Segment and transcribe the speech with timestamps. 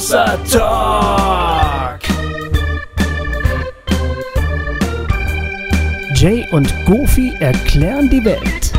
[0.00, 2.00] Hossa Talk.
[6.14, 8.72] Jay und Goofy erklären die Welt.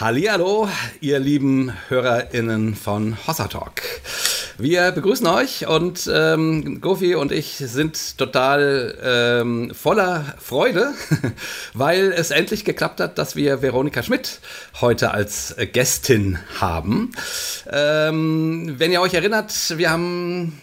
[0.00, 0.68] Hallihallo,
[1.00, 3.82] ihr lieben HörerInnen von Hossa Talk.
[4.58, 10.92] Wir begrüßen euch und ähm, Gofi und ich sind total ähm, voller Freude,
[11.74, 14.40] weil es endlich geklappt hat, dass wir Veronika Schmidt
[14.80, 17.12] heute als Gästin haben.
[17.70, 20.60] Ähm, wenn ihr euch erinnert, wir haben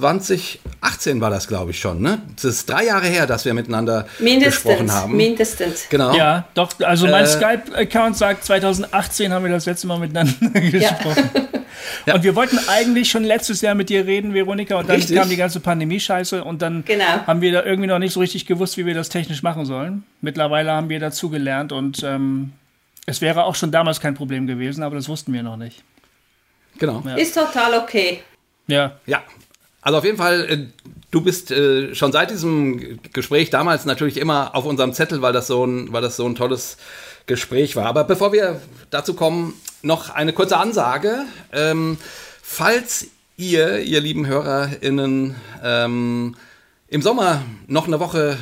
[0.00, 2.02] 2018 war das, glaube ich, schon.
[2.02, 2.20] Ne?
[2.34, 5.16] Das ist drei Jahre her, dass wir miteinander mindestens, gesprochen haben.
[5.16, 5.88] Mindestens.
[5.88, 6.16] Genau.
[6.16, 6.72] Ja, doch.
[6.80, 11.30] Also mein äh, Skype-Account sagt, 2018 haben wir das letzte Mal miteinander gesprochen.
[11.34, 11.42] Ja.
[12.06, 12.14] Ja.
[12.14, 15.16] Und wir wollten eigentlich schon letztes Jahr mit dir reden, Veronika, und dann richtig.
[15.16, 17.26] kam die ganze Pandemie-Scheiße und dann genau.
[17.26, 20.04] haben wir da irgendwie noch nicht so richtig gewusst, wie wir das technisch machen sollen.
[20.20, 22.52] Mittlerweile haben wir dazu gelernt und ähm,
[23.06, 25.82] es wäre auch schon damals kein Problem gewesen, aber das wussten wir noch nicht.
[26.78, 27.02] Genau.
[27.06, 27.14] Ja.
[27.14, 28.22] Ist total okay.
[28.66, 28.92] Ja.
[29.06, 29.22] Ja,
[29.84, 30.58] also auf jeden Fall, äh,
[31.10, 35.46] du bist äh, schon seit diesem Gespräch damals natürlich immer auf unserem Zettel, weil das
[35.46, 36.78] so ein, weil das so ein tolles
[37.26, 37.84] Gespräch war.
[37.84, 41.26] Aber bevor wir dazu kommen, noch eine kurze Ansage.
[41.52, 41.98] Ähm,
[42.42, 46.34] falls ihr, ihr lieben HörerInnen, ähm,
[46.88, 48.38] im Sommer noch eine Woche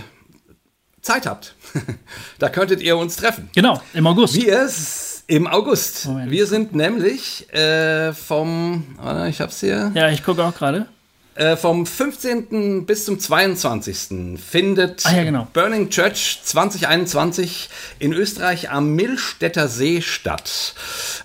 [1.00, 1.56] Zeit habt,
[2.38, 3.50] da könntet ihr uns treffen.
[3.52, 4.36] Genau, im August.
[4.36, 6.06] Wie es im August.
[6.06, 6.30] Moment.
[6.30, 8.84] Wir sind nämlich äh, vom,
[9.28, 9.90] ich hab's hier.
[9.96, 10.86] Ja, ich gucke auch gerade.
[11.34, 12.84] Äh, vom 15.
[12.84, 14.38] bis zum 22.
[14.38, 15.48] findet ah, ja, genau.
[15.54, 20.74] Burning Church 2021 in Österreich am Millstätter See statt.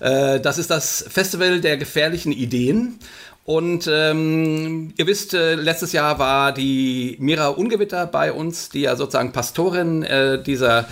[0.00, 2.98] Äh, das ist das Festival der gefährlichen Ideen.
[3.44, 8.96] Und ähm, ihr wisst, äh, letztes Jahr war die Mira Ungewitter bei uns, die ja
[8.96, 10.86] sozusagen Pastorin äh, dieser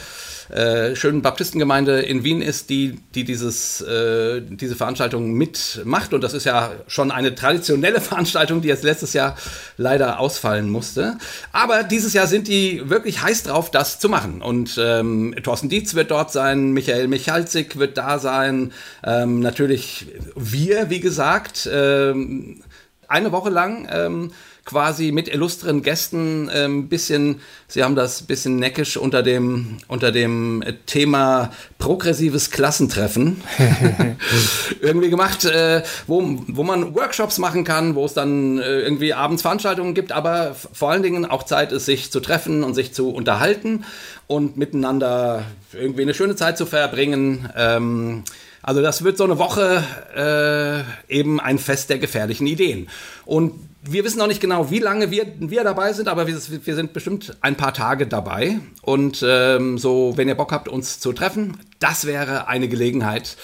[0.49, 6.15] äh, schönen Baptistengemeinde in Wien ist, die, die dieses, äh, diese Veranstaltung mitmacht.
[6.15, 9.37] Und das ist ja schon eine traditionelle Veranstaltung, die jetzt letztes Jahr
[9.77, 11.19] leider ausfallen musste.
[11.53, 14.43] Aber dieses Jahr sind die wirklich heiß drauf, das zu machen.
[14.43, 18.73] Und ähm, Thorsten Dietz wird dort sein, Michael Michalzik wird da sein,
[19.05, 22.63] ähm, natürlich wir, wie gesagt, ähm,
[23.09, 23.89] eine Woche lang.
[23.91, 24.33] Ähm,
[24.67, 30.11] quasi mit illustren Gästen ein ähm, bisschen, sie haben das bisschen neckisch unter dem, unter
[30.11, 33.43] dem Thema progressives Klassentreffen
[34.81, 39.43] irgendwie gemacht, äh, wo, wo man Workshops machen kann, wo es dann äh, irgendwie abends
[39.43, 43.11] Veranstaltungen gibt, aber vor allen Dingen auch Zeit ist, sich zu treffen und sich zu
[43.11, 43.85] unterhalten
[44.27, 47.49] und miteinander irgendwie eine schöne Zeit zu verbringen.
[47.57, 48.25] Ähm,
[48.67, 52.89] also das wird so eine Woche äh, eben ein Fest der gefährlichen Ideen.
[53.25, 56.75] Und wir wissen noch nicht genau, wie lange wir, wir dabei sind, aber wir, wir
[56.75, 58.59] sind bestimmt ein paar Tage dabei.
[58.83, 63.37] Und ähm, so, wenn ihr Bock habt, uns zu treffen, das wäre eine Gelegenheit,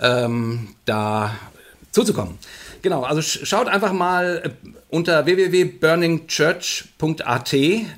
[0.00, 1.36] ähm, da
[1.90, 2.38] zuzukommen.
[2.80, 4.48] Genau, also schaut einfach mal äh,
[4.88, 7.54] unter www.burningchurch.at.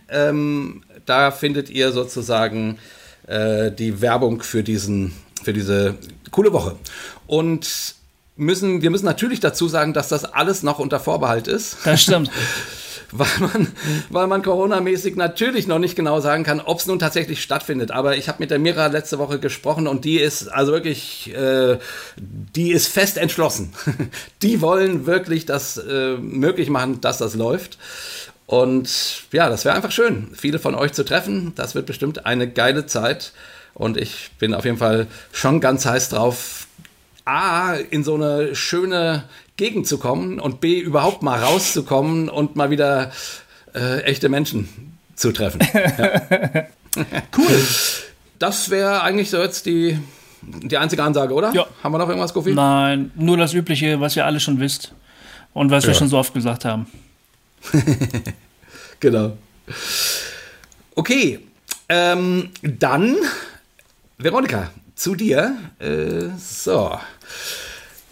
[0.09, 2.81] Ähm, da findet ihr sozusagen
[3.29, 5.97] äh, die Werbung für, diesen, für diese
[6.31, 6.77] coole Woche.
[7.27, 7.95] Und
[8.37, 11.79] müssen, wir müssen natürlich dazu sagen, dass das alles noch unter Vorbehalt ist.
[11.85, 12.31] Das stimmt.
[13.17, 13.69] weil man,
[14.11, 17.93] weil man Corona-mäßig natürlich noch nicht genau sagen kann, ob es nun tatsächlich stattfindet.
[17.93, 21.79] Aber ich habe mit der Mira letzte Woche gesprochen und die ist also wirklich, äh,
[22.17, 23.73] die ist fest entschlossen.
[24.43, 27.79] die wollen wirklich das äh, möglich machen, dass das läuft.
[28.47, 28.91] Und
[29.33, 31.53] ja, das wäre einfach schön, viele von euch zu treffen.
[31.55, 33.33] Das wird bestimmt eine geile Zeit.
[33.75, 36.69] Und ich bin auf jeden Fall schon ganz heiß drauf,
[37.25, 39.25] A, in so eine schöne
[39.57, 43.13] Gegend zu kommen und B, überhaupt mal rauszukommen und mal wieder
[43.75, 45.61] äh, echte Menschen zu treffen.
[46.97, 47.03] Ja.
[47.37, 47.67] cool.
[48.39, 49.99] Das wäre eigentlich so jetzt die,
[50.43, 51.53] die einzige Ansage, oder?
[51.53, 51.67] Ja.
[51.83, 52.53] Haben wir noch irgendwas, Goofy?
[52.53, 54.93] Nein, nur das Übliche, was ihr alle schon wisst
[55.55, 55.89] und was ja.
[55.89, 56.87] wir schon so oft gesagt haben.
[59.01, 59.37] genau.
[60.95, 61.41] Okay,
[61.89, 63.17] ähm, dann,
[64.17, 65.57] Veronika, zu dir.
[65.81, 66.99] Äh, so.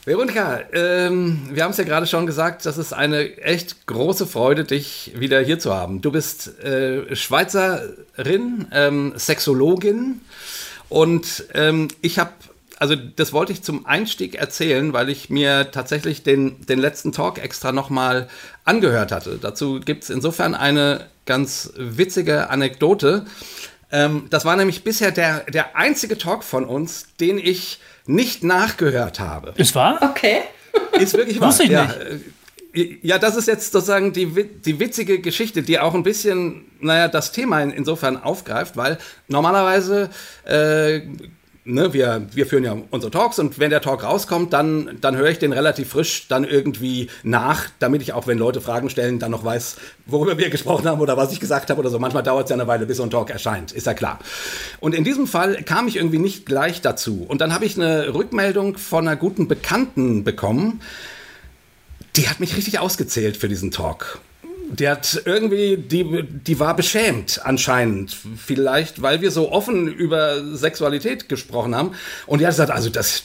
[0.05, 4.65] Veronika, ähm, wir haben es ja gerade schon gesagt, das ist eine echt große Freude,
[4.65, 6.01] dich wieder hier zu haben.
[6.01, 10.21] Du bist äh, Schweizerin, ähm, Sexologin
[10.89, 12.33] und ähm, ich habe,
[12.79, 17.39] also das wollte ich zum Einstieg erzählen, weil ich mir tatsächlich den, den letzten Talk
[17.39, 18.29] extra nochmal
[18.65, 19.39] angehört hatte.
[19.41, 23.25] Dazu gibt es insofern eine ganz witzige Anekdote.
[23.93, 29.21] Ähm, das war nämlich bisher der, der einzige Talk von uns, den ich nicht nachgehört
[29.21, 29.53] habe.
[29.57, 29.99] Ist wahr?
[30.01, 30.41] Okay.
[30.99, 31.49] Ist wirklich wahr.
[31.49, 31.85] Wusste ich ja.
[31.85, 31.97] nicht.
[32.75, 37.07] Äh, ja, das ist jetzt sozusagen die, die witzige Geschichte, die auch ein bisschen, naja,
[37.07, 38.97] das Thema insofern aufgreift, weil
[39.29, 40.09] normalerweise
[40.45, 41.03] äh,
[41.65, 45.31] ne, wir, wir führen ja unsere Talks und wenn der Talk rauskommt, dann, dann höre
[45.31, 49.31] ich den relativ frisch dann irgendwie nach, damit ich auch, wenn Leute Fragen stellen, dann
[49.31, 49.77] noch weiß,
[50.07, 51.99] worüber wir gesprochen haben oder was ich gesagt habe oder so.
[51.99, 54.19] Manchmal dauert es ja eine Weile, bis so ein Talk erscheint, ist ja klar.
[54.81, 57.25] Und in diesem Fall kam ich irgendwie nicht gleich dazu.
[57.29, 60.81] Und dann habe ich eine Rückmeldung von einer guten Bekannten bekommen,
[62.17, 64.21] die hat mich richtig ausgezählt für diesen Talk
[64.79, 68.17] die hat irgendwie, die, die war beschämt anscheinend.
[68.37, 71.93] Vielleicht, weil wir so offen über Sexualität gesprochen haben.
[72.27, 73.25] Und die hat gesagt, also das,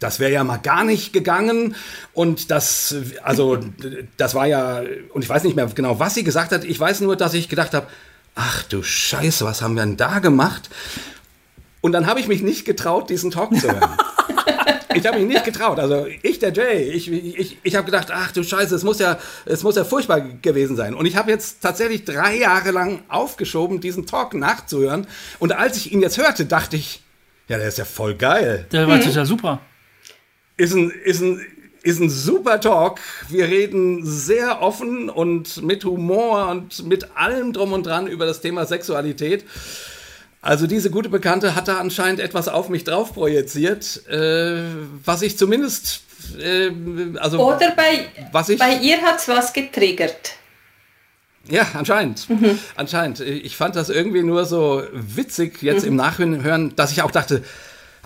[0.00, 1.76] das wäre ja mal gar nicht gegangen.
[2.14, 3.58] Und das, also,
[4.16, 4.82] das war ja,
[5.12, 6.64] und ich weiß nicht mehr genau, was sie gesagt hat.
[6.64, 7.86] Ich weiß nur, dass ich gedacht habe,
[8.34, 10.68] ach du Scheiße, was haben wir denn da gemacht?
[11.80, 13.90] Und dann habe ich mich nicht getraut, diesen Talk zu hören.
[14.94, 15.78] ich habe mich nicht getraut.
[15.78, 19.18] Also ich, der Jay, ich, ich, ich habe gedacht, ach du Scheiße, es muss ja,
[19.44, 20.94] es muss ja furchtbar gewesen sein.
[20.94, 25.06] Und ich habe jetzt tatsächlich drei Jahre lang aufgeschoben, diesen Talk nachzuhören.
[25.38, 27.02] Und als ich ihn jetzt hörte, dachte ich,
[27.48, 28.66] ja, der ist ja voll geil.
[28.72, 29.10] Der war mhm.
[29.10, 29.60] ja super.
[30.56, 31.44] Ist ein, ist ein,
[31.82, 33.00] ist ein super Talk.
[33.28, 38.40] Wir reden sehr offen und mit Humor und mit allem drum und dran über das
[38.40, 39.44] Thema Sexualität.
[40.42, 44.64] Also diese gute Bekannte hat da anscheinend etwas auf mich drauf projiziert, äh,
[45.04, 46.02] was ich zumindest,
[46.36, 46.70] äh,
[47.18, 50.32] also oder bei was ich, bei ihr hat's was getriggert.
[51.48, 52.28] Ja, anscheinend.
[52.28, 52.58] Mhm.
[52.74, 53.20] Anscheinend.
[53.20, 55.88] Ich fand das irgendwie nur so witzig jetzt mhm.
[55.88, 57.42] im Nachhören, dass ich auch dachte,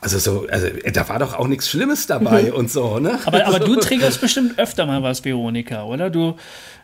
[0.07, 2.53] also so, also da war doch auch nichts Schlimmes dabei mhm.
[2.53, 3.19] und so, ne?
[3.25, 6.11] Aber, aber du triggerst bestimmt öfter mal was, Veronika, oder?
[6.11, 6.37] Du,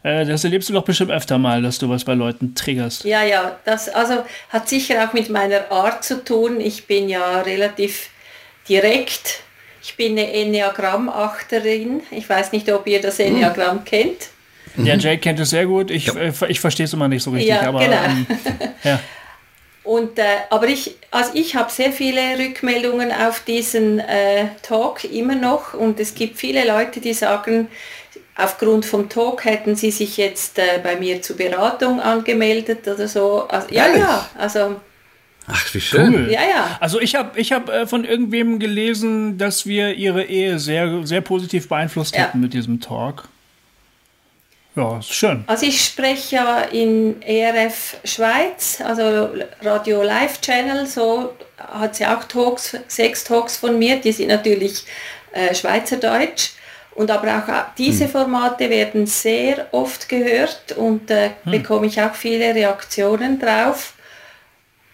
[0.02, 3.04] äh, das erlebst du doch bestimmt öfter mal, dass du was bei Leuten triggerst.
[3.04, 6.60] Ja, ja, das also hat sicher auch mit meiner Art zu tun.
[6.60, 8.10] Ich bin ja relativ
[8.68, 9.42] direkt.
[9.84, 12.00] Ich bin eine Enneagramm-Achterin.
[12.10, 13.26] Ich weiß nicht, ob ihr das hm.
[13.26, 13.84] Enneagramm mhm.
[13.84, 14.30] kennt.
[14.78, 15.92] Ja, Jake kennt es sehr gut.
[15.92, 16.14] Ich, ja.
[16.16, 17.50] äh, ich verstehe es immer nicht so richtig.
[17.50, 18.02] Ja, aber, genau.
[18.02, 18.26] Ähm,
[18.82, 18.98] ja.
[19.84, 25.34] Und, äh, aber ich, also ich habe sehr viele Rückmeldungen auf diesen äh, Talk immer
[25.34, 27.68] noch und es gibt viele Leute, die sagen,
[28.36, 33.48] aufgrund vom Talk hätten sie sich jetzt äh, bei mir zur Beratung angemeldet oder so.
[33.48, 34.76] Also, ja, ja, also
[35.46, 36.14] Ach, wie schön.
[36.14, 36.30] Cool.
[36.30, 36.76] Ja, ja.
[36.80, 41.20] Also ich habe ich hab, äh, von irgendwem gelesen, dass wir ihre Ehe sehr, sehr
[41.20, 42.22] positiv beeinflusst ja.
[42.22, 43.28] hätten mit diesem Talk.
[44.74, 45.44] Ja, ist schön.
[45.46, 49.30] Also ich spreche ja in ERF Schweiz, also
[49.60, 54.84] Radio Live Channel, so hat sie auch Talks, sechs Talks von mir, die sind natürlich
[55.32, 56.52] äh, Schweizerdeutsch.
[56.94, 58.10] Und aber auch diese hm.
[58.10, 61.52] Formate werden sehr oft gehört und äh, hm.
[61.52, 63.94] bekomme ich auch viele Reaktionen drauf.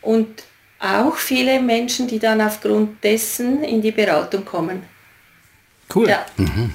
[0.01, 0.45] Und
[0.79, 4.85] auch viele Menschen, die dann aufgrund dessen in die Beratung kommen.
[5.93, 6.09] Cool.
[6.09, 6.25] Ja.
[6.37, 6.73] Mhm.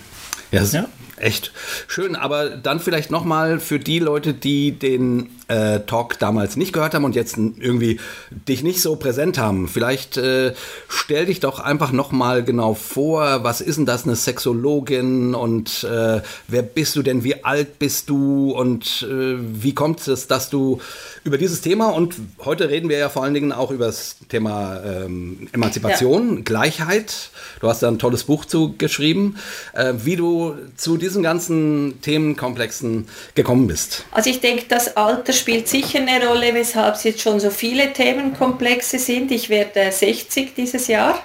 [0.52, 0.86] Ja, ja,
[1.18, 1.52] echt
[1.88, 2.16] schön.
[2.16, 7.06] Aber dann vielleicht nochmal für die Leute, die den äh, Talk damals nicht gehört haben
[7.06, 9.68] und jetzt irgendwie dich nicht so präsent haben.
[9.68, 10.54] Vielleicht äh,
[10.88, 16.22] stell dich doch einfach nochmal genau vor, was ist denn das, eine Sexologin und äh,
[16.48, 20.80] wer bist du denn, wie alt bist du und äh, wie kommt es, dass du
[21.24, 24.82] über dieses Thema und heute reden wir ja vor allen Dingen auch über das Thema
[24.84, 26.42] ähm, Emanzipation, ja.
[26.44, 27.30] Gleichheit.
[27.60, 29.38] Du hast da ein tolles Buch zu geschrieben,
[29.74, 34.06] äh, wie du zu diesen ganzen Themenkomplexen gekommen bist.
[34.12, 37.92] Also ich denke, das Alter spielt sicher eine Rolle, weshalb es jetzt schon so viele
[37.92, 39.30] Themenkomplexe sind.
[39.30, 41.22] Ich werde 60 dieses Jahr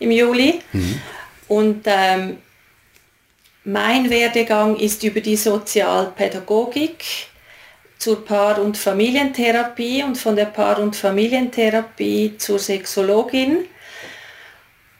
[0.00, 0.58] im Juli.
[0.72, 1.00] Mhm.
[1.46, 2.38] Und ähm,
[3.62, 7.04] mein Werdegang ist über die Sozialpädagogik
[7.96, 13.66] zur Paar- und Familientherapie und von der Paar- und Familientherapie zur Sexologin.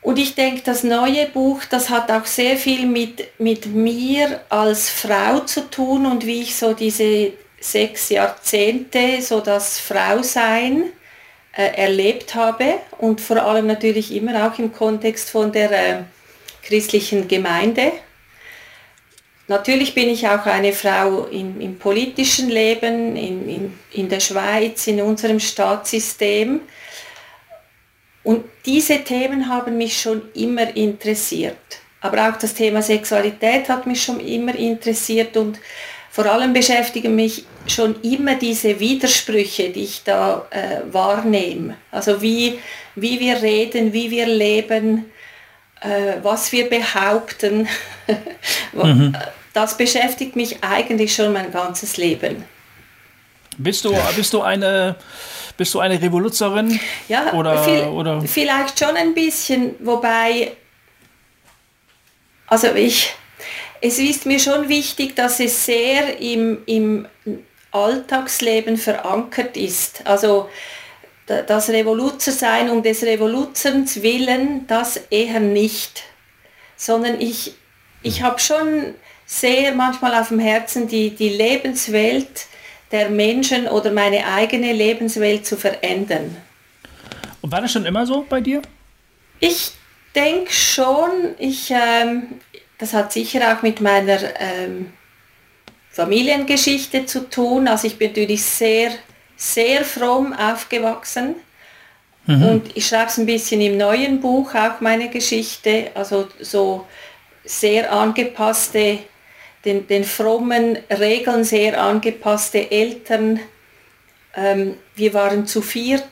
[0.00, 4.90] Und ich denke, das neue Buch, das hat auch sehr viel mit, mit mir als
[4.90, 10.85] Frau zu tun und wie ich so diese sechs Jahrzehnte so das Frausein
[11.52, 16.02] äh, erlebt habe und vor allem natürlich immer auch im Kontext von der äh,
[16.62, 17.93] christlichen Gemeinde.
[19.47, 24.87] Natürlich bin ich auch eine Frau in, im politischen Leben, in, in, in der Schweiz,
[24.87, 26.61] in unserem Staatssystem.
[28.23, 31.57] Und diese Themen haben mich schon immer interessiert.
[32.00, 35.59] Aber auch das Thema Sexualität hat mich schon immer interessiert und
[36.11, 41.76] vor allem beschäftigen mich schon immer diese Widersprüche, die ich da äh, wahrnehme.
[41.90, 42.59] Also wie,
[42.95, 45.07] wie wir reden, wie wir leben,
[45.81, 47.69] äh, was wir behaupten.
[48.73, 49.17] mhm.
[49.52, 52.45] Das beschäftigt mich eigentlich schon mein ganzes Leben.
[53.59, 54.97] Bist du, bist du eine
[55.61, 56.81] bist du eine Revoluzerin?
[57.07, 58.23] Ja, oder, viel, oder?
[58.23, 60.52] vielleicht schon ein bisschen, wobei,
[62.47, 63.14] also ich,
[63.83, 67.07] es ist mir schon wichtig, dass es sehr im, im
[67.72, 70.06] Alltagsleben verankert ist.
[70.06, 70.48] Also
[71.26, 76.02] das Revoluzersein um des Revoluzerns willen, das eher nicht.
[76.76, 77.54] Sondern ich,
[78.02, 78.94] ich habe schon
[79.26, 82.46] sehr manchmal auf dem Herzen, die, die Lebenswelt
[82.90, 86.36] der Menschen oder meine eigene Lebenswelt zu verändern.
[87.40, 88.60] Und war das schon immer so bei dir?
[89.38, 89.72] Ich
[90.14, 92.40] denke schon, ich, ähm,
[92.78, 94.92] das hat sicher auch mit meiner ähm,
[96.00, 97.69] Familiengeschichte zu tun.
[97.69, 98.92] Also ich bin natürlich sehr,
[99.37, 101.35] sehr fromm aufgewachsen.
[102.26, 102.42] Mhm.
[102.42, 106.87] Und ich schreibe es ein bisschen im neuen Buch, auch meine Geschichte, also so
[107.45, 109.00] sehr angepasste,
[109.66, 113.38] den, den frommen Regeln sehr angepasste Eltern.
[114.35, 116.09] Ähm, wir waren zu viert,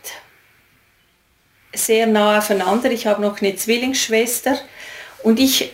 [1.73, 2.91] sehr nah aufeinander.
[2.91, 4.59] Ich habe noch eine Zwillingsschwester
[5.23, 5.73] und ich,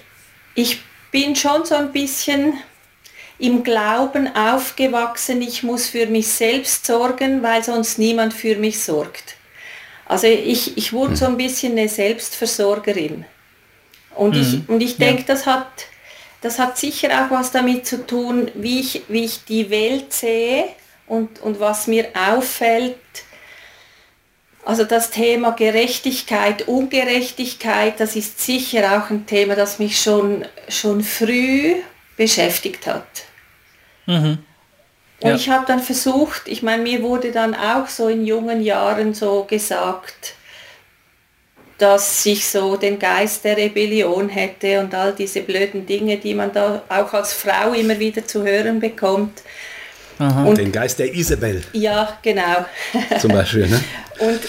[0.55, 0.79] ich
[1.11, 2.55] bin schon so ein bisschen
[3.39, 9.37] im Glauben aufgewachsen, ich muss für mich selbst sorgen, weil sonst niemand für mich sorgt.
[10.07, 13.25] Also ich, ich wurde so ein bisschen eine Selbstversorgerin.
[14.15, 14.65] Und ich, mhm.
[14.69, 15.27] und ich denke, ja.
[15.27, 15.67] das, hat,
[16.41, 20.67] das hat sicher auch was damit zu tun, wie ich, wie ich die Welt sehe
[21.07, 22.97] und, und was mir auffällt.
[24.65, 31.03] Also das Thema Gerechtigkeit, Ungerechtigkeit, das ist sicher auch ein Thema, das mich schon, schon
[31.03, 31.75] früh
[32.17, 33.07] beschäftigt hat.
[34.07, 34.39] Mhm.
[35.21, 35.37] Und ja.
[35.37, 39.45] ich habe dann versucht, ich meine, mir wurde dann auch so in jungen Jahren so
[39.45, 40.35] gesagt,
[41.79, 46.53] dass ich so den Geist der Rebellion hätte und all diese blöden Dinge, die man
[46.53, 49.43] da auch als Frau immer wieder zu hören bekommt.
[50.19, 51.65] Und, den Geist der Isabel.
[51.73, 52.65] Ja, genau.
[53.21, 53.83] Zum Beispiel, ne?
[54.21, 54.41] und,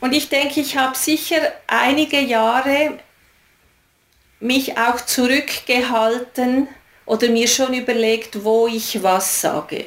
[0.00, 1.36] und ich denke, ich habe sicher
[1.68, 2.98] einige Jahre
[4.40, 6.66] mich auch zurückgehalten,
[7.06, 9.86] oder mir schon überlegt, wo ich was sage.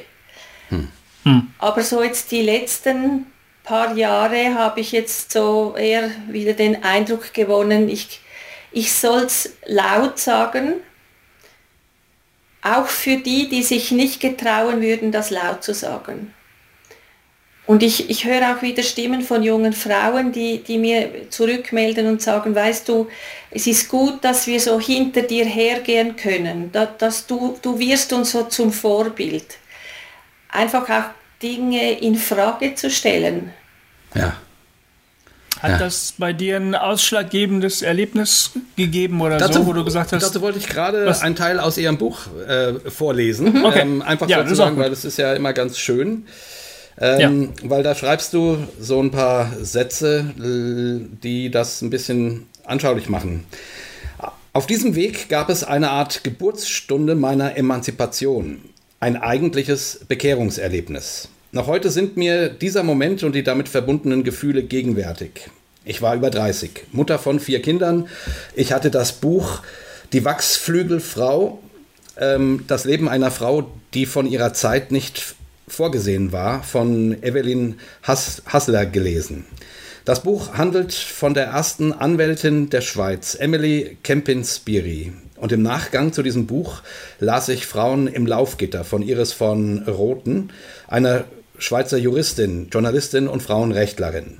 [0.68, 0.88] Hm.
[1.24, 1.52] Hm.
[1.58, 3.26] Aber so jetzt die letzten
[3.64, 8.20] paar Jahre habe ich jetzt so eher wieder den Eindruck gewonnen, ich,
[8.72, 10.74] ich soll es laut sagen,
[12.62, 16.34] auch für die, die sich nicht getrauen würden, das laut zu sagen.
[17.68, 22.22] Und ich, ich höre auch wieder Stimmen von jungen Frauen, die, die mir zurückmelden und
[22.22, 23.08] sagen, weißt du,
[23.50, 28.14] es ist gut, dass wir so hinter dir hergehen können, dass, dass du, du wirst
[28.14, 29.58] uns so zum Vorbild.
[30.48, 31.10] Einfach auch
[31.42, 33.52] Dinge in Frage zu stellen.
[34.14, 34.38] Ja.
[35.60, 35.78] Hat ja.
[35.78, 40.22] das bei dir ein ausschlaggebendes Erlebnis gegeben oder dazu, so, wo du gesagt hast?
[40.22, 43.52] Dazu wollte ich gerade einen Teil aus Ihrem Buch äh, vorlesen.
[43.52, 43.64] Mhm.
[43.66, 43.80] Okay.
[43.80, 46.24] Ähm, einfach ja, sozusagen, weil das ist ja immer ganz schön.
[47.00, 47.70] Ähm, ja.
[47.70, 53.44] Weil da schreibst du so ein paar Sätze, die das ein bisschen anschaulich machen.
[54.52, 58.60] Auf diesem Weg gab es eine Art Geburtsstunde meiner Emanzipation,
[58.98, 61.28] ein eigentliches Bekehrungserlebnis.
[61.52, 65.48] Noch heute sind mir dieser Moment und die damit verbundenen Gefühle gegenwärtig.
[65.84, 68.08] Ich war über 30, Mutter von vier Kindern.
[68.54, 69.62] Ich hatte das Buch
[70.12, 71.58] Die Wachsflügelfrau,
[72.18, 75.36] ähm, das Leben einer Frau, die von ihrer Zeit nicht
[75.68, 79.44] vorgesehen war, von Evelyn Hass Hassler gelesen.
[80.04, 85.12] Das Buch handelt von der ersten Anwältin der Schweiz, Emily Kempin-Spiri.
[85.36, 86.82] Und im Nachgang zu diesem Buch
[87.18, 90.50] las ich Frauen im Laufgitter von Iris von Rothen,
[90.86, 91.24] einer
[91.58, 94.38] Schweizer Juristin, Journalistin und Frauenrechtlerin.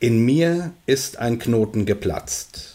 [0.00, 2.67] In mir ist ein Knoten geplatzt.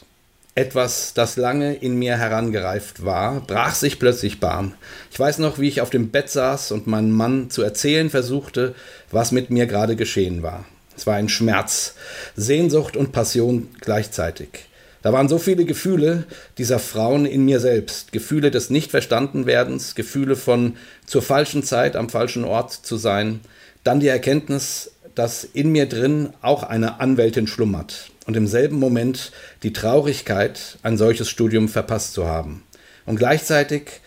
[0.55, 4.75] Etwas, das lange in mir herangereift war, brach sich plötzlich Bahn.
[5.11, 8.75] Ich weiß noch, wie ich auf dem Bett saß und meinem Mann zu erzählen versuchte,
[9.09, 10.65] was mit mir gerade geschehen war.
[10.95, 11.95] Es war ein Schmerz,
[12.35, 14.67] Sehnsucht und Passion gleichzeitig.
[15.01, 16.25] Da waren so viele Gefühle
[16.59, 22.45] dieser Frauen in mir selbst, Gefühle des Nichtverstandenwerdens, Gefühle von zur falschen Zeit am falschen
[22.45, 23.39] Ort zu sein,
[23.83, 29.31] dann die Erkenntnis, dass in mir drin auch eine Anwältin schlummert, und im selben Moment
[29.63, 32.63] die Traurigkeit, ein solches Studium verpasst zu haben.
[33.05, 34.01] Und gleichzeitig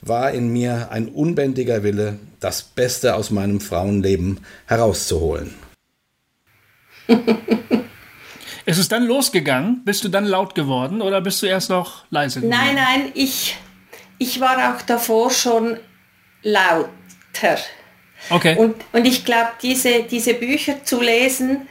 [0.00, 5.54] war in mir ein unbändiger Wille, das Beste aus meinem Frauenleben herauszuholen.
[8.64, 9.82] Ist es dann losgegangen?
[9.84, 12.58] Bist du dann laut geworden oder bist du erst noch leise geworden?
[12.58, 13.56] Nein, nein, ich,
[14.18, 15.78] ich war auch davor schon
[16.42, 16.90] lauter.
[18.28, 18.56] Okay.
[18.56, 21.66] Und, und ich glaube, diese, diese Bücher zu lesen,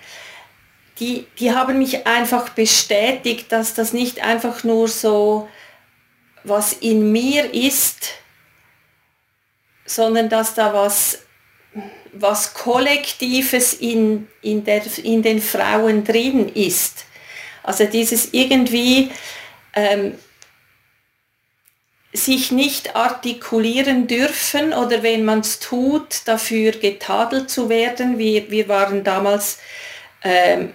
[1.00, 5.48] die, die haben mich einfach bestätigt, dass das nicht einfach nur so
[6.44, 8.10] was in mir ist,
[9.86, 11.20] sondern dass da was,
[12.14, 17.06] was Kollektives in, in, der, in den Frauen drin ist.
[17.64, 19.12] Also dieses irgendwie
[19.74, 20.18] ähm,
[22.14, 28.18] sich nicht artikulieren dürfen oder wenn man es tut, dafür getadelt zu werden.
[28.18, 29.60] Wir, wir waren damals
[30.24, 30.74] ähm,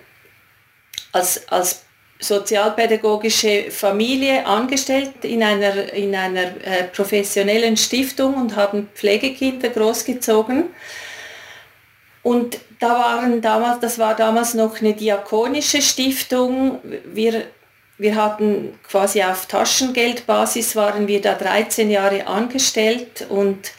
[1.13, 1.85] als, als
[2.19, 10.67] sozialpädagogische Familie angestellt in einer, in einer äh, professionellen Stiftung und haben Pflegekinder großgezogen.
[12.23, 16.81] Und da waren damals, das war damals noch eine diakonische Stiftung.
[17.13, 17.45] Wir,
[17.99, 23.73] wir hatten quasi auf Taschengeldbasis waren wir da 13 Jahre angestellt und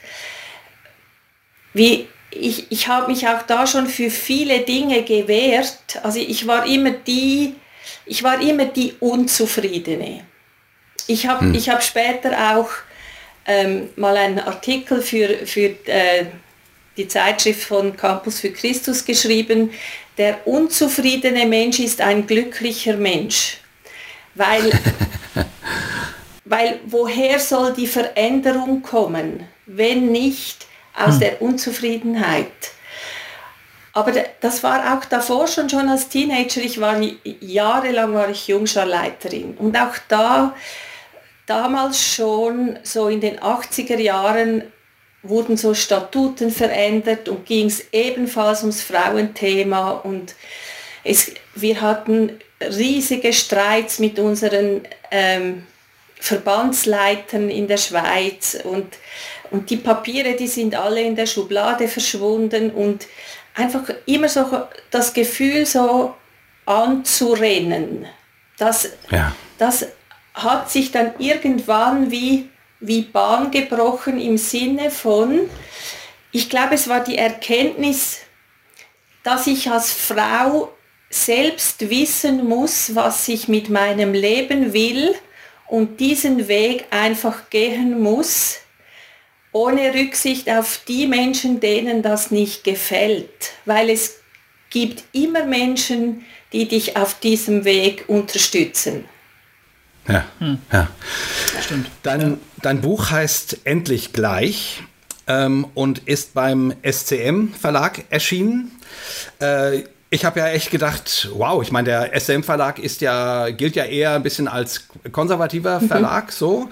[1.73, 2.07] wie,
[2.39, 5.99] ich, ich habe mich auch da schon für viele Dinge gewehrt.
[6.03, 7.55] Also ich war immer die,
[8.05, 10.25] ich war immer die Unzufriedene.
[11.07, 11.53] Ich habe hm.
[11.53, 12.69] hab später auch
[13.45, 16.25] ähm, mal einen Artikel für, für äh,
[16.95, 19.71] die Zeitschrift von Campus für Christus geschrieben,
[20.17, 23.57] der unzufriedene Mensch ist ein glücklicher Mensch.
[24.35, 24.71] Weil,
[26.45, 31.19] weil woher soll die Veränderung kommen, wenn nicht aus hm.
[31.19, 32.51] der Unzufriedenheit?
[33.93, 36.61] Aber das war auch davor schon, schon als Teenager.
[36.61, 36.99] Ich war
[37.41, 39.55] jahrelang war ich Jungscharleiterin.
[39.55, 40.55] Und auch da,
[41.45, 44.63] damals schon, so in den 80er Jahren,
[45.21, 49.91] wurden so Statuten verändert und ging es ebenfalls ums Frauenthema.
[49.91, 50.33] Und
[51.03, 54.81] es, wir hatten riesige Streits mit unseren
[55.11, 55.67] ähm,
[56.19, 58.87] Verbandsleitern in der Schweiz und,
[59.53, 63.07] und die Papiere, die sind alle in der Schublade verschwunden und
[63.53, 66.15] einfach immer so das Gefühl so
[66.65, 68.07] anzurennen.
[68.57, 69.33] Das, ja.
[69.59, 69.85] das
[70.33, 75.41] hat sich dann irgendwann wie, wie Bahn gebrochen im Sinne von,
[76.31, 78.21] ich glaube, es war die Erkenntnis,
[79.21, 80.73] dass ich als Frau
[81.11, 85.13] selbst wissen muss, was ich mit meinem Leben will
[85.67, 88.62] und diesen Weg einfach gehen muss
[89.53, 94.19] ohne Rücksicht auf die Menschen, denen das nicht gefällt, weil es
[94.69, 99.05] gibt immer Menschen, die dich auf diesem Weg unterstützen.
[100.07, 100.57] Ja, hm.
[100.71, 100.89] ja.
[101.61, 101.87] Stimmt.
[102.01, 104.83] Dein, dein Buch heißt Endlich gleich
[105.27, 108.71] ähm, und ist beim SCM Verlag erschienen.
[109.39, 113.75] Äh, ich habe ja echt gedacht, wow, ich meine, der SCM Verlag ist ja, gilt
[113.75, 115.87] ja eher ein bisschen als konservativer mhm.
[115.87, 116.31] Verlag, mhm.
[116.31, 116.69] so.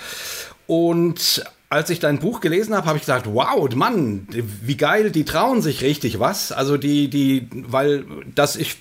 [0.68, 5.24] Und als ich dein Buch gelesen habe, habe ich gesagt, wow, Mann, wie geil, die
[5.24, 6.52] trauen sich richtig was.
[6.52, 8.04] Also die, die, weil
[8.36, 8.76] das ich,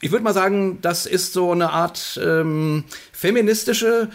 [0.00, 4.08] ich würde mal sagen, das ist so eine Art ähm, feministische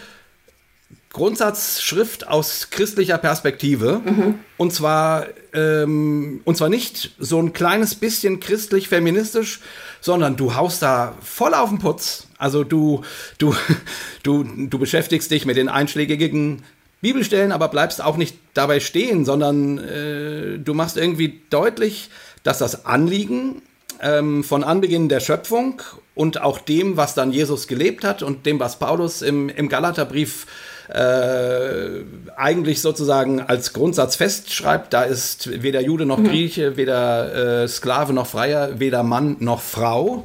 [1.14, 4.02] Grundsatzschrift aus christlicher Perspektive.
[4.04, 4.34] Mhm.
[4.58, 9.60] Und zwar, ähm, und zwar nicht so ein kleines bisschen christlich-feministisch,
[10.02, 12.26] sondern du haust da voll auf den Putz.
[12.36, 13.04] Also du,
[13.38, 13.54] du,
[14.22, 16.62] du, du beschäftigst dich mit den einschlägigen
[17.02, 22.08] Bibelstellen, aber bleibst auch nicht dabei stehen, sondern äh, du machst irgendwie deutlich,
[22.44, 23.60] dass das Anliegen
[24.00, 25.82] ähm, von Anbeginn der Schöpfung
[26.14, 30.46] und auch dem, was dann Jesus gelebt hat und dem, was Paulus im, im Galaterbrief
[30.88, 32.04] äh,
[32.36, 36.28] eigentlich sozusagen als Grundsatz festschreibt, da ist weder Jude noch mhm.
[36.28, 40.24] Grieche, weder äh, Sklave noch Freier, weder Mann noch Frau.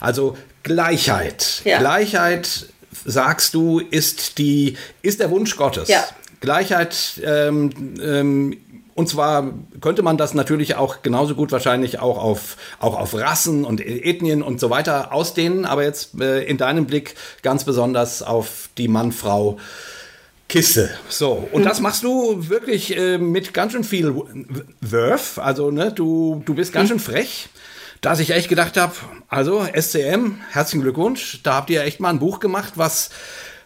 [0.00, 1.62] Also Gleichheit.
[1.64, 1.78] Ja.
[1.78, 2.66] Gleichheit
[3.06, 5.88] sagst du, ist, die, ist der Wunsch Gottes.
[5.88, 6.04] Ja.
[6.40, 7.70] Gleichheit, ähm,
[8.02, 8.56] ähm,
[8.94, 13.64] und zwar könnte man das natürlich auch genauso gut wahrscheinlich auch auf, auch auf Rassen
[13.64, 18.68] und Ethnien und so weiter ausdehnen, aber jetzt äh, in deinem Blick ganz besonders auf
[18.78, 19.58] die Mann-Frau.
[20.48, 20.90] Kiste.
[21.08, 24.14] So, und das machst du wirklich äh, mit ganz schön viel
[24.80, 25.38] Wurf.
[25.38, 27.48] Also, ne, du, du bist ganz schön frech
[28.06, 28.94] dass ich echt gedacht habe,
[29.26, 33.10] also SCM, herzlichen Glückwunsch, da habt ihr echt mal ein Buch gemacht, was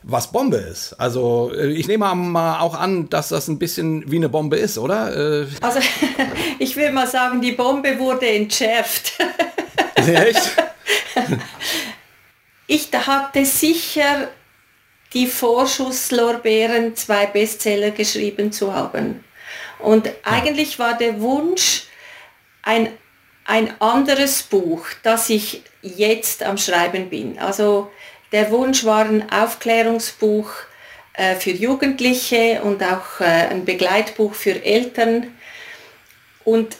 [0.02, 0.94] was Bombe ist.
[0.94, 4.78] Also äh, ich nehme mal auch an, dass das ein bisschen wie eine Bombe ist,
[4.78, 5.42] oder?
[5.42, 5.80] Äh, also
[6.58, 9.18] ich will mal sagen, die Bombe wurde entschärft.
[9.96, 10.56] Echt?
[12.66, 14.28] ich hatte sicher
[15.12, 19.22] die Vorschusslorbeeren, zwei Bestseller geschrieben zu haben.
[19.80, 21.88] Und eigentlich war der Wunsch,
[22.62, 22.88] ein
[23.44, 27.38] ein anderes Buch, das ich jetzt am Schreiben bin.
[27.38, 27.90] Also
[28.32, 30.50] der Wunsch war ein Aufklärungsbuch
[31.14, 35.34] äh, für Jugendliche und auch äh, ein Begleitbuch für Eltern.
[36.44, 36.76] Und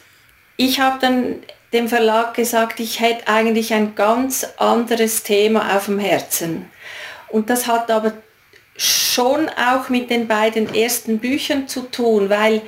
[0.56, 1.42] ich habe dann
[1.72, 6.70] dem Verlag gesagt, ich hätte eigentlich ein ganz anderes Thema auf dem Herzen.
[7.28, 8.12] Und das hat aber
[8.76, 12.62] schon auch mit den beiden ersten Büchern zu tun, weil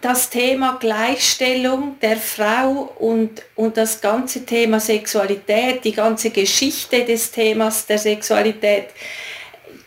[0.00, 7.30] das Thema Gleichstellung der Frau und, und das ganze Thema Sexualität, die ganze Geschichte des
[7.30, 8.88] Themas der Sexualität,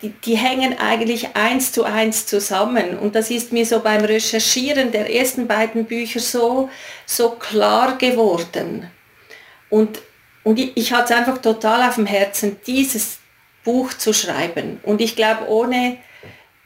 [0.01, 2.97] die, die, hängen eigentlich eins zu eins zusammen.
[2.97, 6.69] Und das ist mir so beim Recherchieren der ersten beiden Bücher so,
[7.05, 8.89] so klar geworden.
[9.69, 10.01] Und,
[10.43, 13.19] und ich, ich hatte es einfach total auf dem Herzen, dieses
[13.63, 14.79] Buch zu schreiben.
[14.83, 15.97] Und ich glaube, ohne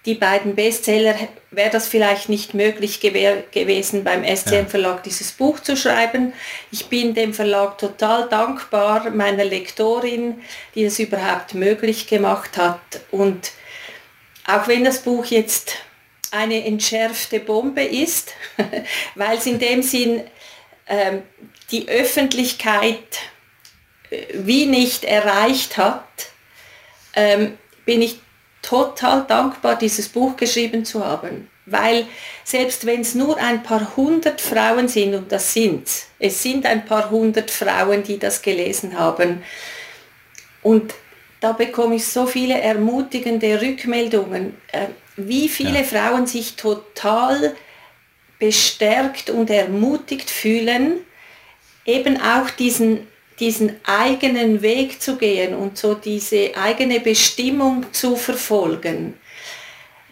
[0.05, 1.15] die beiden Bestseller
[1.51, 6.33] wäre das vielleicht nicht möglich gewesen, beim SCM Verlag dieses Buch zu schreiben.
[6.71, 10.41] Ich bin dem Verlag total dankbar, meiner Lektorin,
[10.75, 12.81] die es überhaupt möglich gemacht hat.
[13.11, 13.51] Und
[14.45, 15.77] auch wenn das Buch jetzt
[16.31, 18.33] eine entschärfte Bombe ist,
[19.15, 20.23] weil es in dem Sinn
[20.87, 21.23] ähm,
[21.71, 23.19] die Öffentlichkeit
[24.09, 26.03] äh, wie nicht erreicht hat,
[27.15, 28.17] ähm, bin ich
[28.63, 31.49] total dankbar, dieses Buch geschrieben zu haben.
[31.65, 32.07] Weil
[32.43, 35.87] selbst wenn es nur ein paar hundert Frauen sind, und das sind
[36.19, 39.43] es sind ein paar hundert Frauen, die das gelesen haben,
[40.61, 40.93] und
[41.41, 45.83] da bekomme ich so viele ermutigende Rückmeldungen, äh, wie viele ja.
[45.83, 47.53] Frauen sich total
[48.39, 51.01] bestärkt und ermutigt fühlen,
[51.85, 53.07] eben auch diesen
[53.39, 59.15] diesen eigenen Weg zu gehen und so diese eigene Bestimmung zu verfolgen.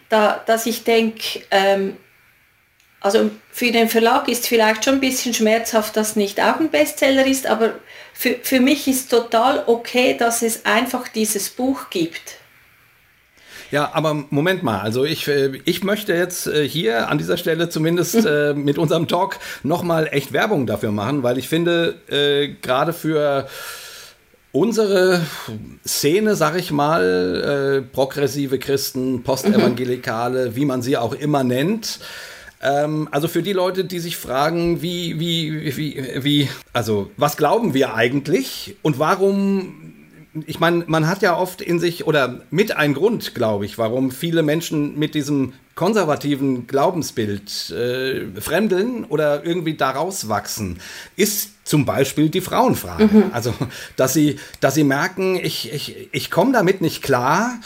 [0.09, 1.97] Da, dass ich denke, ähm,
[2.99, 7.25] also für den Verlag ist vielleicht schon ein bisschen schmerzhaft, dass nicht auch ein Bestseller
[7.25, 7.73] ist, aber
[8.13, 12.40] für, für mich ist total okay, dass es einfach dieses Buch gibt.
[13.71, 17.69] Ja, aber Moment mal, also ich, äh, ich möchte jetzt äh, hier an dieser Stelle
[17.69, 21.95] zumindest äh, mit unserem Talk nochmal echt Werbung dafür machen, weil ich finde,
[22.61, 23.47] gerade für
[24.51, 25.21] unsere
[25.87, 30.55] Szene, sag ich mal, progressive Christen, Postevangelikale, mhm.
[30.55, 31.99] wie man sie auch immer nennt,
[32.61, 37.73] ähm, also für die Leute, die sich fragen, wie, wie, wie, wie, also was glauben
[37.73, 39.80] wir eigentlich und warum
[40.45, 44.11] ich meine, man hat ja oft in sich oder mit ein Grund, glaube ich, warum
[44.11, 50.79] viele Menschen mit diesem konservativen Glaubensbild äh, fremdeln oder irgendwie daraus wachsen,
[51.15, 53.05] ist zum Beispiel die Frauenfrage.
[53.05, 53.23] Mhm.
[53.33, 53.53] Also,
[53.95, 57.59] dass sie, dass sie merken, ich, ich, ich komme damit nicht klar,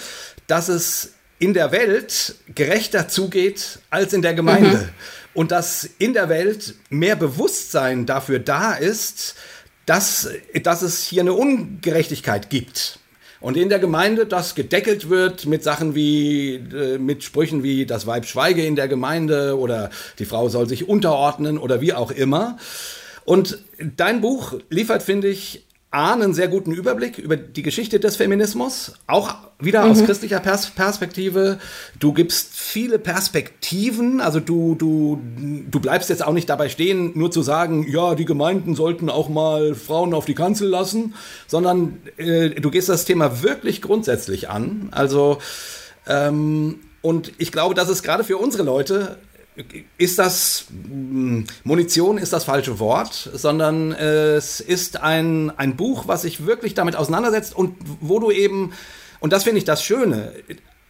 [0.47, 4.78] dass es in der Welt gerechter zugeht als in der Gemeinde.
[4.78, 4.89] Mhm.
[5.34, 9.36] Und dass in der Welt mehr Bewusstsein dafür da ist,
[9.86, 10.30] dass,
[10.63, 13.00] dass es hier eine Ungerechtigkeit gibt.
[13.41, 18.08] Und in der Gemeinde das gedeckelt wird mit Sachen wie, äh, mit Sprüchen wie das
[18.08, 22.58] Weib schweige in der Gemeinde oder die Frau soll sich unterordnen oder wie auch immer.
[23.24, 23.60] Und
[23.98, 28.93] dein Buch liefert, finde ich, A, einen sehr guten Überblick über die Geschichte des Feminismus,
[29.08, 29.91] auch wieder mhm.
[29.91, 31.58] aus christlicher Pers Perspektive.
[32.00, 35.21] Du gibst viele Perspektiven, also du, du,
[35.71, 39.30] du bleibst jetzt auch nicht dabei stehen, nur zu sagen, ja, die Gemeinden sollten auch
[39.30, 41.13] mal Frauen auf die Kanzel lassen,
[41.48, 44.89] sondern äh, du gehst das Thema wirklich grundsätzlich an.
[44.91, 45.38] Also,
[46.08, 49.17] ähm, und ich glaube, dass es gerade für unsere Leute
[49.98, 56.24] ist das hm, Munition ist das falsche Wort, sondern es ist ein, ein Buch, was
[56.24, 58.74] sich wirklich damit auseinandersetzt und wo du eben,
[59.20, 60.34] und das finde ich das Schöne,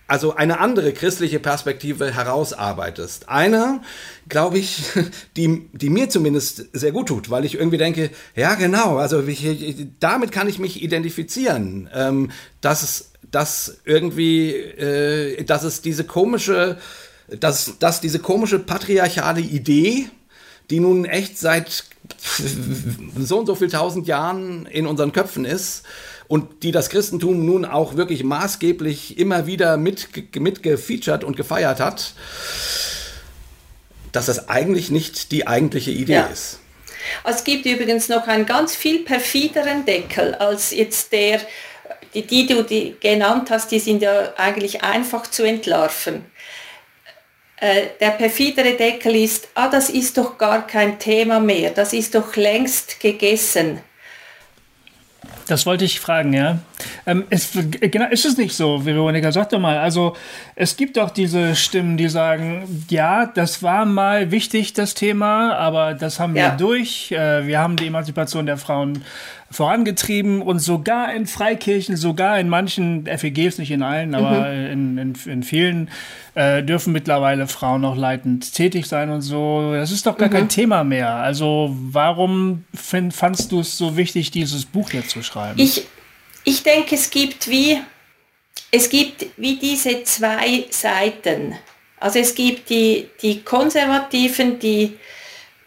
[0.08, 3.28] also eine andere christliche Perspektive herausarbeitest.
[3.28, 3.82] Eine,
[4.30, 4.84] glaube ich,
[5.38, 9.88] die, die mir zumindest sehr gut tut, weil ich irgendwie denke, ja genau, also ich,
[10.00, 16.78] damit kann ich mich identifizieren, ähm, dass dass irgendwie, äh, dass es diese komische
[17.28, 20.10] dass, dass diese komische patriarchale Idee,
[20.70, 21.86] die nun echt seit
[23.18, 25.84] so und so viel tausend Jahren in unseren Köpfen ist
[26.28, 32.14] und die das Christentum nun auch wirklich maßgeblich immer wieder mit, mitgefeatured und gefeiert hat,
[34.12, 36.26] dass das eigentlich nicht die eigentliche Idee ja.
[36.28, 36.60] ist.
[37.24, 41.40] Es gibt übrigens noch einen ganz viel perfideren Deckel als jetzt der,
[42.14, 46.26] die, die du die genannt hast, die sind ja eigentlich einfach zu entlarven.
[47.58, 52.14] Äh, der perfidere Deckel ist, ah, das ist doch gar kein Thema mehr, das ist
[52.14, 53.80] doch längst gegessen.
[55.48, 56.58] Das wollte ich fragen, ja.
[57.06, 59.32] Ähm, ist, genau, ist es nicht so, Veronika?
[59.32, 59.78] Sag doch mal.
[59.78, 60.16] Also,
[60.56, 65.94] es gibt doch diese Stimmen, die sagen, ja, das war mal wichtig, das Thema, aber
[65.94, 67.12] das haben wir durch.
[67.12, 69.04] Äh, wir haben die Emanzipation der Frauen
[69.52, 74.72] vorangetrieben und sogar in Freikirchen, sogar in manchen FEGs, nicht in allen, aber mhm.
[74.72, 75.90] in, in, in, vielen,
[76.34, 79.74] äh, dürfen mittlerweile Frauen noch leitend tätig sein und so.
[79.74, 80.34] Das ist doch gar mhm.
[80.34, 81.16] kein Thema mehr.
[81.16, 85.60] Also warum find, fandst du es so wichtig, dieses Buch jetzt zu schreiben?
[85.60, 85.86] Ich,
[86.44, 87.80] ich denke, es gibt wie,
[88.72, 91.56] es gibt wie diese zwei Seiten.
[92.00, 94.98] Also es gibt die, die Konservativen, die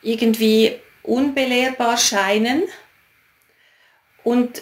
[0.03, 0.73] irgendwie
[1.05, 2.63] unbelehrbar scheinen
[4.29, 4.61] und,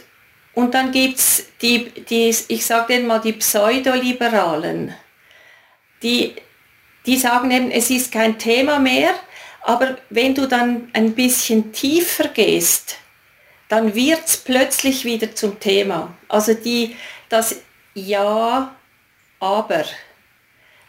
[0.55, 4.94] und dann gibt es die, die, ich sage denen mal, die Pseudoliberalen,
[6.05, 6.37] die,
[7.05, 9.12] die sagen eben, es ist kein Thema mehr,
[9.62, 12.98] aber wenn du dann ein bisschen tiefer gehst,
[13.68, 16.16] dann wird es plötzlich wieder zum Thema.
[16.29, 16.94] Also die,
[17.29, 17.57] das
[17.94, 18.76] Ja,
[19.40, 19.85] aber.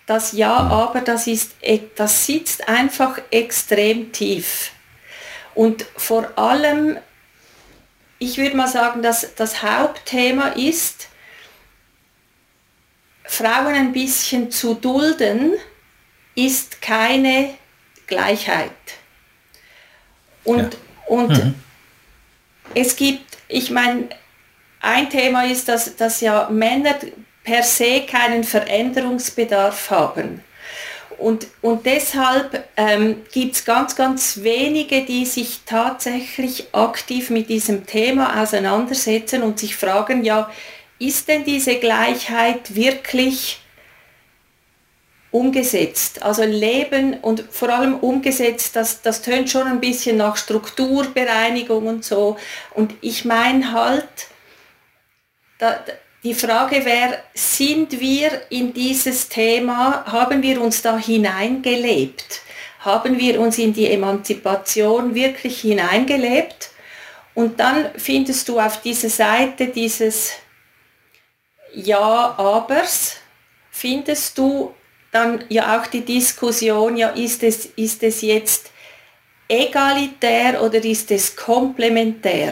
[0.06, 1.56] Das Ja, aber, das, ist,
[1.96, 4.72] das sitzt einfach extrem tief.
[5.56, 7.00] Und vor allem,
[8.20, 11.08] ich würde mal sagen, dass das Hauptthema ist,
[13.24, 15.54] Frauen ein bisschen zu dulden,
[16.36, 17.56] ist keine
[18.08, 18.72] Gleichheit.
[20.44, 20.80] Und, ja.
[21.08, 21.56] und mhm.
[22.74, 24.10] es gibt, ich meine,
[24.80, 26.96] ein Thema ist, dass, dass ja Männer
[27.44, 30.44] per se keinen Veränderungsbedarf haben.
[31.18, 37.86] Und, und deshalb ähm, gibt es ganz, ganz wenige, die sich tatsächlich aktiv mit diesem
[37.88, 40.50] Thema auseinandersetzen und sich fragen, ja,
[41.00, 43.60] ist denn diese Gleichheit wirklich
[45.32, 46.24] umgesetzt?
[46.24, 52.06] Also Leben und vor allem umgesetzt, das, das tönt schon ein bisschen nach Strukturbereinigung und
[52.06, 52.38] so.
[52.74, 54.08] Und ich meine halt,
[55.58, 55.80] da,
[56.28, 62.42] die Frage wäre, sind wir in dieses Thema, haben wir uns da hineingelebt?
[62.80, 66.72] Haben wir uns in die Emanzipation wirklich hineingelebt?
[67.34, 70.34] Und dann findest du auf dieser Seite dieses
[71.74, 73.16] Ja, abers,
[73.72, 74.74] findest du
[75.14, 78.72] dann ja auch die Diskussion, ja, ist es, ist es jetzt
[79.48, 82.52] egalitär oder ist es komplementär?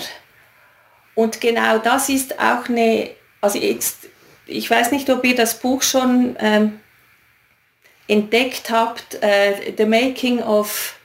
[1.13, 3.09] Und genau das ist auch eine
[3.45, 4.09] also jetzt,
[4.47, 6.79] ich weiß nicht, ob ihr das Buch schon ähm,
[8.07, 10.97] entdeckt habt, äh, The Making of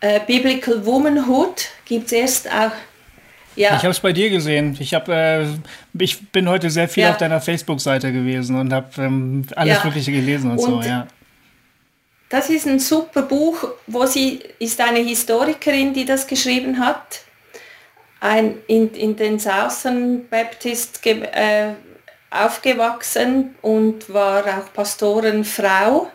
[0.00, 2.72] äh, Biblical Womanhood, gibt es erst auch
[3.56, 3.76] ja.
[3.76, 4.76] Ich habe es bei dir gesehen.
[4.80, 5.46] Ich, hab, äh,
[5.96, 7.12] ich bin heute sehr viel ja.
[7.12, 9.84] auf deiner Facebook-Seite gewesen und habe ähm, alles ja.
[9.84, 10.88] Mögliche gelesen und, und, so.
[10.88, 11.06] Ja.
[12.30, 17.23] Das ist ein super Buch, wo sie ist eine Historikerin, die das geschrieben hat
[18.24, 21.74] ein, in, in den Southern Baptist äh,
[22.30, 26.10] aufgewachsen und war auch Pastorenfrau,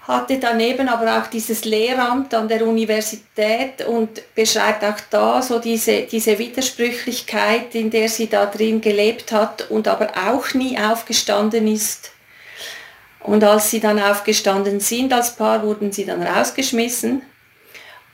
[0.00, 6.02] hatte daneben aber auch dieses Lehramt an der Universität und beschreibt auch da so diese,
[6.02, 12.10] diese Widersprüchlichkeit, in der sie da drin gelebt hat und aber auch nie aufgestanden ist.
[13.20, 17.22] Und als sie dann aufgestanden sind als Paar, wurden sie dann rausgeschmissen.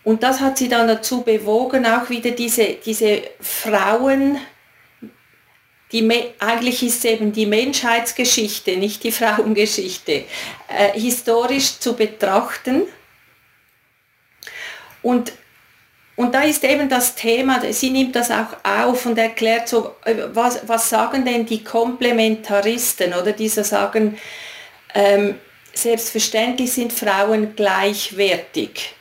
[0.07, 4.38] Und das hat sie dann dazu bewogen, auch wieder diese, diese Frauen,
[5.90, 10.12] die, eigentlich ist es eben die Menschheitsgeschichte, nicht die Frauengeschichte,
[10.69, 12.83] äh, historisch zu betrachten.
[15.03, 15.33] Und,
[16.14, 20.14] und da ist eben das Thema, sie nimmt das auch auf und erklärt so, äh,
[20.33, 24.16] was, was sagen denn die Komplementaristen oder die so sagen,
[24.95, 25.35] ähm,
[25.75, 28.96] selbstverständlich sind Frauen gleichwertig.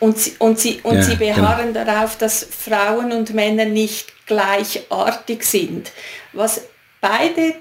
[0.00, 1.34] Und sie, und sie, und ja, sie genau.
[1.34, 1.84] beharren genau.
[1.84, 5.92] darauf, dass Frauen und Männer nicht gleichartig sind.
[6.32, 6.62] Was
[7.00, 7.54] beide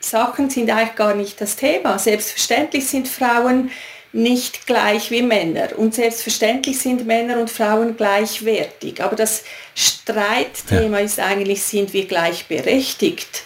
[0.00, 1.98] Sachen sind eigentlich gar nicht das Thema.
[1.98, 3.70] Selbstverständlich sind Frauen
[4.12, 9.02] nicht gleich wie Männer und selbstverständlich sind Männer und Frauen gleichwertig.
[9.02, 9.42] Aber das
[9.74, 11.04] Streitthema ja.
[11.04, 13.44] ist eigentlich, sind wir gleichberechtigt?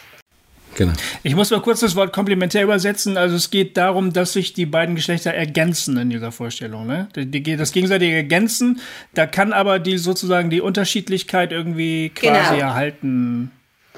[0.75, 0.93] Genau.
[1.23, 3.17] Ich muss mal kurz das Wort komplementär übersetzen.
[3.17, 6.87] Also es geht darum, dass sich die beiden Geschlechter ergänzen in dieser Vorstellung.
[6.87, 7.09] Ne?
[7.15, 8.81] Das gegenseitige Ergänzen,
[9.15, 12.69] da kann aber die sozusagen die Unterschiedlichkeit irgendwie quasi genau.
[12.69, 13.51] erhalten.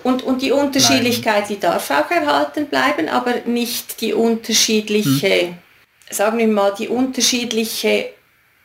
[0.02, 1.48] Und, und die Unterschiedlichkeit, bleiben.
[1.48, 5.54] die darf auch erhalten bleiben, aber nicht die unterschiedliche, hm.
[6.08, 8.06] sagen wir mal, die unterschiedliche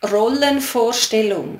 [0.09, 1.59] Rollenvorstellung.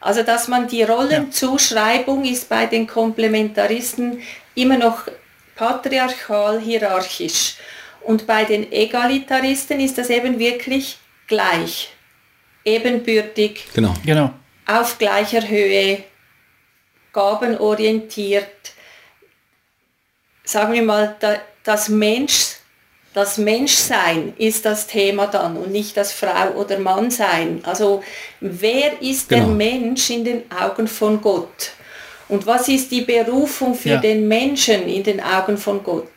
[0.00, 2.32] Also dass man die Rollenzuschreibung ja.
[2.32, 4.20] ist bei den Komplementaristen
[4.54, 5.08] immer noch
[5.56, 7.56] patriarchal hierarchisch.
[8.02, 11.90] Und bei den Egalitaristen ist das eben wirklich gleich,
[12.64, 13.94] ebenbürtig, genau.
[14.04, 14.30] Genau.
[14.66, 16.04] auf gleicher Höhe,
[17.12, 18.46] gabenorientiert.
[20.44, 21.16] Sagen wir mal,
[21.64, 22.56] das Mensch,
[23.12, 27.60] das Menschsein ist das Thema dann und nicht das Frau oder Mann sein.
[27.64, 28.04] Also
[28.40, 29.46] wer ist genau.
[29.46, 31.72] der Mensch in den Augen von Gott?
[32.28, 33.96] Und was ist die Berufung für ja.
[34.00, 36.08] den Menschen in den Augen von Gott?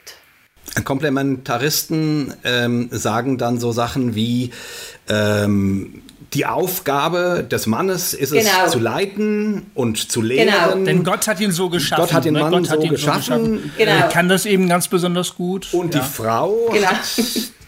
[0.84, 4.52] Komplementaristen ähm, sagen dann so Sachen wie,
[5.08, 8.50] ähm, die Aufgabe des Mannes ist genau.
[8.66, 10.48] es zu leiten und zu lehren.
[10.48, 10.86] Genau.
[10.86, 12.04] Denn Gott hat ihn so geschaffen.
[12.04, 12.42] Gott hat den ne?
[12.42, 12.84] Mann so, geschaffen.
[12.84, 13.72] so geschaffen.
[13.78, 13.92] Genau.
[13.92, 15.74] Er kann das eben ganz besonders gut.
[15.74, 16.02] Und ja.
[16.02, 16.88] die Frau genau.
[16.88, 17.00] hat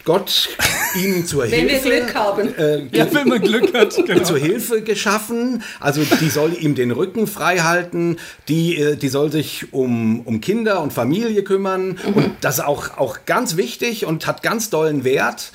[0.04, 0.48] Gott
[0.96, 1.84] ihnen zur wenn Hilfe.
[1.84, 2.58] Wenn wir Glück haben.
[2.58, 3.92] Äh, ja, wenn man Glück hat.
[4.02, 4.24] Genau.
[4.24, 5.62] Zur Hilfe geschaffen.
[5.78, 8.16] Also die soll ihm den Rücken frei halten.
[8.48, 11.98] Die, äh, die soll sich um, um Kinder und Familie kümmern.
[12.04, 12.12] Mhm.
[12.14, 15.52] Und das ist auch, auch ganz wichtig und hat ganz dollen Wert.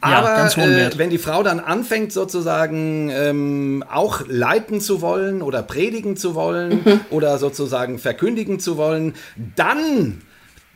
[0.00, 5.62] Aber ja, äh, wenn die Frau dann anfängt, sozusagen ähm, auch leiten zu wollen oder
[5.62, 7.00] predigen zu wollen mhm.
[7.10, 9.14] oder sozusagen verkündigen zu wollen,
[9.56, 10.22] dann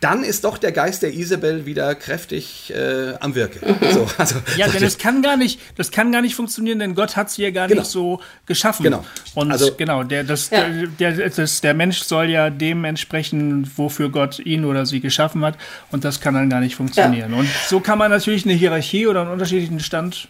[0.03, 3.65] dann ist doch der Geist der Isabel wieder kräftig äh, am Wirke.
[3.65, 3.93] Mhm.
[3.93, 7.17] So, also, ja, denn das kann gar nicht, das kann gar nicht funktionieren, denn Gott
[7.17, 7.83] hat sie ja gar genau.
[7.83, 8.83] nicht so geschaffen.
[8.83, 9.05] Genau.
[9.37, 10.69] Und also, genau, der, das, ja.
[10.99, 15.45] der, der, das, der Mensch soll ja dem entsprechen, wofür Gott ihn oder sie geschaffen
[15.45, 15.57] hat.
[15.93, 17.31] Und das kann dann gar nicht funktionieren.
[17.31, 17.39] Ja.
[17.39, 20.27] Und so kann man natürlich eine Hierarchie oder einen unterschiedlichen Stand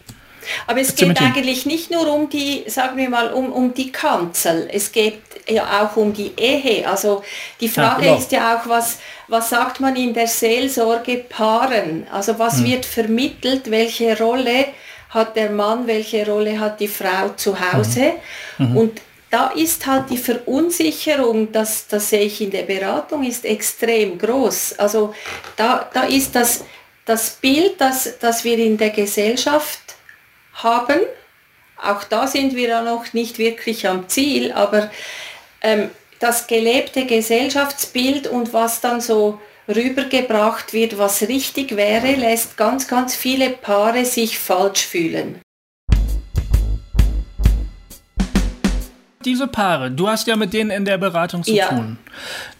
[0.67, 4.69] aber es geht eigentlich nicht nur um die, sagen wir mal, um, um die Kanzel,
[4.71, 6.87] es geht ja auch um die Ehe.
[6.87, 7.23] Also
[7.59, 8.17] die Frage ja, genau.
[8.17, 12.07] ist ja auch, was, was sagt man in der Seelsorge Paaren?
[12.11, 12.65] Also was hm.
[12.65, 14.67] wird vermittelt, welche Rolle
[15.09, 18.13] hat der Mann, welche Rolle hat die Frau zu Hause?
[18.57, 18.67] Mhm.
[18.67, 18.77] mhm.
[18.77, 24.19] Und da ist halt die Verunsicherung, das, das sehe ich in der Beratung, ist extrem
[24.19, 24.77] groß.
[24.77, 25.15] Also
[25.55, 26.63] da, da ist das,
[27.03, 29.79] das Bild, das, das wir in der Gesellschaft
[30.53, 30.99] haben.
[31.81, 34.89] Auch da sind wir ja noch nicht wirklich am Ziel, aber
[35.61, 35.89] ähm,
[36.19, 43.15] das gelebte Gesellschaftsbild und was dann so rübergebracht wird, was richtig wäre, lässt ganz, ganz
[43.15, 45.41] viele Paare sich falsch fühlen.
[49.25, 51.69] Diese Paare, du hast ja mit denen in der Beratung zu ja.
[51.69, 51.97] tun.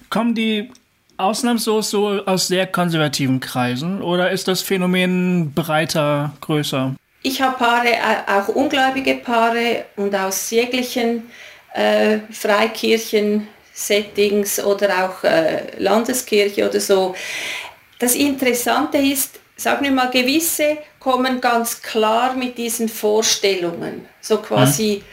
[0.09, 0.71] Kommen die
[1.17, 6.95] ausnahmslos so aus sehr konservativen Kreisen oder ist das Phänomen breiter, größer?
[7.23, 11.31] Ich habe Paare, auch ungläubige Paare und aus jeglichen
[11.73, 17.15] äh, Freikirchen-Settings oder auch äh, Landeskirche oder so.
[17.97, 24.05] Das Interessante ist, sagen wir mal, gewisse kommen ganz klar mit diesen Vorstellungen.
[24.19, 25.05] So quasi, mhm.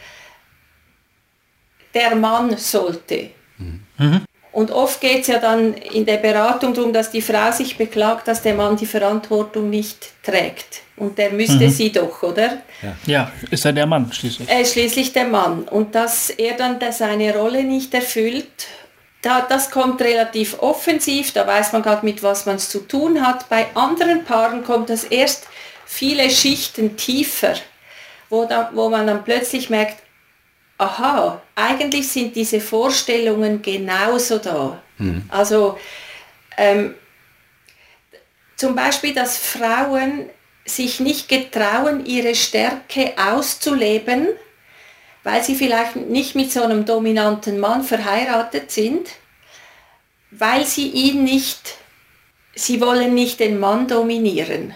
[1.93, 3.29] der Mann sollte.
[3.57, 4.25] Mhm.
[4.51, 8.27] Und oft geht es ja dann in der Beratung darum, dass die Frau sich beklagt,
[8.27, 10.81] dass der Mann die Verantwortung nicht trägt.
[10.97, 11.69] Und der müsste mhm.
[11.69, 12.57] sie doch, oder?
[12.81, 12.95] Ja.
[13.05, 14.49] ja, ist er der Mann schließlich.
[14.49, 15.63] Er ist schließlich der Mann.
[15.63, 18.67] Und dass er dann seine Rolle nicht erfüllt,
[19.21, 23.25] da, das kommt relativ offensiv, da weiß man gerade, mit was man es zu tun
[23.25, 23.47] hat.
[23.49, 25.47] Bei anderen Paaren kommt das erst
[25.85, 27.53] viele Schichten tiefer,
[28.29, 29.97] wo, da, wo man dann plötzlich merkt,
[30.81, 34.81] aha, eigentlich sind diese Vorstellungen genauso da.
[34.97, 35.23] Mhm.
[35.29, 35.77] Also
[36.57, 36.95] ähm,
[38.55, 40.27] zum Beispiel, dass Frauen
[40.65, 44.27] sich nicht getrauen, ihre Stärke auszuleben,
[45.23, 49.07] weil sie vielleicht nicht mit so einem dominanten Mann verheiratet sind,
[50.31, 51.75] weil sie ihn nicht,
[52.55, 54.73] sie wollen nicht den Mann dominieren.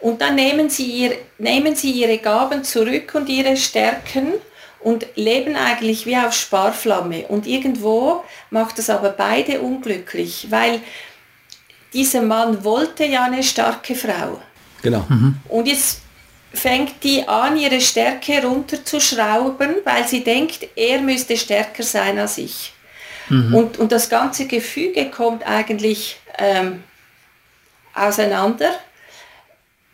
[0.00, 4.34] Und dann nehmen sie, ihr, nehmen sie ihre Gaben zurück und ihre Stärken
[4.82, 7.26] und leben eigentlich wie auf Sparflamme.
[7.28, 10.80] Und irgendwo macht das aber beide unglücklich, weil
[11.92, 14.40] dieser Mann wollte ja eine starke Frau.
[14.82, 15.04] Genau.
[15.08, 15.36] Mhm.
[15.48, 16.00] Und jetzt
[16.52, 22.72] fängt die an, ihre Stärke runterzuschrauben, weil sie denkt, er müsste stärker sein als ich.
[23.28, 23.54] Mhm.
[23.54, 26.82] Und, und das ganze Gefüge kommt eigentlich ähm,
[27.94, 28.70] auseinander.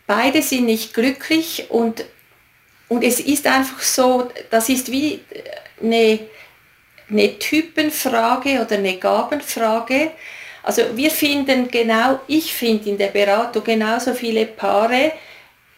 [0.07, 2.03] Beide sind nicht glücklich und
[2.89, 5.21] und es ist einfach so, das ist wie
[5.81, 6.19] eine,
[7.09, 10.11] eine Typenfrage oder eine Gabenfrage.
[10.63, 15.13] Also wir finden genau, ich finde in der Beratung genauso viele Paare,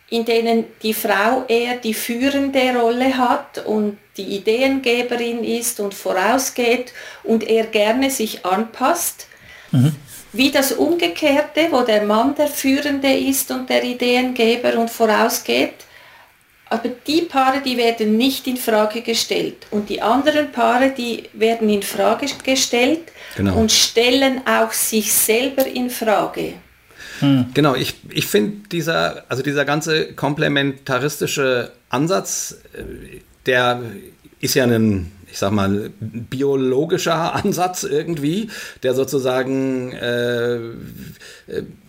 [0.09, 6.93] in denen die Frau eher die führende Rolle hat und die Ideengeberin ist und vorausgeht
[7.23, 9.27] und er gerne sich anpasst.
[9.71, 9.95] Mhm.
[10.33, 15.73] Wie das Umgekehrte, wo der Mann der Führende ist und der Ideengeber und vorausgeht.
[16.71, 19.67] Aber die Paare, die werden nicht in Frage gestellt.
[19.71, 23.57] Und die anderen Paare, die werden in Frage gestellt genau.
[23.57, 26.53] und stellen auch sich selber in Frage.
[27.19, 27.47] Hm.
[27.53, 33.81] Genau, ich, ich finde dieser, also dieser ganze komplementaristische Ansatz, äh, der
[34.39, 38.49] ist ja ein ich sag mal, biologischer Ansatz irgendwie,
[38.83, 40.73] der sozusagen, äh, äh,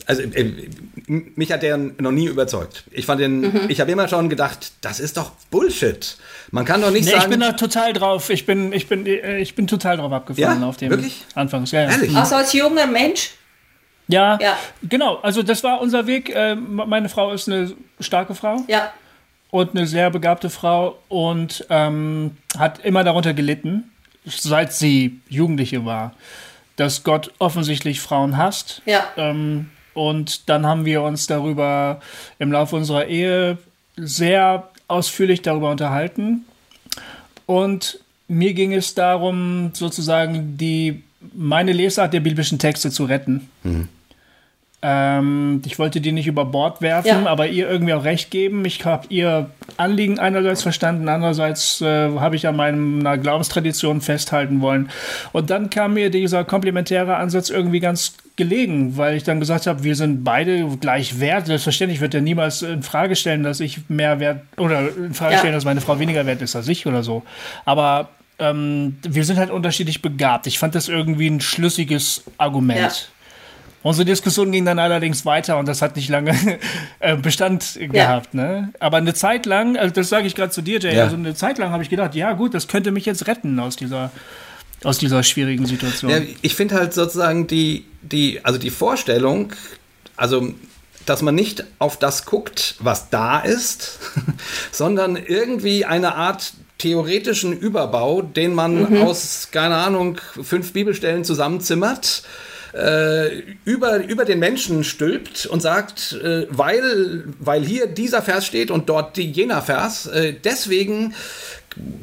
[0.06, 0.68] also äh,
[1.06, 2.84] mich hat der noch nie überzeugt.
[2.90, 3.60] Ich fand den, mhm.
[3.68, 6.16] ich habe immer schon gedacht, das ist doch Bullshit.
[6.50, 7.24] Man kann doch nicht nee, sagen.
[7.24, 8.30] Ich bin da total drauf.
[8.30, 10.68] Ich bin, ich bin, äh, ich bin total drauf abgefahren ja?
[10.68, 11.24] auf dem Wirklich?
[11.34, 11.72] Anfangs.
[11.72, 11.90] Ja, ja.
[11.90, 12.16] Ehrlich?
[12.16, 13.32] Also als junger Mensch.
[14.08, 15.16] Ja, ja, genau.
[15.22, 16.30] Also das war unser Weg.
[16.34, 18.64] Äh, meine Frau ist eine starke Frau.
[18.68, 18.92] Ja
[19.52, 23.92] und eine sehr begabte Frau und ähm, hat immer darunter gelitten,
[24.24, 26.14] seit sie Jugendliche war,
[26.76, 28.80] dass Gott offensichtlich Frauen hasst.
[28.86, 29.04] Ja.
[29.18, 32.00] Ähm, und dann haben wir uns darüber
[32.38, 33.58] im Laufe unserer Ehe
[33.96, 36.46] sehr ausführlich darüber unterhalten.
[37.44, 41.02] Und mir ging es darum, sozusagen die,
[41.34, 43.50] meine Lesart der biblischen Texte zu retten.
[43.64, 43.88] Mhm.
[44.84, 47.26] Ähm, ich wollte die nicht über Bord werfen, ja.
[47.26, 48.64] aber ihr irgendwie auch recht geben.
[48.64, 54.90] Ich habe ihr Anliegen einerseits verstanden, andererseits äh, habe ich an meiner Glaubenstradition festhalten wollen.
[55.30, 59.84] Und dann kam mir dieser komplementäre Ansatz irgendwie ganz gelegen, weil ich dann gesagt habe,
[59.84, 61.46] wir sind beide gleich wert.
[61.46, 65.38] Selbstverständlich wird er niemals in Frage stellen, dass ich mehr wert oder in Frage ja.
[65.38, 67.22] stellen, dass meine Frau weniger wert ist als ich oder so.
[67.64, 68.08] Aber
[68.40, 70.48] ähm, wir sind halt unterschiedlich begabt.
[70.48, 72.80] Ich fand das irgendwie ein schlüssiges Argument.
[72.80, 73.21] Ja.
[73.82, 76.34] Unsere Diskussion ging dann allerdings weiter und das hat nicht lange
[77.00, 77.86] äh, Bestand ja.
[77.88, 78.34] gehabt.
[78.34, 78.72] Ne?
[78.78, 81.04] Aber eine Zeit lang, also das sage ich gerade zu dir, Jay, ja.
[81.04, 83.76] also eine Zeit lang habe ich gedacht, ja gut, das könnte mich jetzt retten aus
[83.76, 84.12] dieser,
[84.84, 86.10] aus dieser schwierigen Situation.
[86.10, 89.52] Ja, ich finde halt sozusagen die, die, also die Vorstellung,
[90.16, 90.54] also
[91.04, 93.98] dass man nicht auf das guckt, was da ist,
[94.70, 99.02] sondern irgendwie eine Art theoretischen Überbau, den man mhm.
[99.02, 102.22] aus, keine Ahnung, fünf Bibelstellen zusammenzimmert
[102.72, 108.70] äh, über, über den Menschen stülpt und sagt, äh, weil, weil hier dieser Vers steht
[108.70, 111.14] und dort jener Vers, äh, deswegen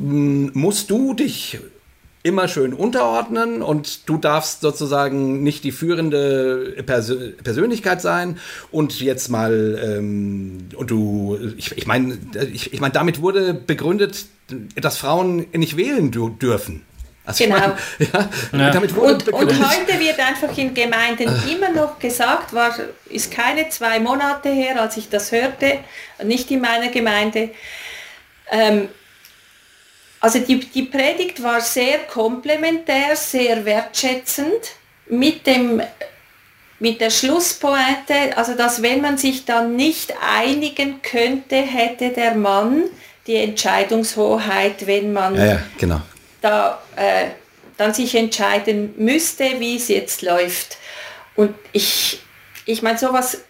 [0.01, 1.59] musst du dich
[2.21, 8.37] immer schön unterordnen und du darfst sozusagen nicht die führende Persö Persönlichkeit sein
[8.71, 9.99] und jetzt mal
[10.75, 12.17] und du ich, ich meine
[12.51, 14.25] ich, ich meine damit wurde begründet
[14.75, 16.81] dass Frauen nicht wählen dürfen
[17.29, 17.59] also genau.
[17.59, 18.71] Meine, ja, ja.
[18.71, 21.53] Damit und, und heute wird einfach in Gemeinden äh.
[21.53, 22.75] immer noch gesagt, war,
[23.07, 25.79] ist keine zwei Monate her, als ich das hörte,
[26.23, 27.51] nicht in meiner Gemeinde.
[28.51, 28.89] Ähm,
[30.19, 34.75] also die, die Predigt war sehr komplementär, sehr wertschätzend
[35.07, 35.81] mit dem
[36.81, 42.83] mit der Schlusspointe, also dass wenn man sich dann nicht einigen könnte, hätte der Mann
[43.27, 45.99] die Entscheidungshoheit, wenn man ja, ja, genau
[46.41, 47.29] da äh,
[47.77, 50.77] dann sich entscheiden müsste, wie es jetzt läuft.
[51.35, 52.21] Und ich,
[52.65, 53.41] ich meine, sowas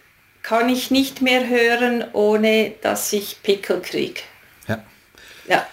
[0.42, 4.20] kann ich nicht mehr hören, ohne dass ich Pickel kriege.
[4.68, 4.78] Ja.
[5.48, 5.66] Ja.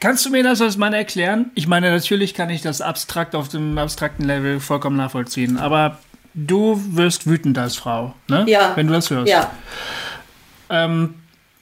[0.00, 1.50] Kannst du mir das als Mann erklären?
[1.54, 5.98] Ich meine, natürlich kann ich das abstrakt auf dem abstrakten Level vollkommen nachvollziehen, aber
[6.34, 8.44] du wirst wütend als Frau, ne?
[8.46, 8.72] Ja.
[8.76, 9.28] Wenn du das hörst.
[9.28, 9.50] Ja.
[10.70, 11.14] Ähm,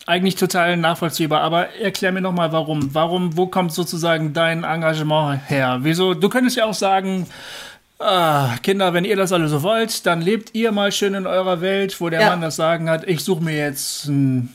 [0.07, 2.95] eigentlich total nachvollziehbar, aber erklär mir nochmal, warum.
[2.95, 5.81] Warum, wo kommt sozusagen dein Engagement her?
[5.83, 6.15] Wieso?
[6.15, 7.27] Du könntest ja auch sagen,
[7.99, 11.61] ah, Kinder, wenn ihr das alle so wollt, dann lebt ihr mal schön in eurer
[11.61, 12.31] Welt, wo der ja.
[12.31, 14.49] Mann das Sagen hat, ich suche mir jetzt hm,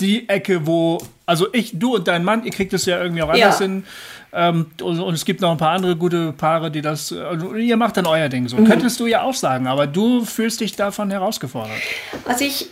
[0.00, 3.30] die Ecke, wo, also ich, du und dein Mann, ihr kriegt es ja irgendwie auch
[3.30, 3.66] anders ja.
[3.66, 3.84] hin.
[4.30, 7.78] Ähm, und, und, es gibt noch ein paar andere gute Paare, die das, also ihr
[7.78, 8.58] macht dann euer Ding so.
[8.58, 8.66] Mhm.
[8.66, 11.78] Könntest du ja auch sagen, aber du fühlst dich davon herausgefordert.
[12.26, 12.68] Also ich,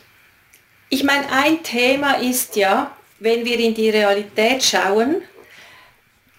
[0.88, 5.22] ich meine, ein Thema ist ja, wenn wir in die Realität schauen,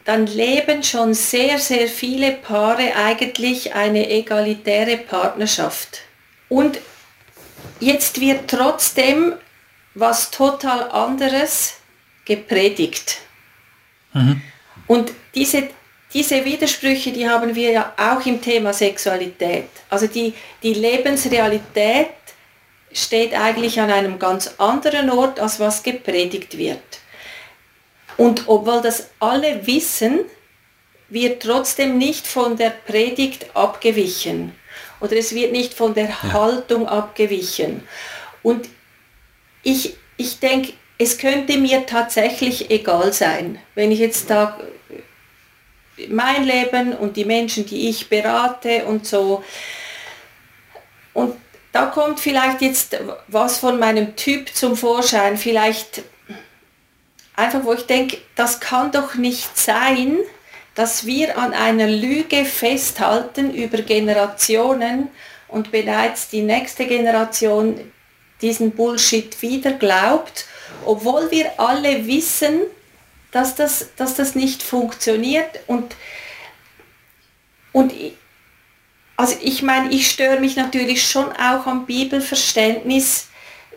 [0.05, 5.99] dann leben schon sehr, sehr viele Paare eigentlich eine egalitäre Partnerschaft.
[6.47, 6.79] Und
[7.81, 9.33] jetzt wird trotzdem
[9.95, 11.75] was total anderes
[12.23, 13.19] gepredigt.
[14.13, 14.41] Mhm.
[14.87, 15.69] Und diese,
[16.13, 19.69] diese Widersprüche, die haben wir ja auch im Thema Sexualität.
[19.89, 20.33] Also die,
[20.63, 22.07] die Lebensrealität
[22.97, 26.81] steht eigentlich an einem ganz anderen Ort, als was gepredigt wird.
[28.17, 30.21] Und obwohl das alle wissen,
[31.09, 34.53] wird trotzdem nicht von der Predigt abgewichen
[34.99, 36.33] oder es wird nicht von der ja.
[36.33, 37.87] Haltung abgewichen.
[38.43, 38.67] Und
[39.63, 44.59] ich, ich denke, es könnte mir tatsächlich egal sein, wenn ich jetzt da
[46.09, 49.43] mein Leben und die Menschen, die ich berate und so.
[51.13, 51.35] Und
[51.77, 52.97] da kommt vielleicht jetzt
[53.27, 56.01] was von meinem Typ zum Vorschein, vielleicht
[57.35, 60.17] einfach, wo ich denke, das kann doch nicht sein,
[60.73, 65.09] dass wir an einer Lüge festhalten über Generationen
[65.47, 67.79] und bereits die nächste Generation
[68.41, 70.45] diesen Bullshit wieder glaubt,
[70.83, 72.61] obwohl wir alle wissen,
[73.31, 75.59] dass das, dass das nicht funktioniert.
[75.67, 75.95] Und,
[77.71, 77.93] und
[79.17, 83.27] also ich meine, ich störe mich natürlich schon auch am Bibelverständnis,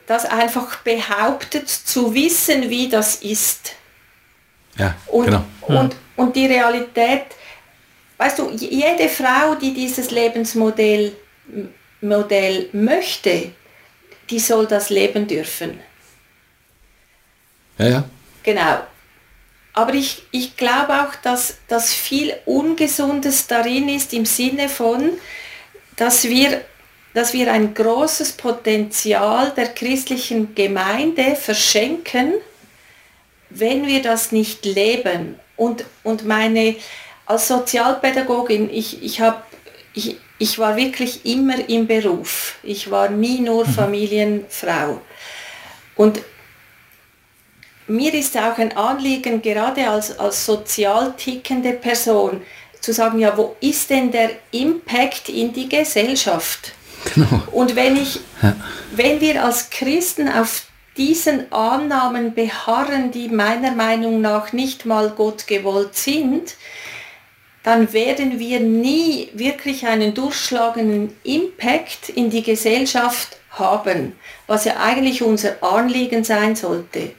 [0.06, 3.72] das einfach behauptet zu wissen, wie das ist.
[4.76, 5.44] Ja, und, genau.
[5.62, 7.24] Und, und die Realität,
[8.18, 11.16] weißt du, jede Frau, die dieses Lebensmodell
[12.02, 13.52] Modell möchte,
[14.30, 15.80] die soll das leben dürfen.
[17.78, 18.04] Ja, ja.
[18.42, 18.80] Genau.
[19.72, 25.10] Aber ich, ich glaube auch, dass, dass viel Ungesundes darin ist im Sinne von,
[25.96, 26.62] dass wir,
[27.14, 32.34] dass wir ein großes Potenzial der christlichen Gemeinde verschenken,
[33.50, 35.38] wenn wir das nicht leben.
[35.56, 36.76] Und, und meine,
[37.26, 39.42] als Sozialpädagogin, ich, ich habe
[39.94, 42.56] ich, ich war wirklich immer im Beruf.
[42.62, 43.72] Ich war nie nur mhm.
[43.72, 45.00] Familienfrau.
[45.96, 46.20] Und
[47.90, 52.42] mir ist auch ein Anliegen, gerade als, als sozial tickende Person,
[52.80, 56.72] zu sagen, ja, wo ist denn der Impact in die Gesellschaft?
[57.14, 57.42] Genau.
[57.52, 58.56] Und wenn, ich, ja.
[58.92, 60.64] wenn wir als Christen auf
[60.96, 66.56] diesen Annahmen beharren, die meiner Meinung nach nicht mal Gott gewollt sind,
[67.62, 74.14] dann werden wir nie wirklich einen durchschlagenden Impact in die Gesellschaft haben,
[74.46, 77.12] was ja eigentlich unser Anliegen sein sollte.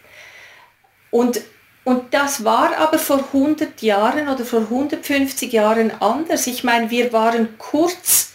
[1.11, 1.41] Und,
[1.83, 6.47] und das war aber vor 100 Jahren oder vor 150 Jahren anders.
[6.47, 8.31] Ich meine, wir waren kurz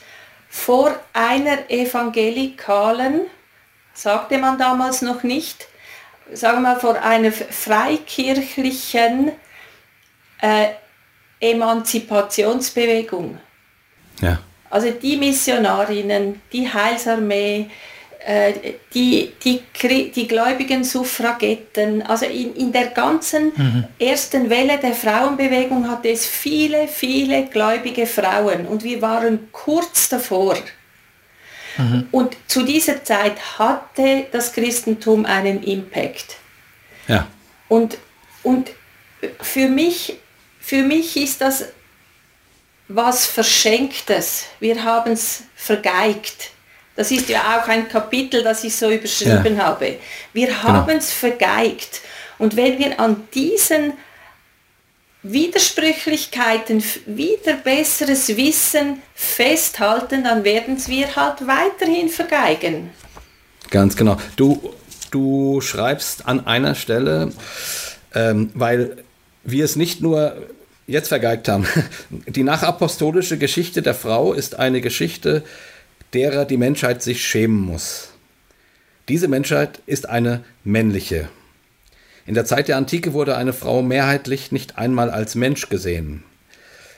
[0.49, 3.23] vor einer evangelikalen,
[3.95, 5.69] sagte man damals noch nicht,
[6.33, 9.33] sagen wir mal vor einer freikirchlichen
[10.41, 10.69] äh,
[11.41, 13.39] Emanzipationsbewegung.
[14.21, 14.39] Ja.
[14.71, 17.71] Also die Missionarinnen, die Heilsarmee,
[18.93, 19.63] die, die,
[20.11, 23.85] die gläubigen Suffragetten, also in, in der ganzen mhm.
[24.01, 30.57] ersten Welle der Frauenbewegung hatte es viele, viele gläubige Frauen und wir waren kurz davor.
[31.79, 32.09] Mhm.
[32.11, 36.37] Und zu dieser Zeit hatte das Christentum einen Impact.
[37.07, 37.29] Ja.
[37.69, 37.99] Und,
[38.43, 38.71] und
[39.41, 40.19] für mich
[40.67, 41.67] für mich ist das
[42.89, 44.47] was Verschenktes.
[44.59, 46.51] Wir haben es vergeigt.
[46.97, 49.65] Das ist ja auch ein Kapitel, das ich so überschrieben ja.
[49.65, 49.97] habe.
[50.33, 50.63] Wir genau.
[50.63, 52.01] haben es vergeigt.
[52.39, 53.93] Und wenn wir an diesen
[55.23, 62.91] Widersprüchlichkeiten wieder besseres Wissen festhalten, dann werden wir halt weiterhin vergeigen.
[63.71, 64.19] Ganz genau.
[64.37, 64.73] Du,
[65.11, 67.33] du schreibst an einer Stelle,
[68.15, 68.97] ähm, weil
[69.45, 70.37] wir es nicht nur
[70.87, 71.67] jetzt vergeigt haben.
[72.11, 75.43] Die nachapostolische Geschichte der Frau ist eine Geschichte,
[76.17, 78.09] derer die Menschheit sich schämen muss.
[79.09, 81.29] Diese Menschheit ist eine männliche.
[82.25, 86.25] In der Zeit der Antike wurde eine Frau mehrheitlich nicht einmal als Mensch gesehen.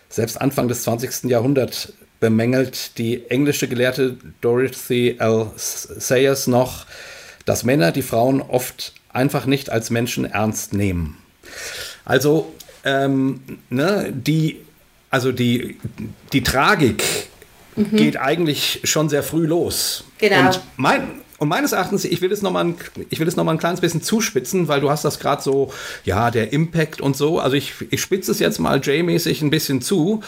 [0.08, 1.24] Selbst Anfang des 20.
[1.24, 5.50] Jahrhunderts bemängelt die englische Gelehrte Dorothy L.
[5.56, 6.86] Sayers noch,
[7.44, 11.18] dass Männer die Frauen oft einfach nicht als Menschen ernst nehmen.
[12.04, 12.54] Also
[12.84, 14.60] ähm, ne, die,
[15.10, 15.76] also die,
[16.32, 17.02] die Tragik
[17.78, 17.96] mhm.
[17.96, 20.04] geht eigentlich schon sehr früh los.
[20.18, 20.46] Genau.
[20.46, 22.76] Und, mein, und meines Erachtens, ich will es nochmal ein,
[23.36, 25.72] noch ein kleines bisschen zuspitzen, weil du hast das gerade so,
[26.04, 27.38] ja, der Impact und so.
[27.38, 30.22] Also ich, ich spitze es jetzt mal Jay-mäßig ein bisschen zu.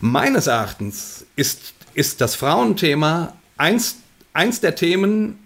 [0.00, 3.96] Meines Erachtens ist, ist das Frauenthema eins,
[4.34, 5.38] eins der Themen,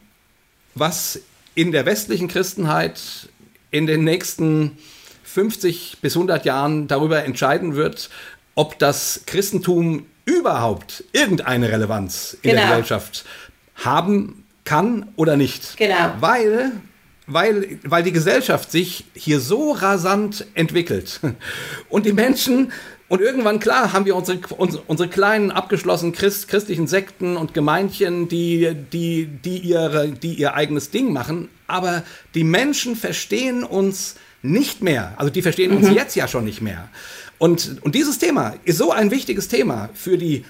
[0.75, 1.21] was
[1.55, 3.29] in der westlichen Christenheit
[3.71, 4.79] in den nächsten
[5.23, 8.11] 50 bis 100 Jahren darüber entscheiden wird,
[8.55, 10.07] ob das Christentum
[10.45, 12.61] überhaupt irgendeine Relevanz in genau.
[12.61, 13.25] der Gesellschaft
[13.77, 15.79] haben kann oder nicht.
[15.79, 16.13] Genau.
[16.21, 16.73] Weil,
[17.27, 21.21] weil, weil die Gesellschaft sich hier so rasant entwickelt
[21.89, 22.73] und die Menschen
[23.09, 24.39] und irgendwann, klar, haben wir unsere,
[24.87, 30.91] unsere, kleinen abgeschlossenen Christ, christlichen Sekten und Gemeindchen, die, die, die, ihre, die ihr eigenes
[30.91, 31.49] Ding machen.
[31.67, 32.03] Aber
[32.35, 35.15] die Menschen verstehen uns nicht mehr.
[35.17, 35.77] Also die verstehen mhm.
[35.79, 36.89] uns jetzt ja schon nicht mehr.
[37.39, 40.45] Und, und dieses Thema ist so ein wichtiges Thema für die,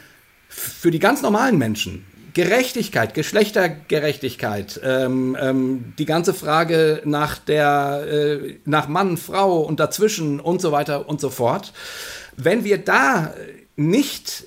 [0.48, 2.04] für die ganz normalen Menschen.
[2.34, 10.40] Gerechtigkeit, Geschlechtergerechtigkeit, ähm, ähm, die ganze Frage nach der, äh, nach Mann, Frau und dazwischen
[10.40, 11.72] und so weiter und so fort.
[12.36, 13.32] Wenn wir da
[13.76, 14.46] nicht,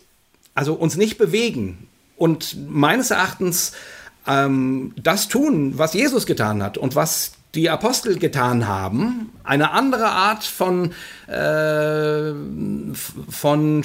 [0.53, 3.71] also uns nicht bewegen und meines Erachtens
[4.27, 10.05] ähm, das tun, was Jesus getan hat und was die Apostel getan haben, eine andere
[10.05, 10.93] Art von,
[11.27, 12.31] äh,
[13.29, 13.83] von,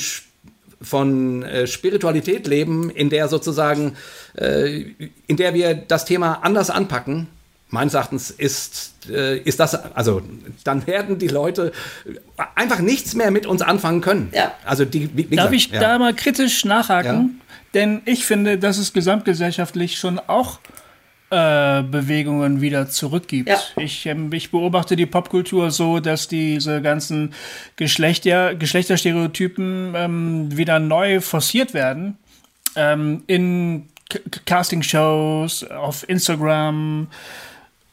[0.82, 3.96] von äh, Spiritualität leben, in der sozusagen,
[4.38, 4.84] äh,
[5.26, 7.28] in der wir das Thema anders anpacken,
[7.70, 10.20] meines Erachtens ist, äh, ist das, also
[10.64, 11.72] dann werden die Leute
[12.54, 14.28] einfach nichts mehr mit uns anfangen können.
[14.34, 14.52] Ja.
[14.66, 15.80] Also die, wie, wie Darf gesagt, ich ja.
[15.80, 17.40] da mal kritisch nachhaken?
[17.40, 17.56] Ja.
[17.72, 20.58] Denn ich finde, dass es gesamtgesellschaftlich schon auch
[21.32, 23.48] äh, Bewegungen wieder zurückgibt.
[23.48, 23.58] Ja.
[23.76, 27.32] Ich, ähm, ich beobachte die Popkultur so, dass diese ganzen
[27.76, 32.18] Geschlechter, Geschlechterstereotypen ähm, wieder neu forciert werden.
[32.76, 33.88] Ähm, in
[34.44, 37.08] Casting-Shows, auf Instagram,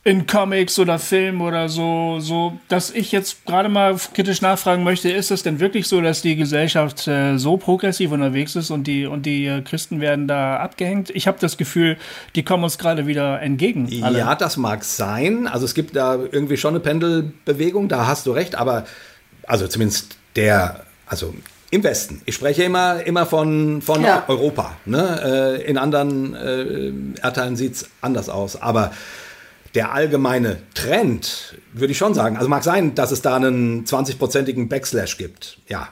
[0.05, 5.09] in Comics oder Film oder so, so, dass ich jetzt gerade mal kritisch nachfragen möchte,
[5.09, 9.05] ist es denn wirklich so, dass die Gesellschaft äh, so progressiv unterwegs ist und die
[9.05, 11.09] und die äh, Christen werden da abgehängt?
[11.09, 11.97] Ich habe das Gefühl,
[12.35, 13.89] die kommen uns gerade wieder entgegen.
[14.01, 14.19] Alle.
[14.19, 15.47] Ja, das mag sein.
[15.47, 18.85] Also es gibt da irgendwie schon eine Pendelbewegung, da hast du recht, aber
[19.47, 21.33] also zumindest der, also
[21.71, 22.21] Im Westen.
[22.25, 24.23] Ich spreche immer, immer von, von ja.
[24.27, 24.77] Europa.
[24.85, 25.59] Ne?
[25.59, 28.59] Äh, in anderen äh, Erdteilen sieht es anders aus.
[28.59, 28.91] Aber
[29.75, 34.69] der allgemeine Trend, würde ich schon sagen, also mag sein, dass es da einen 20-prozentigen
[34.69, 35.59] Backslash gibt.
[35.67, 35.89] Ja,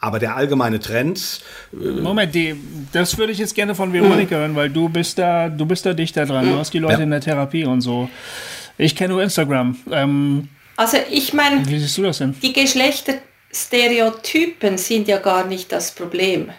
[0.00, 1.40] aber der allgemeine Trend.
[1.72, 2.54] Äh Moment, die,
[2.92, 5.92] das würde ich jetzt gerne von Veronika hören, weil du bist da, du bist da
[5.92, 6.48] dichter dran.
[6.48, 7.02] Du hast die Leute ja.
[7.02, 8.08] in der Therapie und so.
[8.76, 9.76] Ich kenne nur Instagram.
[9.90, 12.36] Ähm, also ich meine, wie siehst du das denn?
[12.40, 16.50] Die Geschlechterstereotypen sind ja gar nicht das Problem.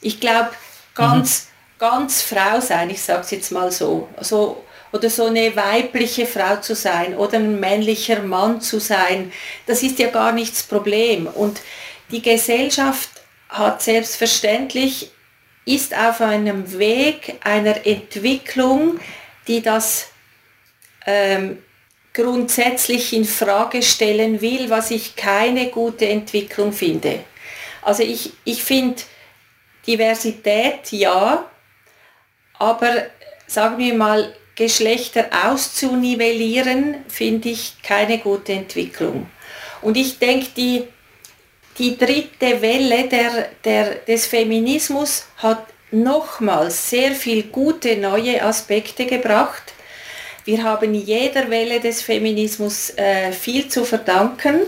[0.00, 0.50] Ich glaube,
[0.94, 1.48] ganz, mhm.
[1.80, 4.62] ganz Frau sein, ich sage es jetzt mal so, so
[4.92, 9.32] oder so eine weibliche Frau zu sein oder ein männlicher Mann zu sein,
[9.66, 11.26] das ist ja gar nicht das Problem.
[11.26, 11.60] Und
[12.10, 13.08] die Gesellschaft
[13.48, 15.10] hat selbstverständlich,
[15.64, 18.98] ist auf einem Weg einer Entwicklung,
[19.46, 20.08] die das
[21.06, 21.58] ähm,
[22.12, 27.20] grundsätzlich in Frage stellen will, was ich keine gute Entwicklung finde.
[27.82, 29.02] Also ich, ich finde
[29.86, 31.48] Diversität ja,
[32.58, 33.06] aber
[33.46, 39.26] sagen wir mal, Geschlechter auszunivellieren, finde ich keine gute Entwicklung.
[39.80, 40.84] Und ich denke, die
[41.78, 49.62] die dritte Welle der, der, des Feminismus hat nochmals sehr viel gute neue Aspekte gebracht.
[50.44, 54.60] Wir haben jeder Welle des Feminismus äh, viel zu verdanken,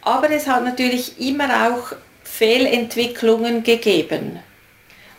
[0.00, 1.94] aber es hat natürlich immer auch
[2.24, 4.40] Fehlentwicklungen gegeben.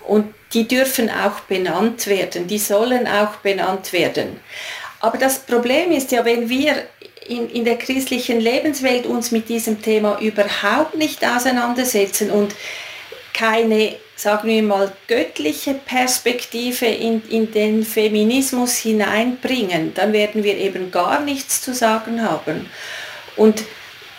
[0.07, 4.39] Und die dürfen auch benannt werden, die sollen auch benannt werden.
[4.99, 6.83] Aber das Problem ist ja, wenn wir
[7.27, 12.55] in, in der christlichen Lebenswelt uns mit diesem Thema überhaupt nicht auseinandersetzen und
[13.33, 20.89] keine, sagen wir mal, göttliche Perspektive in, in den Feminismus hineinbringen, dann werden wir eben
[20.89, 22.69] gar nichts zu sagen haben.
[23.35, 23.63] Und,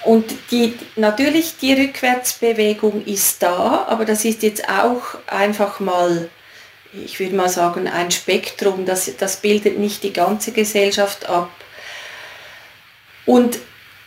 [0.09, 6.31] und die, natürlich die Rückwärtsbewegung ist da, aber das ist jetzt auch einfach mal,
[6.95, 11.51] ich würde mal sagen, ein Spektrum, das, das bildet nicht die ganze Gesellschaft ab.
[13.27, 13.59] Und,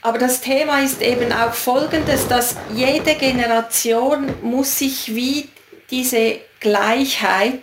[0.02, 5.50] aber das Thema ist eben auch folgendes, dass jede Generation muss sich wie
[5.92, 7.62] diese Gleichheit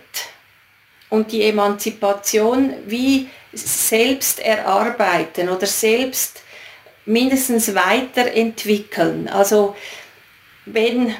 [1.09, 6.43] und die Emanzipation wie selbst erarbeiten oder selbst
[7.09, 9.29] mindestens weiterentwickeln.
[9.29, 9.75] Also
[10.67, 11.15] wenn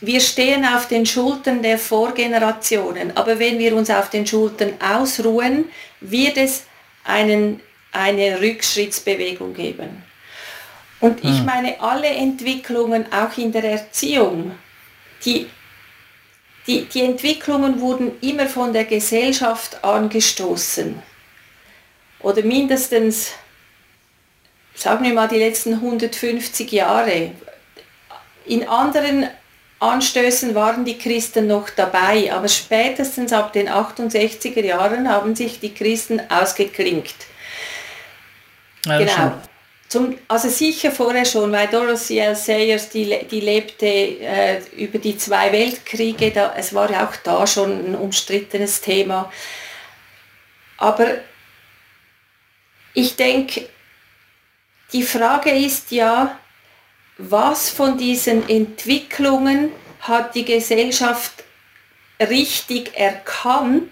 [0.00, 5.64] wir stehen auf den Schultern der Vorgenerationen, aber wenn wir uns auf den Schultern ausruhen,
[6.00, 6.66] wird es
[7.04, 7.60] einen
[7.90, 10.04] eine Rückschrittsbewegung geben.
[11.00, 11.46] Und ich hm.
[11.46, 14.52] meine, alle Entwicklungen, auch in der Erziehung,
[15.24, 15.48] die,
[16.66, 21.02] die, die Entwicklungen wurden immer von der Gesellschaft angestoßen.
[22.20, 23.32] Oder mindestens,
[24.78, 27.32] sagen wir mal, die letzten 150 Jahre.
[28.46, 29.28] In anderen
[29.80, 35.74] Anstößen waren die Christen noch dabei, aber spätestens ab den 68er Jahren haben sich die
[35.74, 37.14] Christen ausgeklinkt.
[38.86, 39.32] Ja, genau.
[39.88, 42.36] Zum, also sicher vorher schon, weil Dorothy L.
[42.36, 47.46] Sayers, die, die lebte äh, über die zwei Weltkriege, da, es war ja auch da
[47.46, 49.32] schon ein umstrittenes Thema.
[50.76, 51.06] Aber
[52.92, 53.66] ich denke,
[54.92, 56.38] die Frage ist ja,
[57.18, 61.44] was von diesen Entwicklungen hat die Gesellschaft
[62.20, 63.90] richtig erkannt,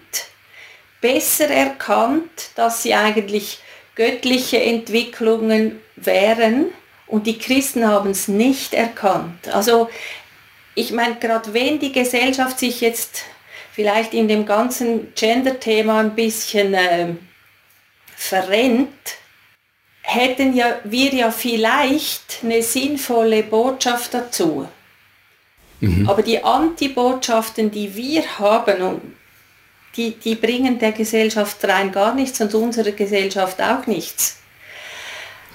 [1.01, 3.59] besser erkannt, dass sie eigentlich
[3.95, 6.67] göttliche Entwicklungen wären
[7.07, 9.47] und die Christen haben es nicht erkannt.
[9.49, 9.89] Also
[10.75, 13.23] ich meine, gerade wenn die Gesellschaft sich jetzt
[13.71, 17.13] vielleicht in dem ganzen Gender-Thema ein bisschen äh,
[18.15, 18.89] verrennt,
[20.07, 24.67] hätten ja, wir ja vielleicht eine sinnvolle Botschaft dazu.
[25.81, 26.09] Mhm.
[26.09, 29.01] Aber die Antibotschaften, die wir haben, und
[29.97, 34.37] die, die bringen der Gesellschaft rein gar nichts und unserer Gesellschaft auch nichts.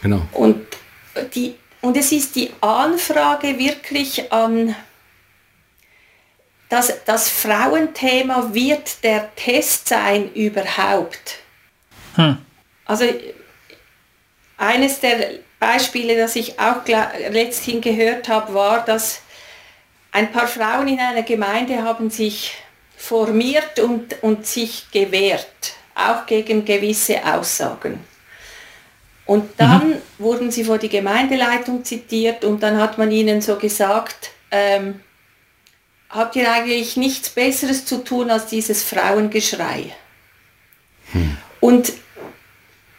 [0.02, 0.20] Genau.
[0.32, 0.66] Und,
[1.34, 4.76] die, und es ist die Anfrage wirklich an
[6.68, 11.38] das, das Frauenthema wird der Test sein überhaupt.
[12.16, 12.36] Hm.
[12.84, 13.04] Also
[14.62, 16.86] eines der Beispiele, das ich auch
[17.30, 19.20] letzthin gehört habe, war, dass
[20.12, 22.54] ein paar Frauen in einer Gemeinde haben sich
[22.96, 28.00] formiert und, und sich gewehrt, auch gegen gewisse Aussagen.
[29.26, 30.02] Und dann mhm.
[30.18, 35.00] wurden sie vor die Gemeindeleitung zitiert und dann hat man ihnen so gesagt, ähm,
[36.08, 39.92] habt ihr eigentlich nichts Besseres zu tun als dieses Frauengeschrei?
[41.12, 41.36] Hm.
[41.60, 41.92] Und,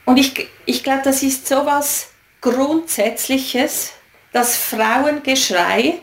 [0.06, 2.10] und ich, ich glaube, das ist so was
[2.42, 3.94] Grundsätzliches,
[4.32, 6.00] das Frauengeschrei,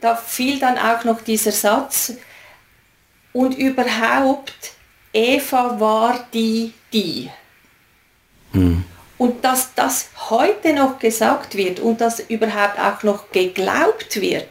[0.00, 2.12] da fiel dann auch noch dieser Satz,
[3.32, 4.72] und überhaupt,
[5.12, 7.30] Eva war die, die.
[8.52, 8.84] Mhm.
[9.18, 14.48] Und dass das heute noch gesagt wird und dass überhaupt auch noch geglaubt wird,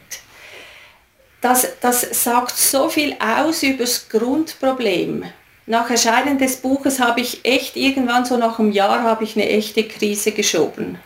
[1.41, 5.25] das, das sagt so viel aus über das Grundproblem.
[5.65, 9.47] Nach Erscheinen des Buches habe ich echt irgendwann so nach einem Jahr habe ich eine
[9.47, 10.97] echte Krise geschoben.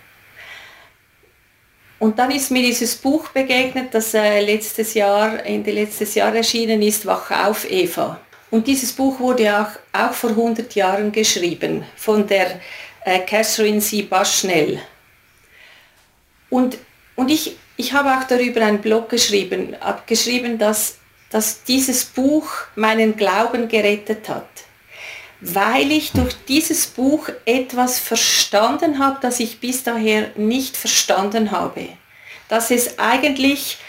[2.00, 6.82] Und dann ist mir dieses Buch begegnet, das äh, letztes Jahr, Ende letztes Jahr erschienen
[6.82, 8.20] ist, Wach auf Eva.
[8.52, 12.60] Und dieses Buch wurde auch, auch vor 100 Jahren geschrieben von der
[13.04, 14.04] äh, Catherine C.
[14.04, 14.80] Baschnell.
[16.50, 16.78] Und,
[17.16, 20.98] und ich, ich habe auch darüber einen Blog geschrieben, habe geschrieben, dass,
[21.36, 24.48] dass dieses Buch meinen Glauben gerettet hat.
[25.42, 31.90] Weil ich durch dieses Buch etwas verstanden habe, das ich bis daher nicht verstanden habe.
[32.48, 33.80] Dass es eigentlich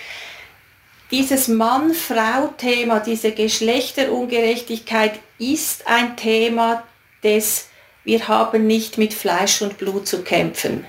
[1.13, 6.83] dieses Mann-Frau-Thema, diese Geschlechterungerechtigkeit ist ein Thema
[7.23, 7.69] des
[8.03, 10.85] wir haben nicht mit Fleisch und Blut zu kämpfen.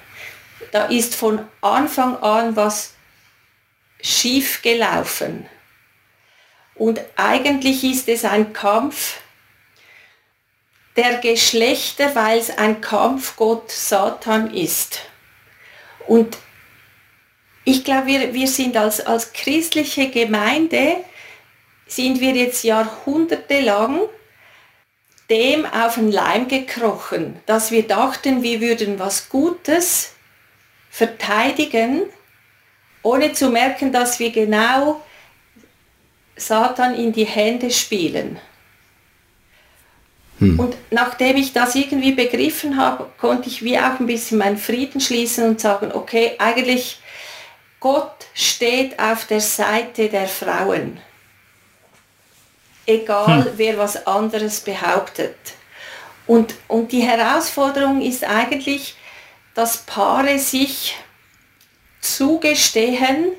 [0.71, 2.95] Da ist von Anfang an was
[4.01, 5.47] schief gelaufen.
[6.77, 9.19] Und eigentlich ist es ein Kampf
[10.95, 15.01] der Geschlechter, weil es ein Kampfgott Satan ist.
[16.07, 16.37] Und
[17.63, 20.97] ich glaube, wir, wir sind als, als christliche Gemeinde,
[21.87, 24.01] sind wir jetzt jahrhundertelang
[25.29, 30.13] dem auf den Leim gekrochen, dass wir dachten, wir würden was Gutes
[30.89, 32.03] verteidigen,
[33.03, 35.01] ohne zu merken, dass wir genau
[36.37, 38.39] Satan in die Hände spielen.
[40.39, 40.59] Hm.
[40.59, 45.01] Und nachdem ich das irgendwie begriffen habe, konnte ich wie auch ein bisschen meinen Frieden
[45.01, 46.99] schließen und sagen, okay, eigentlich
[47.79, 50.99] Gott steht auf der Seite der Frauen
[52.87, 53.51] egal hm.
[53.57, 55.35] wer was anderes behauptet.
[56.25, 58.95] Und, und die Herausforderung ist eigentlich,
[59.53, 60.95] dass Paare sich
[62.01, 63.33] zugestehen,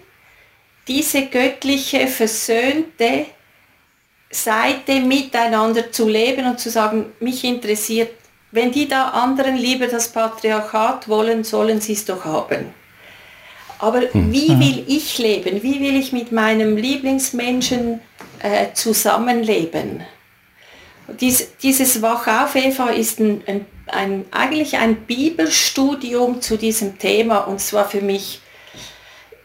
[0.89, 3.27] diese göttliche, versöhnte
[4.31, 8.11] Seite miteinander zu leben und zu sagen, mich interessiert,
[8.51, 12.75] wenn die da anderen lieber das Patriarchat wollen, sollen sie es doch haben.
[13.79, 14.33] Aber hm.
[14.33, 15.63] wie will ich leben?
[15.63, 18.01] Wie will ich mit meinem Lieblingsmenschen
[18.41, 20.03] äh, zusammenleben.
[21.21, 27.39] Dies, dieses Wach auf Eva ist ein, ein, ein, eigentlich ein Bibelstudium zu diesem Thema
[27.39, 28.41] und zwar für mich,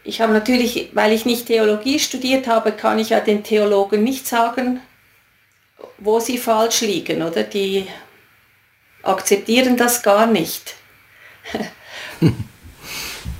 [0.04, 4.26] ich habe natürlich, weil ich nicht Theologie studiert habe, kann ich ja den Theologen nicht
[4.26, 4.80] sagen,
[5.98, 7.42] wo sie falsch liegen, oder?
[7.42, 7.86] Die
[9.02, 10.74] akzeptieren das gar nicht.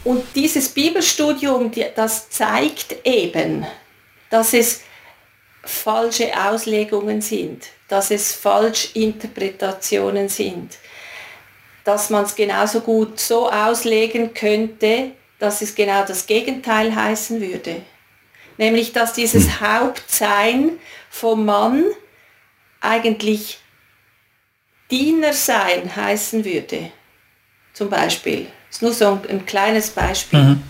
[0.04, 3.66] Und dieses Bibelstudium, das zeigt eben,
[4.30, 4.82] dass es
[5.62, 10.76] falsche Auslegungen sind, dass es Falschinterpretationen sind,
[11.84, 15.12] dass man es genauso gut so auslegen könnte,
[15.44, 17.82] dass es genau das Gegenteil heißen würde.
[18.56, 19.60] Nämlich, dass dieses hm.
[19.60, 20.70] Hauptsein
[21.10, 21.84] vom Mann
[22.80, 23.58] eigentlich
[24.90, 26.90] Diener sein heißen würde.
[27.74, 28.46] Zum Beispiel.
[28.68, 30.40] Das ist nur so ein, ein kleines Beispiel.
[30.40, 30.62] Mhm.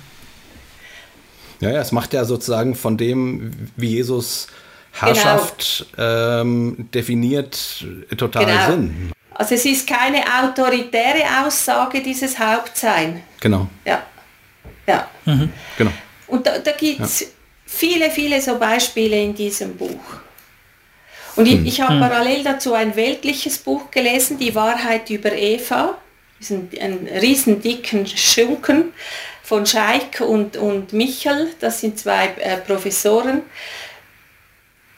[1.61, 4.49] Ja, ja, es macht ja sozusagen von dem, wie Jesus
[4.93, 6.41] Herrschaft genau.
[6.41, 7.85] ähm, definiert
[8.17, 8.67] total genau.
[8.67, 9.13] Sinn.
[9.31, 13.23] Also es ist keine autoritäre Aussage dieses Hauptsein.
[13.41, 13.69] Genau.
[13.85, 14.03] Ja.
[14.87, 15.09] Ja.
[15.25, 15.53] Mhm.
[15.79, 15.93] Genau.
[16.27, 17.27] Und da, da gibt es ja.
[17.67, 20.21] viele, viele so Beispiele in diesem Buch.
[21.37, 21.67] Und ich, hm.
[21.67, 22.01] ich habe hm.
[22.01, 25.99] parallel dazu ein weltliches Buch gelesen, Die Wahrheit über Eva.
[26.39, 28.93] Das ist ein, ein riesen dicken Schunken
[29.43, 31.49] von Scheik und, und Michel.
[31.61, 33.43] Das sind zwei äh, Professoren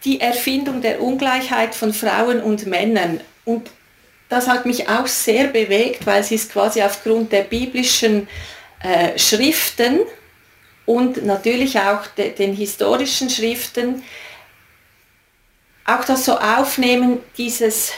[0.06, 3.20] die Erfindung der Ungleichheit von Frauen und Männern.
[3.44, 3.70] Und
[4.28, 8.28] das hat mich auch sehr bewegt, weil sie es quasi aufgrund der biblischen
[8.86, 10.00] äh, Schriften
[10.84, 14.04] und natürlich auch de, den historischen Schriften
[15.84, 17.92] auch das so aufnehmen, dieses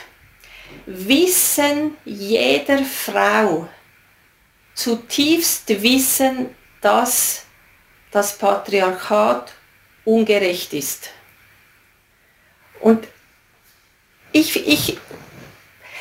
[0.87, 3.69] Wissen jeder Frau,
[4.75, 7.45] zutiefst Wissen, dass
[8.11, 9.53] das Patriarchat
[10.07, 11.11] ungerecht ist.
[12.81, 13.07] Und
[14.33, 14.99] ich, ich,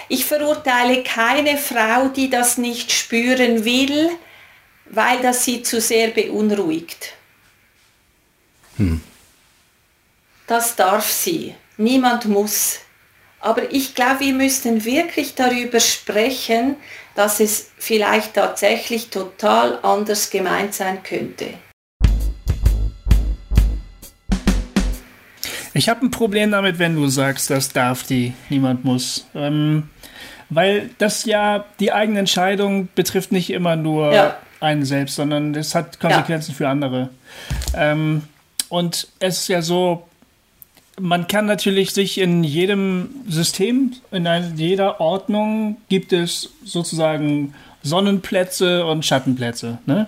[0.08, 4.12] ich verurteile keine Frau, die das nicht spüren will,
[4.90, 7.14] weil das sie zu sehr beunruhigt.
[8.78, 9.02] Hm.
[10.48, 11.56] Das darf sie.
[11.78, 12.80] Niemand muss.
[13.40, 16.76] Aber ich glaube, wir müssten wirklich darüber sprechen,
[17.16, 21.54] dass es vielleicht tatsächlich total anders gemeint sein könnte.
[25.74, 29.28] Ich habe ein Problem damit, wenn du sagst, das darf die, niemand muss.
[29.36, 29.90] Ähm,
[30.50, 34.38] weil das ja die eigene Entscheidung betrifft nicht immer nur ja.
[34.60, 36.58] Einen selbst, sondern es hat Konsequenzen ja.
[36.58, 37.10] für andere.
[37.76, 38.24] Ähm,
[38.70, 40.08] und es ist ja so,
[41.00, 47.54] man kann natürlich sich in jedem System, in jeder Ordnung gibt es sozusagen
[47.84, 49.78] Sonnenplätze und Schattenplätze.
[49.86, 50.08] Ne?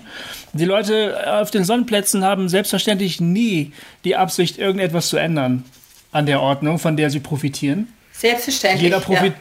[0.54, 3.72] Die Leute auf den Sonnenplätzen haben selbstverständlich nie
[4.04, 5.64] die Absicht, irgendetwas zu ändern
[6.12, 7.88] an der Ordnung, von der sie profitieren.
[8.12, 8.82] Selbstverständlich.
[8.82, 9.40] Jeder Profit ja.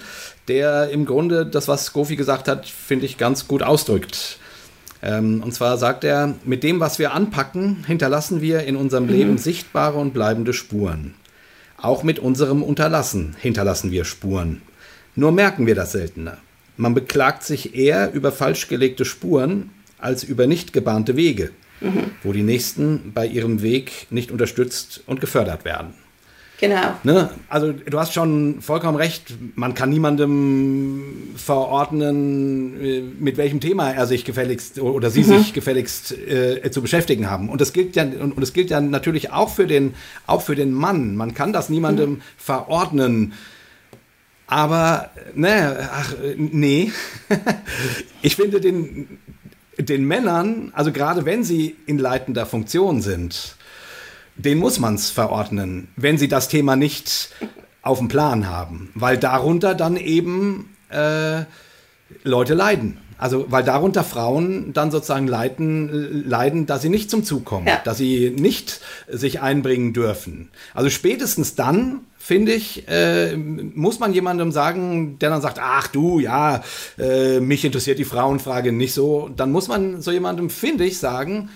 [0.48, 4.38] der im Grunde das, was Gofi gesagt hat, finde ich ganz gut ausdrückt.
[5.02, 9.10] Ähm, und zwar sagt er, mit dem, was wir anpacken, hinterlassen wir in unserem mhm.
[9.10, 11.14] Leben sichtbare und bleibende Spuren.
[11.78, 14.60] Auch mit unserem Unterlassen hinterlassen wir Spuren.
[15.14, 16.36] Nur merken wir das seltener.
[16.76, 22.12] Man beklagt sich eher über falsch gelegte Spuren, als über nicht gebahnte Wege, mhm.
[22.22, 25.94] wo die Nächsten bei ihrem Weg nicht unterstützt und gefördert werden.
[26.60, 26.94] Genau.
[27.04, 27.30] Ne?
[27.48, 34.06] Also du hast schon vollkommen recht, man kann niemandem verordnen, äh, mit welchem Thema er
[34.06, 35.38] sich gefälligst oder sie mhm.
[35.38, 37.48] sich gefälligst äh, zu beschäftigen haben.
[37.48, 39.94] Und das gilt ja und, und das gilt ja natürlich auch für den
[40.26, 41.16] auch für den Mann.
[41.16, 42.22] Man kann das niemandem mhm.
[42.36, 43.32] verordnen.
[44.46, 46.92] Aber ne, ach, nee.
[48.22, 49.18] ich finde den
[49.88, 53.56] den Männern, also gerade wenn sie in leitender Funktion sind,
[54.36, 57.30] den muss man es verordnen, wenn sie das Thema nicht
[57.82, 61.44] auf dem Plan haben, weil darunter dann eben äh,
[62.22, 62.98] Leute leiden.
[63.20, 67.78] Also, weil darunter Frauen dann sozusagen leiden, leiden, dass sie nicht zum Zug kommen, ja.
[67.84, 70.48] dass sie nicht sich einbringen dürfen.
[70.72, 76.18] Also spätestens dann, finde ich, äh, muss man jemandem sagen, der dann sagt, ach du,
[76.18, 76.62] ja,
[76.98, 79.28] äh, mich interessiert die Frauenfrage nicht so.
[79.36, 81.50] Dann muss man so jemandem, finde ich, sagen,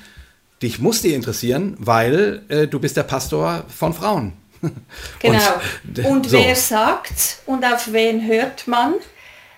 [0.60, 4.34] dich muss die interessieren, weil äh, du bist der Pastor von Frauen.
[5.20, 5.38] Genau.
[5.96, 6.38] Und, und so.
[6.38, 8.94] wer sagt und auf wen hört man?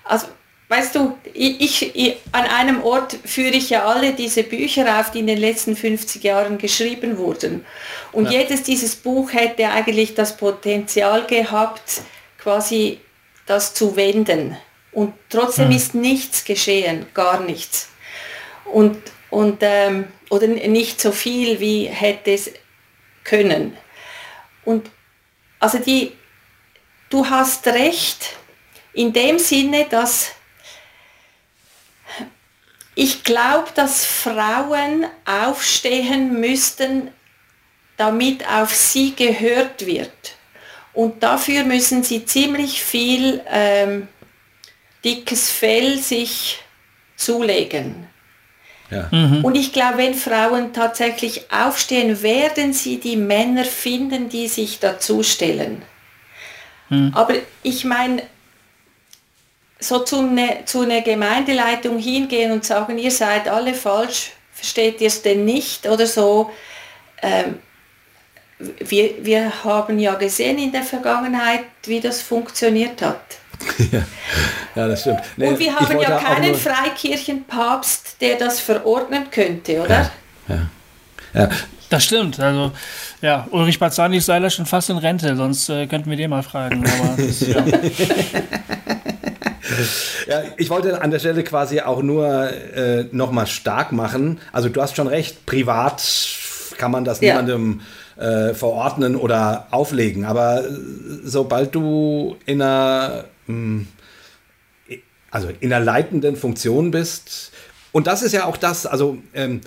[0.05, 0.27] Also
[0.69, 5.21] Weißt du, ich, ich, an einem Ort führe ich ja alle diese Bücher auf, die
[5.21, 7.65] in den letzten 50 Jahren geschrieben wurden.
[8.11, 8.41] Und ja.
[8.41, 12.03] jedes dieses Buch hätte eigentlich das Potenzial gehabt,
[12.39, 12.99] quasi
[13.47, 14.57] das zu wenden.
[14.91, 15.77] Und trotzdem hm.
[15.77, 17.91] ist nichts geschehen, gar nichts.
[18.65, 18.99] Und,
[19.31, 22.51] und, ähm, oder nicht so viel, wie hätte es
[23.23, 23.77] können.
[24.65, 24.91] Und
[25.61, 26.13] also die,
[27.09, 28.37] du hast recht,
[28.93, 30.33] in dem Sinne, dass
[32.99, 37.11] ich glaube, dass Frauen aufstehen müssten,
[37.99, 40.11] damit auf sie gehört wird.
[40.95, 44.09] Und dafür müssen sie ziemlich viel ähm,
[45.05, 46.59] dickes Fell sich
[47.17, 48.07] zulegen.
[48.91, 49.09] Ja.
[49.11, 49.45] Mhm.
[49.45, 55.83] Und ich glaube, wenn Frauen tatsächlich aufstehen, werden sie die Männer finden, die sich dazustellen.
[56.89, 57.13] Mhm.
[57.15, 58.23] Aber ich meine,
[59.87, 65.09] so zu einer zu eine Gemeindeleitung hingehen und sagen, ihr seid alle falsch, versteht ihr
[65.09, 66.51] es denn nicht oder so.
[67.23, 67.59] Ähm,
[68.59, 73.21] wir, wir haben ja gesehen in der Vergangenheit, wie das funktioniert hat.
[73.93, 74.03] ja,
[74.75, 75.21] ja, das stimmt.
[75.37, 80.11] Nee, und wir haben ja keinen Freikirchenpapst, der das verordnen könnte, oder?
[80.49, 80.69] Ja, ja.
[81.35, 81.49] ja.
[81.89, 82.41] Das stimmt.
[82.41, 82.73] Also,
[83.23, 86.43] ja, Ulrich Bazzani ist leider schon fast in Rente, sonst äh, könnten wir den mal
[86.43, 86.85] fragen.
[86.85, 87.65] Aber das, ja.
[90.29, 94.41] ja, ich wollte an der Stelle quasi auch nur äh, nochmal stark machen.
[94.53, 96.03] Also du hast schon recht, privat
[96.79, 97.33] kann man das ja.
[97.33, 97.81] niemandem
[98.17, 100.25] äh, verordnen oder auflegen.
[100.25, 100.65] Aber
[101.25, 103.87] sobald du in einer, mh, hm,
[105.31, 107.53] also in einer leitenden Funktion bist,
[107.93, 109.63] und das ist ja auch das, also ähm,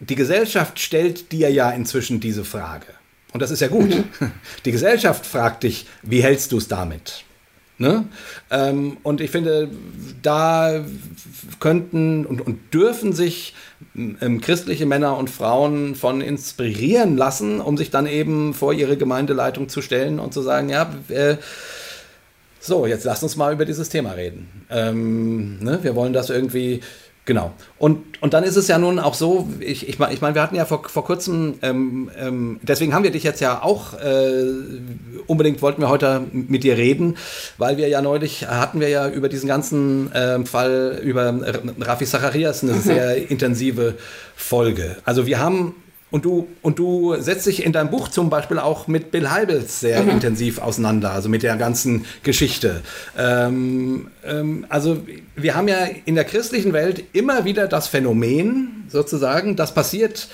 [0.00, 2.86] die Gesellschaft stellt dir ja inzwischen diese Frage.
[3.32, 3.90] Und das ist ja gut.
[3.90, 4.32] Mhm.
[4.64, 7.24] Die Gesellschaft fragt dich, wie hältst du es damit?
[7.82, 8.04] Ne?
[8.52, 9.68] Ähm, und ich finde,
[10.22, 10.84] da
[11.58, 13.56] könnten und, und dürfen sich
[13.96, 19.68] ähm, christliche Männer und Frauen von inspirieren lassen, um sich dann eben vor ihre Gemeindeleitung
[19.68, 21.38] zu stellen und zu sagen, ja, äh,
[22.60, 24.64] so, jetzt lasst uns mal über dieses Thema reden.
[24.70, 25.80] Ähm, ne?
[25.82, 26.82] Wir wollen das irgendwie
[27.24, 27.52] Genau.
[27.78, 30.42] Und, und dann ist es ja nun auch so, ich, ich meine, ich mein, wir
[30.42, 34.44] hatten ja vor, vor kurzem, ähm, ähm, deswegen haben wir dich jetzt ja auch, äh,
[35.28, 37.16] unbedingt wollten wir heute mit dir reden,
[37.58, 41.32] weil wir ja neulich hatten wir ja über diesen ganzen äh, Fall über
[41.80, 43.94] Rafi Zacharias eine sehr intensive
[44.34, 44.96] Folge.
[45.04, 45.76] Also wir haben
[46.12, 49.80] und du, und du setzt dich in deinem Buch zum Beispiel auch mit Bill Heibels
[49.80, 50.10] sehr mhm.
[50.10, 52.82] intensiv auseinander, also mit der ganzen Geschichte.
[53.18, 54.98] Ähm, ähm, also
[55.34, 60.28] wir haben ja in der christlichen Welt immer wieder das Phänomen sozusagen, das passiert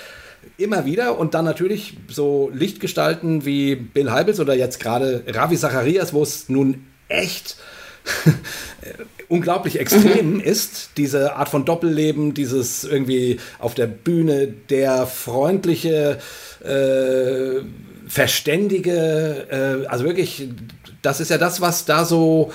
[0.56, 6.12] immer wieder und dann natürlich so Lichtgestalten wie Bill Heibels oder jetzt gerade Ravi Zacharias,
[6.12, 7.56] wo es nun echt
[9.28, 10.40] unglaublich extrem mhm.
[10.40, 16.18] ist, diese Art von Doppelleben, dieses irgendwie auf der Bühne der freundliche,
[16.64, 17.62] äh,
[18.08, 20.48] verständige, äh, also wirklich,
[21.02, 22.52] das ist ja das, was da so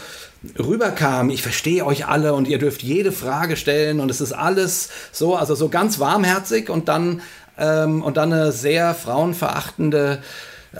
[0.60, 4.90] rüberkam, ich verstehe euch alle und ihr dürft jede Frage stellen und es ist alles
[5.12, 7.22] so, also so ganz warmherzig und dann,
[7.58, 10.22] ähm, und dann eine sehr frauenverachtende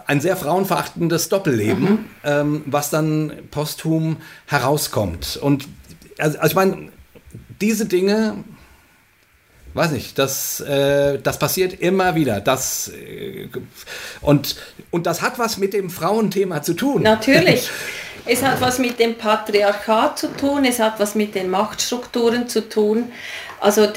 [0.08, 2.06] ein sehr frauenverachtendes Doppelleben, mhm.
[2.24, 4.18] ähm, was dann posthum
[4.48, 5.38] herauskommt.
[5.38, 5.68] Und
[6.18, 6.90] also, also ich meine,
[7.62, 8.44] diese Dinge,
[9.74, 12.42] weiß nicht, das, äh, das passiert immer wieder.
[12.42, 13.50] Das, äh,
[14.22, 14.56] und,
[14.92, 17.04] und das hat was mit dem Frauenthema zu tun.
[17.04, 17.70] Natürlich.
[18.26, 22.70] Es hat was mit dem Patriarchat zu tun, es hat was mit den Machtstrukturen zu
[22.70, 23.12] tun.
[23.60, 23.92] Also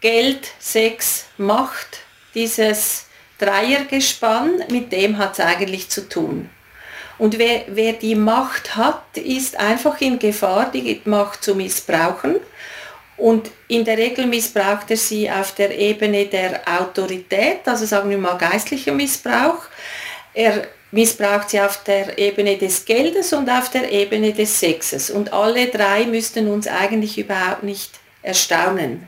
[0.00, 1.98] Geld, Sex, Macht,
[2.34, 3.03] dieses
[3.38, 6.50] Dreiergespann, mit dem hat es eigentlich zu tun.
[7.18, 12.36] Und wer, wer die Macht hat, ist einfach in Gefahr, die Macht zu missbrauchen.
[13.16, 18.18] Und in der Regel missbraucht er sie auf der Ebene der Autorität, also sagen wir
[18.18, 19.62] mal geistlicher Missbrauch.
[20.32, 25.10] Er missbraucht sie auf der Ebene des Geldes und auf der Ebene des Sexes.
[25.10, 29.06] Und alle drei müssten uns eigentlich überhaupt nicht erstaunen.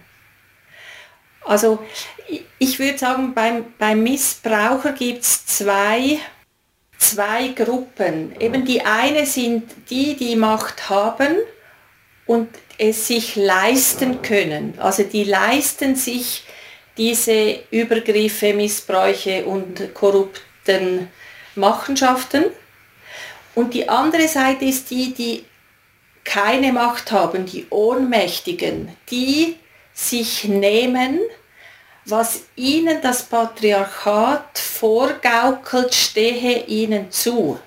[1.45, 1.79] Also
[2.59, 6.21] ich würde sagen, beim, beim Missbraucher gibt es zwei
[6.99, 8.35] zwei Gruppen.
[8.41, 11.37] Eben die eine sind die, die Macht haben
[12.27, 12.49] und
[12.79, 14.75] es sich leisten können.
[14.79, 16.45] Also die leisten sich
[16.97, 21.09] diese Übergriffe, Missbräuche und korrupten
[21.55, 22.45] Machenschaften.
[23.55, 25.45] Und die andere Seite ist die, die
[26.25, 29.57] keine Macht haben, die Ohnmächtigen, die
[29.95, 31.21] sich nehmen,
[32.07, 37.59] was ihnen das Patriarchat vorgaukelt, stehe ihnen zu.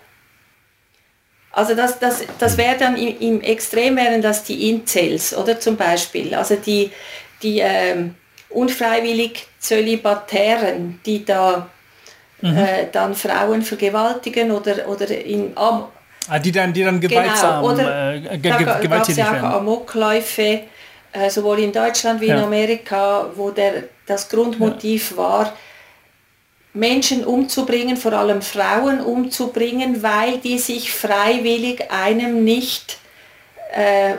[1.52, 5.76] Also das, das, das wäre dann im, im, Extrem wären das die Incels, oder zum
[5.76, 6.34] Beispiel.
[6.34, 6.92] Also die,
[7.42, 8.16] die ähm,
[8.50, 11.68] unfreiwillig Zölibatären, die da
[12.42, 12.58] mhm.
[12.58, 15.86] äh, dann Frauen vergewaltigen oder, oder in Am
[16.30, 20.62] ah, die dann, die dann gewaltsam genau, oder äh, ge da gewalttätig auch Amokläufe,
[21.14, 22.38] äh, sowohl in Deutschland wie ja.
[22.38, 25.18] in Amerika, wo der das Grundmotiv ja.
[25.18, 25.54] war,
[26.74, 32.98] Menschen umzubringen, vor allem Frauen umzubringen, weil die sich freiwillig einem nicht,
[33.74, 34.14] äh,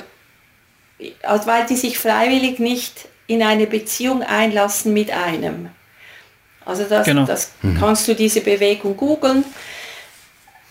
[1.23, 5.71] also weil die sich freiwillig nicht in eine Beziehung einlassen mit einem.
[6.65, 7.25] Also das, genau.
[7.25, 7.79] das mhm.
[7.79, 9.45] kannst du diese Bewegung googeln.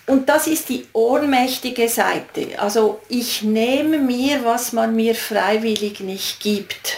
[0.10, 2.58] Und das ist die ohnmächtige Seite.
[2.58, 6.98] Also ich nehme mir, was man mir freiwillig nicht gibt.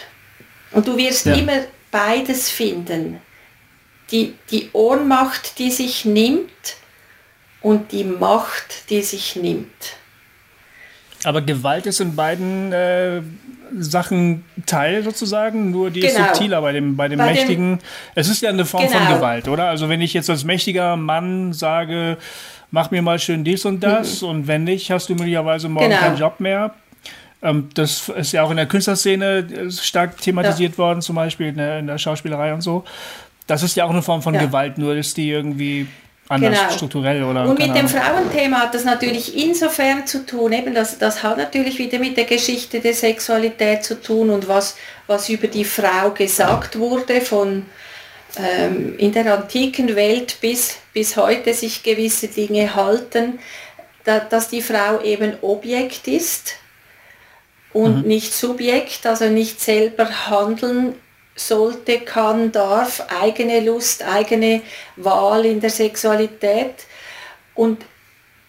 [0.71, 1.33] Und du wirst ja.
[1.33, 1.59] immer
[1.91, 3.19] beides finden.
[4.11, 6.77] Die, die Ohnmacht, die sich nimmt
[7.59, 9.97] und die Macht, die sich nimmt.
[11.25, 13.21] Aber Gewalt ist in beiden äh,
[13.77, 16.13] Sachen Teil sozusagen, nur die genau.
[16.13, 17.77] ist subtiler bei dem, bei dem bei Mächtigen.
[17.77, 17.85] Dem,
[18.15, 18.99] es ist ja eine Form genau.
[18.99, 19.65] von Gewalt, oder?
[19.65, 22.17] Also wenn ich jetzt als mächtiger Mann sage,
[22.71, 24.27] mach mir mal schön dies und das mhm.
[24.29, 26.01] und wenn nicht, hast du möglicherweise morgen genau.
[26.01, 26.73] keinen Job mehr.
[27.43, 30.77] Ähm, das ist ja auch in der Künstlerszene äh, stark thematisiert ja.
[30.77, 32.83] worden, zum Beispiel in der, in der, Schauspielerei und so.
[33.47, 34.41] Das ist ja auch eine Form von ja.
[34.41, 35.87] Gewalt, nur dass die irgendwie
[36.29, 36.71] anders genau.
[36.71, 37.49] strukturell oder.
[37.49, 41.77] Und mit dem Frauenthema hat das natürlich insofern zu tun, eben das, das hat natürlich
[41.79, 46.77] wieder mit der Geschichte der Sexualität zu tun und was, was über die Frau gesagt
[46.77, 47.65] wurde von
[48.37, 53.39] ähm, in der antiken Welt bis, bis heute sich gewisse Dinge halten,
[54.03, 56.55] da, dass die Frau eben Objekt ist
[57.73, 58.07] und mhm.
[58.07, 60.95] nicht Subjekt, also nicht selber handeln
[61.35, 64.61] sollte, kann, darf, eigene Lust, eigene
[64.95, 66.75] Wahl in der Sexualität
[67.55, 67.83] und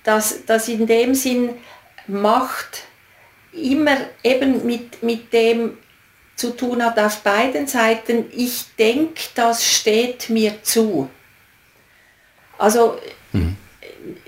[0.04, 1.50] dass das in dem Sinn
[2.08, 2.82] Macht
[3.52, 5.78] immer eben mit, mit dem
[6.42, 11.08] zu tun hat auf beiden Seiten, ich denke, das steht mir zu.
[12.58, 12.98] Also
[13.30, 13.56] mhm.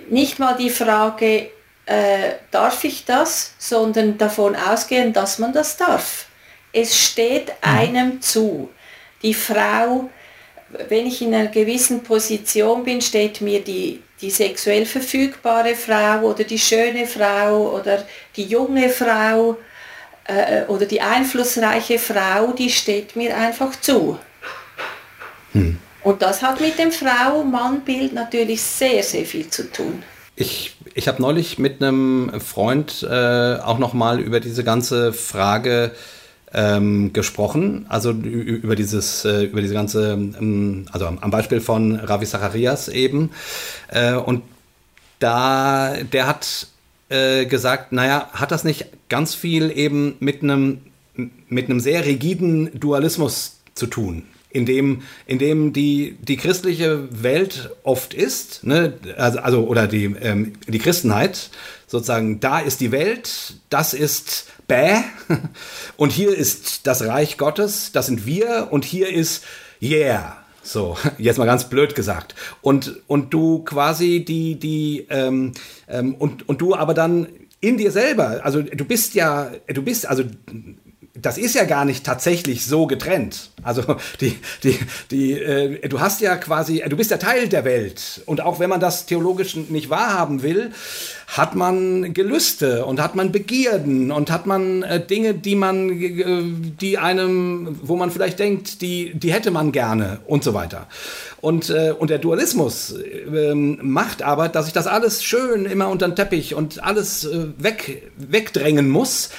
[0.08, 1.50] nicht mal die Frage,
[1.86, 6.26] äh, darf ich das, sondern davon ausgehen, dass man das darf.
[6.72, 7.78] Es steht mhm.
[7.78, 8.70] einem zu.
[9.24, 10.08] Die Frau,
[10.88, 16.44] wenn ich in einer gewissen Position bin, steht mir die, die sexuell verfügbare Frau oder
[16.44, 18.06] die schöne Frau oder
[18.36, 19.56] die junge Frau
[20.24, 24.18] äh, oder die einflussreiche Frau, die steht mir einfach zu.
[25.52, 25.78] Hm.
[26.02, 30.02] Und das hat mit dem Frau-Mann-Bild natürlich sehr, sehr viel zu tun.
[30.36, 35.92] Ich, ich habe neulich mit einem Freund äh, auch nochmal über diese ganze Frage
[36.52, 42.26] ähm, gesprochen, also über dieses, äh, über diese ganze, ähm, also am Beispiel von Ravi
[42.26, 43.30] Zacharias eben.
[43.88, 44.42] Äh, und
[45.20, 46.68] da, der hat
[47.14, 50.80] äh, gesagt, naja, hat das nicht ganz viel eben mit einem
[51.48, 57.70] mit einem sehr rigiden Dualismus zu tun, in dem, in dem die, die christliche Welt
[57.84, 58.94] oft ist, ne?
[59.16, 61.50] also, also oder die, ähm, die Christenheit,
[61.86, 64.96] sozusagen, da ist die Welt, das ist Bäh,
[65.96, 69.44] und hier ist das Reich Gottes, das sind wir, und hier ist
[69.80, 70.43] Yeah.
[70.64, 72.34] So, jetzt mal ganz blöd gesagt.
[72.62, 75.52] Und, und du quasi die, die, ähm,
[75.86, 77.28] ähm, und, und du aber dann
[77.60, 80.24] in dir selber, also du bist ja, du bist, also
[81.16, 83.50] das ist ja gar nicht tatsächlich so getrennt.
[83.62, 83.82] Also
[84.20, 84.78] die, die,
[85.12, 88.22] die, äh, du hast ja quasi, du bist ja Teil der Welt.
[88.26, 90.72] Und auch wenn man das theologisch nicht wahrhaben will,
[91.28, 96.42] hat man Gelüste und hat man Begierden und hat man äh, Dinge, die man, äh,
[96.80, 100.88] die einem, wo man vielleicht denkt, die, die hätte man gerne und so weiter.
[101.40, 102.92] Und, äh, und der Dualismus
[103.32, 107.46] ähm, macht aber, dass ich das alles schön immer unter den Teppich und alles äh,
[107.56, 109.30] weg, wegdrängen muss,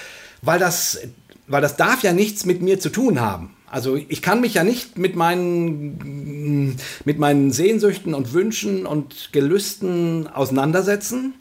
[0.41, 0.99] weil das
[1.47, 3.55] weil das darf ja nichts mit mir zu tun haben.
[3.69, 10.27] Also ich kann mich ja nicht mit meinen, mit meinen Sehnsüchten und Wünschen und Gelüsten
[10.27, 11.33] auseinandersetzen,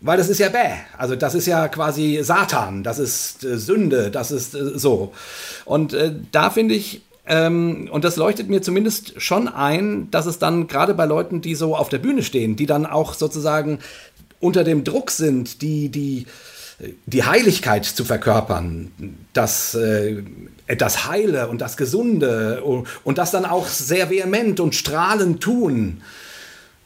[0.00, 0.74] weil das ist ja bäh.
[0.96, 5.12] Also das ist ja quasi Satan, das ist äh, Sünde, das ist äh, so.
[5.64, 10.38] Und äh, da finde ich, ähm, und das leuchtet mir zumindest schon ein, dass es
[10.38, 13.78] dann gerade bei Leuten, die so auf der Bühne stehen, die dann auch sozusagen
[14.40, 16.26] unter dem Druck sind, die, die,
[17.06, 18.90] die Heiligkeit zu verkörpern,
[19.32, 20.22] das, äh,
[20.76, 26.02] das Heile und das Gesunde und das dann auch sehr vehement und strahlend tun.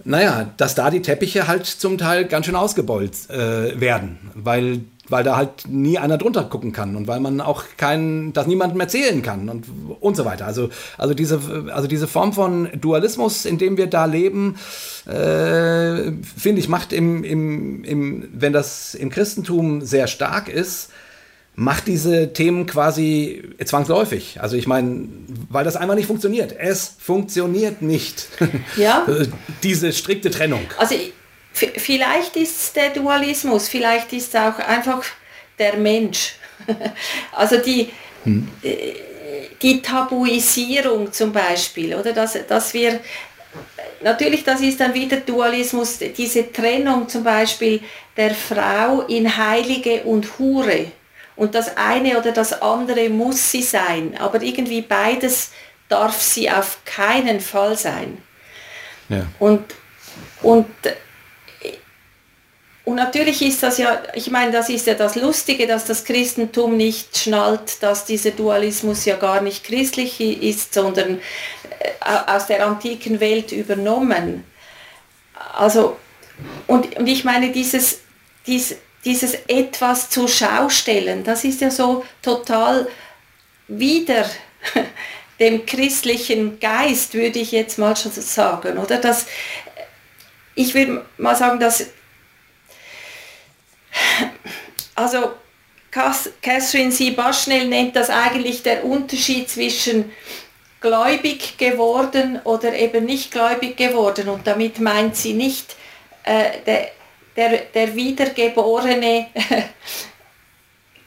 [0.05, 5.25] Naja, dass da die Teppiche halt zum Teil ganz schön ausgebeult äh, werden, weil weil
[5.25, 9.23] da halt nie einer drunter gucken kann und weil man auch keinen, das niemandem erzählen
[9.23, 9.67] kann und,
[10.01, 10.47] und so weiter.
[10.47, 11.41] Also, also, diese,
[11.73, 14.57] also diese Form von Dualismus, in dem wir da leben,
[15.07, 20.91] äh, finde ich, macht im, im, im, wenn das im Christentum sehr stark ist,
[21.55, 24.41] macht diese Themen quasi zwangsläufig.
[24.41, 25.09] Also ich meine,
[25.49, 26.55] weil das einfach nicht funktioniert.
[26.57, 28.29] Es funktioniert nicht.
[28.77, 29.07] Ja.
[29.63, 30.61] diese strikte Trennung.
[30.79, 31.15] Also ich
[31.57, 35.03] Vielleicht ist es der Dualismus, vielleicht ist es auch einfach
[35.59, 36.35] der Mensch.
[37.33, 37.91] also die,
[38.25, 38.47] hm.
[38.63, 38.93] Äh,
[39.63, 43.01] die Tabuisierung zum Beispiel, oder dass, dass wir,
[44.03, 47.81] natürlich das ist dann wieder Dualismus, diese Trennung zum Beispiel
[48.17, 50.93] der Frau in Heilige und Hure.
[51.37, 55.53] Und das eine oder das andere muss sie sein, aber irgendwie beides
[55.89, 58.19] darf sie auf keinen Fall sein.
[59.09, 59.27] Ja.
[59.39, 59.63] Und,
[60.43, 60.67] und
[62.87, 66.77] und natürlich ist das ja, ich meine, das ist ja das Lustige, dass das Christentum
[66.77, 71.19] nicht schnallt, dass dieser Dualismus ja gar nicht christlich ist, sondern
[71.81, 74.45] äh, aus der antiken Welt übernommen.
[75.55, 75.97] Also,
[76.69, 78.03] und, und ich meine, dieses,
[78.47, 82.87] dies, dieses etwas zur Schau stellen, das ist ja so total
[83.67, 84.31] wieder
[85.41, 88.99] dem christlichen Geist, würde ich jetzt mal schon sagen, oder?
[88.99, 89.27] Das,
[90.55, 91.87] ich würde mal sagen, dass
[94.95, 95.33] also
[95.91, 97.11] Catherine C.
[97.11, 100.13] Bushnell nennt das eigentlich der Unterschied zwischen
[100.81, 104.29] gläubig geworden oder eben nicht gläubig geworden.
[104.29, 105.75] Und damit meint sie nicht
[106.25, 106.89] äh, der,
[107.35, 109.29] der, der wiedergeborene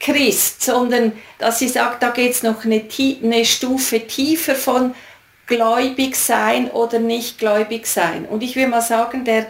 [0.00, 2.82] Christ, sondern dass sie sagt, da geht es noch eine,
[3.22, 4.94] eine Stufe tiefer von
[5.46, 8.24] gläubig sein oder nicht gläubig sein.
[8.24, 9.46] Und ich will mal sagen, der,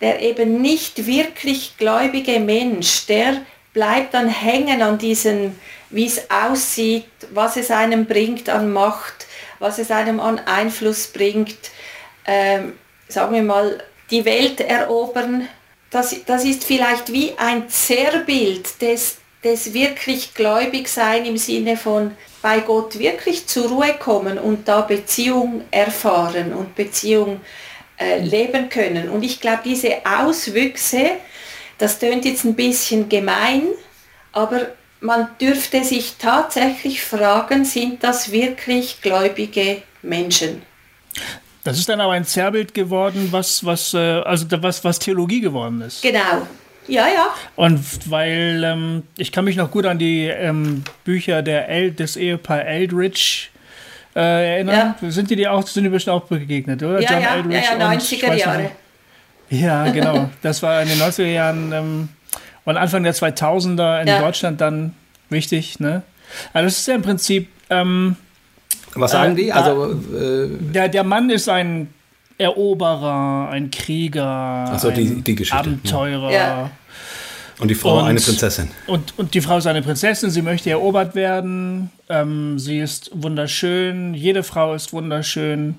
[0.00, 5.58] der eben nicht wirklich gläubige Mensch, der bleibt dann hängen an diesen,
[5.90, 9.26] wie es aussieht, was es einem bringt an Macht,
[9.58, 11.70] was es einem an Einfluss bringt,
[12.26, 12.74] ähm,
[13.08, 15.48] sagen wir mal, die Welt erobern.
[15.90, 22.12] Das, das ist vielleicht wie ein Zerrbild des, des wirklich Gläubigsein im Sinne von
[22.42, 27.69] bei Gott wirklich zur Ruhe kommen und da Beziehung erfahren und Beziehung äh,
[28.20, 29.08] leben können.
[29.08, 31.10] Und ich glaube, diese Auswüchse,
[31.78, 33.62] das tönt jetzt ein bisschen gemein,
[34.32, 34.68] aber
[35.00, 40.62] man dürfte sich tatsächlich fragen, sind das wirklich gläubige Menschen?
[41.64, 45.82] Das ist dann aber ein Zerrbild geworden, was, was, äh, also was, was Theologie geworden
[45.82, 46.02] ist.
[46.02, 46.46] Genau.
[46.88, 47.28] Ja, ja.
[47.56, 52.16] Und weil ähm, ich kann mich noch gut an die ähm, Bücher der El des
[52.16, 53.48] Ehepaar Eldridge
[54.14, 54.94] äh, erinnern.
[55.00, 55.10] Ja.
[55.10, 57.00] Sind die dir auch, sind die bestimmt auch begegnet, oder?
[57.00, 58.70] Ja, John ja, Eldridge ja, ja 90er Jahre.
[59.50, 60.30] Ja, genau.
[60.42, 62.08] Das war in den 90er Jahren ähm,
[62.64, 64.20] und Anfang der 2000er in ja.
[64.20, 64.94] Deutschland dann
[65.28, 65.80] wichtig.
[65.80, 66.02] Ne?
[66.52, 67.48] Also das ist ja im Prinzip.
[67.68, 68.16] Ähm,
[68.94, 69.52] Was sagen äh, die?
[69.52, 71.92] Also, äh, der, der Mann ist ein
[72.38, 76.30] Eroberer, ein Krieger, so, die, die Abenteurer.
[76.30, 76.70] Ja.
[77.60, 78.70] Und die Frau und, eine Prinzessin.
[78.86, 81.90] Und, und die Frau ist eine Prinzessin, sie möchte erobert werden.
[82.08, 85.78] Ähm, sie ist wunderschön, jede Frau ist wunderschön.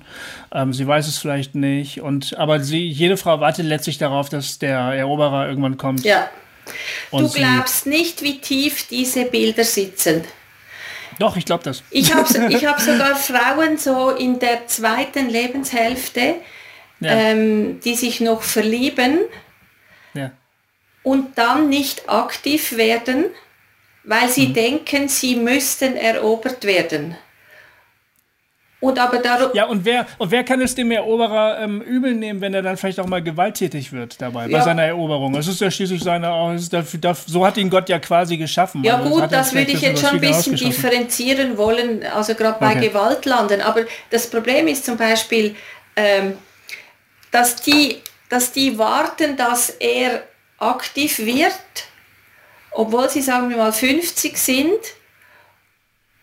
[0.52, 2.00] Ähm, sie weiß es vielleicht nicht.
[2.00, 6.04] Und, aber sie, jede Frau wartet letztlich darauf, dass der Eroberer irgendwann kommt.
[6.04, 6.28] Ja.
[7.10, 10.22] du glaubst nicht, wie tief diese Bilder sitzen.
[11.18, 11.82] Doch, ich glaube das.
[11.90, 16.36] Ich habe ich hab sogar Frauen so in der zweiten Lebenshälfte,
[17.00, 17.10] ja.
[17.10, 19.18] ähm, die sich noch verlieben
[20.14, 20.30] ja.
[21.02, 23.26] Und dann nicht aktiv werden,
[24.04, 24.54] weil sie mhm.
[24.54, 27.16] denken, sie müssten erobert werden.
[28.82, 32.40] Und aber darum ja, und wer, und wer kann es dem Eroberer ähm, übel nehmen,
[32.40, 34.58] wenn er dann vielleicht auch mal gewalttätig wird dabei, ja.
[34.58, 35.36] bei seiner Eroberung?
[35.36, 36.26] Es ist ja schließlich seine,
[36.68, 38.82] dafür, dafür, so hat ihn Gott ja quasi geschaffen.
[38.82, 42.58] Ja also gut, das, das würde ich jetzt schon ein bisschen differenzieren wollen, also gerade
[42.58, 42.88] bei okay.
[42.88, 43.60] Gewaltlanden.
[43.60, 45.54] Aber das Problem ist zum Beispiel,
[45.94, 46.32] ähm,
[47.30, 47.98] dass, die,
[48.28, 50.24] dass die warten, dass er
[50.62, 51.52] aktiv wird,
[52.70, 54.78] obwohl sie, sagen wir mal, 50 sind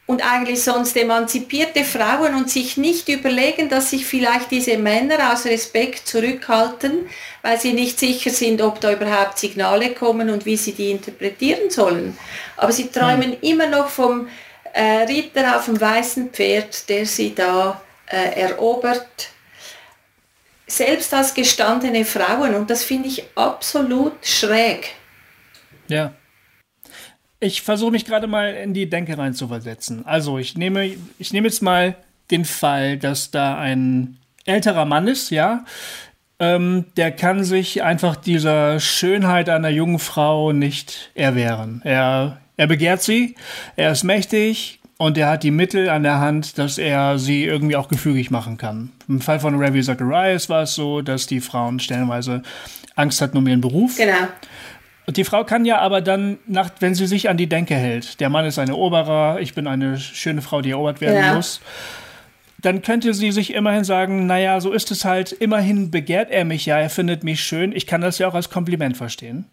[0.09, 5.45] und eigentlich sonst emanzipierte Frauen und sich nicht überlegen, dass sich vielleicht diese Männer aus
[5.45, 7.07] Respekt zurückhalten,
[7.43, 11.69] weil sie nicht sicher sind, ob da überhaupt Signale kommen und wie sie die interpretieren
[11.69, 12.17] sollen.
[12.57, 13.37] Aber sie träumen hm.
[13.41, 14.27] immer noch vom
[14.73, 19.29] äh, Ritter auf dem weißen Pferd, der sie da äh, erobert.
[20.69, 24.91] Selbst als gestandene Frauen und das finde ich absolut schräg.
[25.87, 26.13] Ja.
[27.39, 30.05] Ich versuche mich gerade mal in die Denke rein zu versetzen.
[30.05, 31.95] Also ich nehme, ich nehme jetzt mal
[32.29, 35.65] den Fall, dass da ein älterer Mann ist, ja.
[36.37, 41.81] Ähm, der kann sich einfach dieser Schönheit einer jungen Frau nicht erwehren.
[41.83, 43.35] Er, er begehrt sie,
[43.75, 47.77] er ist mächtig und er hat die Mittel an der Hand, dass er sie irgendwie
[47.77, 48.91] auch gefügig machen kann.
[49.07, 52.43] Im Fall von Ravi Zacharias war es so, dass die Frauen stellenweise
[52.95, 53.95] Angst hatten um ihren Beruf.
[53.95, 54.27] Genau.
[55.07, 58.19] Und die Frau kann ja aber dann, nach, wenn sie sich an die Denke hält,
[58.19, 61.33] der Mann ist eine Eroberer, ich bin eine schöne Frau, die erobert werden ja.
[61.33, 61.61] muss,
[62.61, 66.65] dann könnte sie sich immerhin sagen, naja, so ist es halt, immerhin begehrt er mich
[66.65, 69.45] ja, er findet mich schön, ich kann das ja auch als Kompliment verstehen.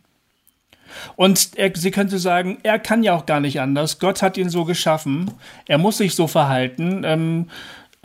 [1.16, 4.48] Und er, sie könnte sagen, er kann ja auch gar nicht anders, Gott hat ihn
[4.48, 5.30] so geschaffen,
[5.66, 7.46] er muss sich so verhalten, ähm,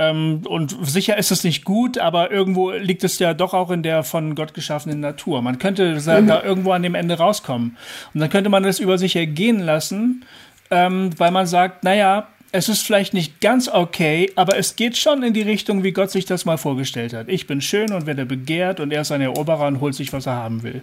[0.01, 3.84] ähm, und sicher ist es nicht gut, aber irgendwo liegt es ja doch auch in
[3.84, 5.41] der von Gott geschaffenen Natur.
[5.41, 6.27] Man könnte mhm.
[6.27, 7.77] da irgendwo an dem Ende rauskommen.
[8.13, 10.26] Und dann könnte man das über sich ergehen lassen,
[10.72, 15.23] ähm, weil man sagt, naja, es ist vielleicht nicht ganz okay, aber es geht schon
[15.23, 17.30] in die Richtung, wie Gott sich das mal vorgestellt hat.
[17.30, 20.26] Ich bin schön und werde begehrt und er ist ein Eroberer und holt sich, was
[20.26, 20.81] er haben will.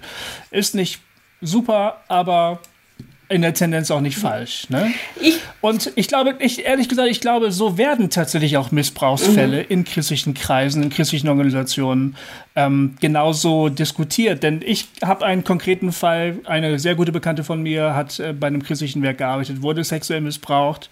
[0.51, 1.01] Ist nicht
[1.40, 2.60] super, aber
[3.31, 4.70] in der Tendenz auch nicht falsch.
[4.70, 4.93] Ne?
[5.20, 9.66] Ich, und ich glaube, ich, ehrlich gesagt, ich glaube, so werden tatsächlich auch Missbrauchsfälle mhm.
[9.69, 12.16] in christlichen Kreisen, in christlichen Organisationen
[12.56, 14.43] ähm, genauso diskutiert.
[14.43, 18.47] Denn ich habe einen konkreten Fall, eine sehr gute Bekannte von mir hat äh, bei
[18.47, 20.89] einem christlichen Werk gearbeitet, wurde sexuell missbraucht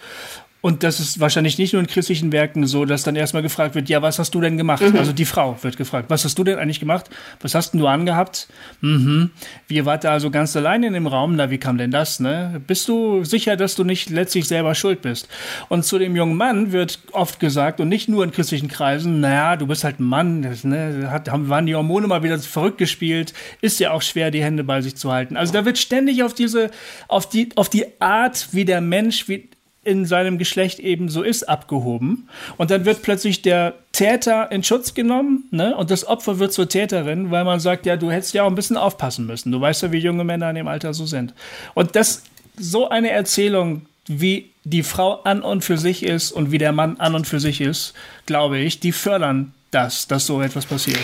[0.63, 3.89] Und das ist wahrscheinlich nicht nur in christlichen Werken so, dass dann erstmal gefragt wird,
[3.89, 4.83] ja, was hast du denn gemacht?
[4.83, 4.97] Mhm.
[4.97, 7.09] Also die Frau wird gefragt, was hast du denn eigentlich gemacht?
[7.41, 8.49] Was hast denn du angehabt?
[8.81, 9.31] Mhm.
[9.69, 11.37] Wir wart da also ganz alleine in dem Raum.
[11.37, 12.61] Na, wie kam denn das, ne?
[12.67, 15.29] Bist du sicher, dass du nicht letztlich selber schuld bist?
[15.69, 19.57] Und zu dem jungen Mann wird oft gesagt, und nicht nur in christlichen Kreisen, naja,
[19.57, 22.79] du bist halt ein Mann, das, ne, hat, haben, waren die Hormone mal wieder verrückt
[22.79, 25.37] gespielt, ist ja auch schwer, die Hände bei sich zu halten.
[25.37, 26.71] Also da wird ständig auf diese,
[27.09, 29.49] auf die, auf die Art, wie der Mensch, wie,
[29.87, 32.29] in seinem Geschlecht eben so ist, abgehoben.
[32.57, 35.77] Und dann wird plötzlich der Täter in Schutz genommen ne?
[35.77, 38.55] und das Opfer wird zur Täterin, weil man sagt, ja, du hättest ja auch ein
[38.57, 39.53] bisschen aufpassen müssen.
[39.53, 41.35] Du weißt ja, wie junge Männer in dem Alter so sind.
[41.75, 42.25] Und das,
[42.59, 46.97] so eine Erzählung, wie die Frau an und für sich ist und wie der Mann
[46.99, 47.95] an und für sich ist,
[48.27, 51.01] glaube ich, die fördern das, dass so etwas passiert.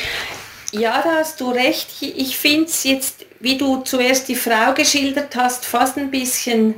[0.73, 1.89] Ja, da hast du recht.
[2.01, 6.75] Ich finde es jetzt, wie du zuerst die Frau geschildert hast, fast ein bisschen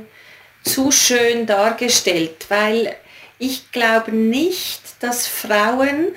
[0.65, 2.95] zu schön dargestellt, weil
[3.39, 6.07] ich glaube nicht, dass Frauen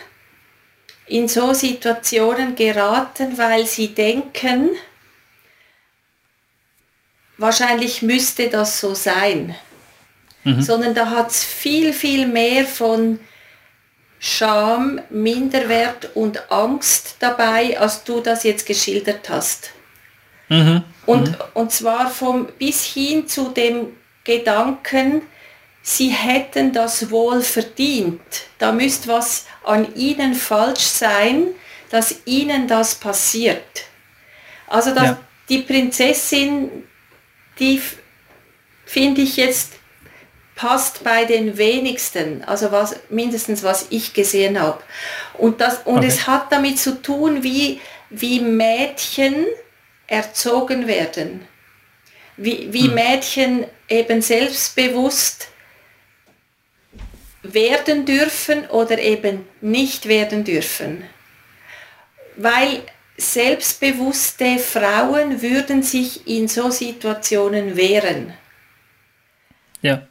[1.07, 4.71] in so Situationen geraten, weil sie denken,
[7.37, 9.55] wahrscheinlich müsste das so sein.
[10.45, 10.63] Mhm.
[10.63, 13.21] Sondern da hat es viel, viel mehr von
[14.21, 19.71] Scham, Minderwert und Angst dabei, als du das jetzt geschildert hast.
[20.49, 20.83] Mhm.
[21.07, 21.37] Und, mhm.
[21.55, 23.98] und zwar vom bis hin zu dem
[24.29, 25.23] Gedanken,
[25.81, 28.21] sie hätten das wohl verdient.
[28.59, 31.47] Da müsste was an ihnen falsch sein,
[31.89, 33.87] dass ihnen das passiert.
[34.67, 35.21] Also das, ja.
[35.49, 36.85] die Prinzessin,
[37.59, 37.81] die
[38.85, 39.73] finde ich jetzt
[40.55, 44.83] passt bei den wenigsten, also was mindestens was ich gesehen habe.
[45.39, 46.07] Und, das, und okay.
[46.07, 47.81] es hat damit zu tun, wie,
[48.11, 49.47] wie Mädchen
[50.07, 51.49] erzogen werden
[52.39, 52.95] wie, wie hm.
[52.95, 55.49] Mädchen eben selbstbewusst
[57.43, 61.03] werden dürfen oder eben nicht werden dürfen.
[62.37, 62.83] Weil
[63.17, 68.33] selbstbewusste Frauen würden sich in so Situationen wehren.
[69.83, 70.03] Ja.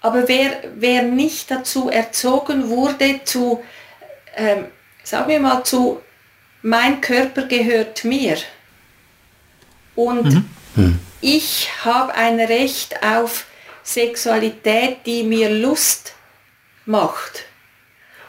[0.00, 3.62] Aber wer, wer nicht dazu erzogen wurde, zu,
[4.36, 4.66] ähm,
[5.02, 6.00] sagen wir mal, zu,
[6.62, 8.36] mein Körper gehört mir.
[9.94, 10.24] Und
[10.76, 10.98] mhm.
[11.26, 13.46] Ich habe ein Recht auf
[13.82, 16.12] Sexualität, die mir Lust
[16.84, 17.46] macht.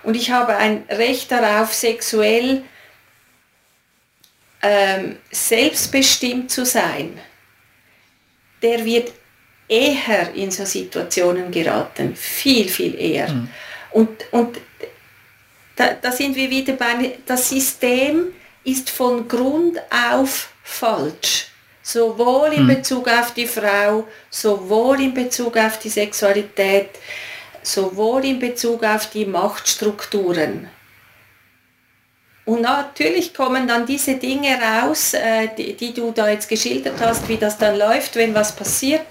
[0.04, 2.64] Und ich habe ein Recht darauf, sexuell
[4.62, 7.20] ähm, selbstbestimmt zu sein.
[8.62, 9.12] Der wird
[9.68, 13.28] eher in so Situationen geraten, viel, viel eher.
[13.28, 13.50] Mhm.
[13.92, 14.58] Und, und
[15.76, 18.28] da, da sind wir wieder bei, das System
[18.64, 21.50] ist von Grund auf falsch
[21.86, 22.68] sowohl in hm.
[22.68, 26.90] Bezug auf die Frau, sowohl in Bezug auf die Sexualität,
[27.62, 30.68] sowohl in Bezug auf die Machtstrukturen.
[32.46, 37.28] Und natürlich kommen dann diese Dinge raus, äh, die, die, du da jetzt geschildert hast,
[37.30, 39.06] wie das dann läuft, wenn was passiert,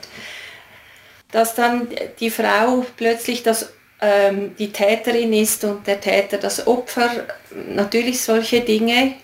[1.30, 1.88] dass dann
[2.18, 7.26] die Frau plötzlich das, ähm, die Täterin ist und der Täter das Opfer.
[7.68, 9.14] Natürlich solche Dinge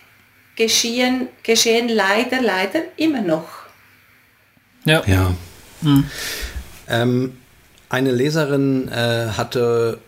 [0.57, 3.49] geschehen, geschehen leider, leider immer noch.
[4.85, 5.03] Ja.
[5.07, 5.35] ja.
[5.83, 6.05] Hm.
[6.89, 7.33] Ähm,
[7.89, 9.99] eine Leserin äh, hatte,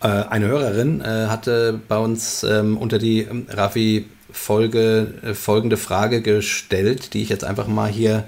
[0.00, 6.22] äh, eine Hörerin äh, hatte bei uns ähm, unter die ähm, Raffi-Folge äh, folgende Frage
[6.22, 8.24] gestellt, die ich jetzt einfach mal hier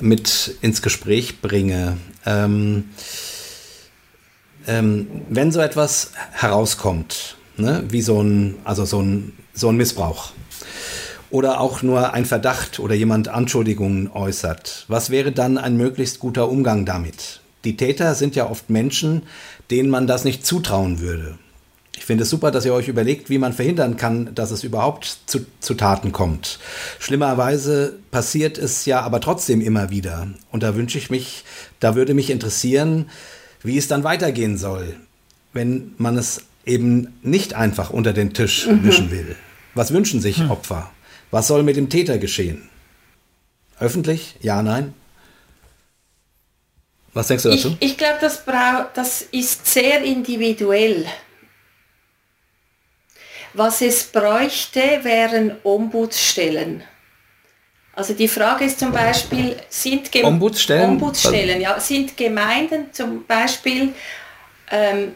[0.00, 1.98] mit ins Gespräch bringe.
[2.26, 2.84] Ähm,
[4.66, 10.32] ähm, wenn so etwas herauskommt, ne, wie so ein, also so ein, so ein Missbrauch,
[11.30, 16.48] oder auch nur ein Verdacht oder jemand Anschuldigungen äußert, was wäre dann ein möglichst guter
[16.48, 17.40] Umgang damit?
[17.64, 19.22] Die Täter sind ja oft Menschen,
[19.70, 21.38] denen man das nicht zutrauen würde.
[21.96, 25.18] Ich finde es super, dass ihr euch überlegt, wie man verhindern kann, dass es überhaupt
[25.26, 26.60] zu, zu Taten kommt.
[27.00, 30.28] Schlimmerweise passiert es ja aber trotzdem immer wieder.
[30.52, 31.44] Und da wünsche ich mich,
[31.80, 33.10] da würde mich interessieren,
[33.62, 34.94] wie es dann weitergehen soll,
[35.52, 38.84] wenn man es eben nicht einfach unter den Tisch mhm.
[38.84, 39.34] wischen will.
[39.78, 40.50] Was wünschen sich hm.
[40.50, 40.90] Opfer?
[41.30, 42.68] Was soll mit dem Täter geschehen?
[43.78, 44.34] Öffentlich?
[44.40, 44.92] Ja, nein?
[47.12, 47.76] Was denkst du dazu?
[47.78, 48.42] Ich, ich glaube, das,
[48.94, 51.06] das ist sehr individuell.
[53.54, 56.82] Was es bräuchte, wären Ombudsstellen.
[57.92, 60.90] Also die Frage ist zum Beispiel, sind Gem Ombudsstellen?
[60.90, 63.94] Ombudsstellen, ja, sind Gemeinden zum Beispiel
[64.72, 65.12] ähm,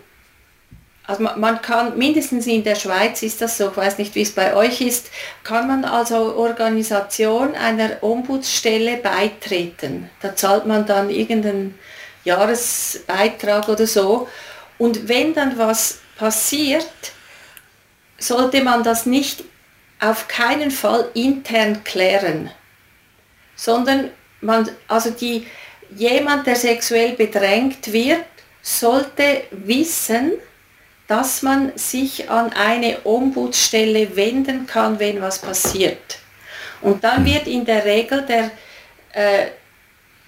[1.07, 4.33] also man kann, mindestens in der Schweiz ist das so, ich weiß nicht, wie es
[4.33, 5.11] bei euch ist,
[5.43, 10.11] kann man als Organisation einer Ombudsstelle beitreten.
[10.21, 11.77] Da zahlt man dann irgendeinen
[12.25, 14.29] Jahresbeitrag oder so.
[14.79, 16.87] Und wenn dann was passiert,
[18.19, 19.43] sollte man das nicht
[19.99, 22.51] auf keinen Fall intern klären,
[23.57, 24.11] sondern
[24.41, 25.47] man, also die,
[25.97, 28.25] jemand, der sexuell bedrängt wird,
[28.63, 30.33] sollte wissen,
[31.13, 36.21] dass man sich an eine Ombudsstelle wenden kann, wenn was passiert.
[36.81, 38.51] Und dann wird in der Regel der,
[39.13, 39.49] äh,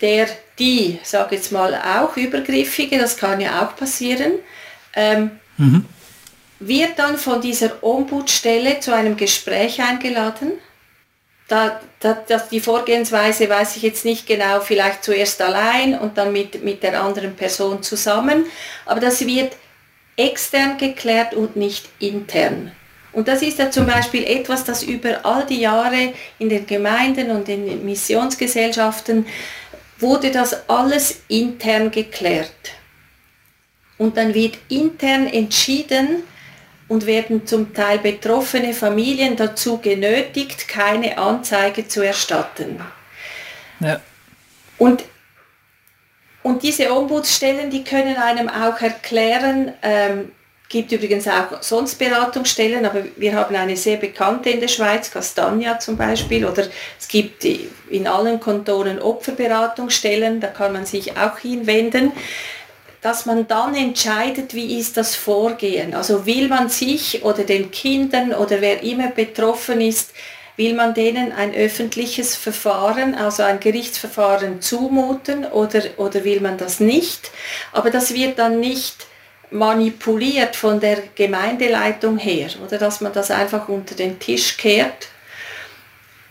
[0.02, 0.26] der
[0.58, 4.32] die, sage jetzt mal auch übergriffige, das kann ja auch passieren,
[4.94, 5.86] ähm, mhm.
[6.60, 10.52] wird dann von dieser Ombudsstelle zu einem Gespräch eingeladen.
[11.48, 16.30] Da, da, das, die Vorgehensweise weiß ich jetzt nicht genau, vielleicht zuerst allein und dann
[16.30, 18.44] mit, mit der anderen Person zusammen,
[18.84, 19.56] aber das wird
[20.16, 22.72] extern geklärt und nicht intern.
[23.12, 27.30] Und das ist ja zum Beispiel etwas, das über all die Jahre in den Gemeinden
[27.30, 29.26] und in den Missionsgesellschaften
[29.98, 32.50] wurde das alles intern geklärt.
[33.98, 36.24] Und dann wird intern entschieden
[36.88, 42.80] und werden zum Teil betroffene Familien dazu genötigt, keine Anzeige zu erstatten.
[43.80, 44.00] Ja.
[44.78, 45.04] Und,
[46.44, 50.30] und diese Ombudsstellen, die können einem auch erklären, ähm,
[50.68, 55.78] gibt übrigens auch sonst Beratungsstellen, aber wir haben eine sehr bekannte in der Schweiz, Castagna
[55.78, 56.66] zum Beispiel, oder
[57.00, 62.12] es gibt in allen Kantonen Opferberatungsstellen, da kann man sich auch hinwenden,
[63.00, 65.94] dass man dann entscheidet, wie ist das Vorgehen.
[65.94, 70.12] Also will man sich oder den Kindern oder wer immer betroffen ist,
[70.56, 76.80] will man denen ein öffentliches Verfahren, also ein Gerichtsverfahren zumuten oder, oder will man das
[76.80, 77.30] nicht.
[77.72, 79.06] Aber das wird dann nicht
[79.50, 85.08] manipuliert von der Gemeindeleitung her oder dass man das einfach unter den Tisch kehrt.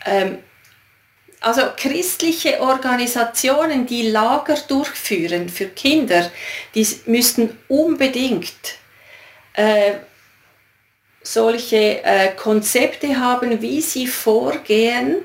[0.06, 0.40] Ähm,
[1.40, 6.32] also christliche Organisationen, die Lager durchführen für Kinder,
[6.74, 8.78] die müssten unbedingt
[9.54, 9.96] äh,
[11.24, 15.18] solche äh, Konzepte haben, wie sie vorgehen,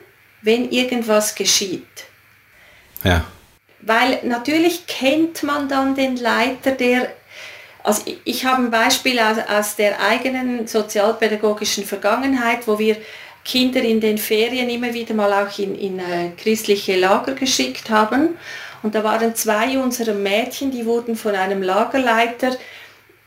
[0.42, 1.82] wenn irgendwas geschieht.
[3.04, 3.24] Ja.
[3.80, 7.08] Weil natürlich kennt man dann den Leiter, der
[7.84, 12.96] also ich habe ein Beispiel aus, aus der eigenen sozialpädagogischen Vergangenheit, wo wir
[13.44, 18.36] Kinder in den Ferien immer wieder mal auch in, in äh, christliche Lager geschickt haben.
[18.82, 22.56] Und da waren zwei unserer Mädchen, die wurden von einem Lagerleiter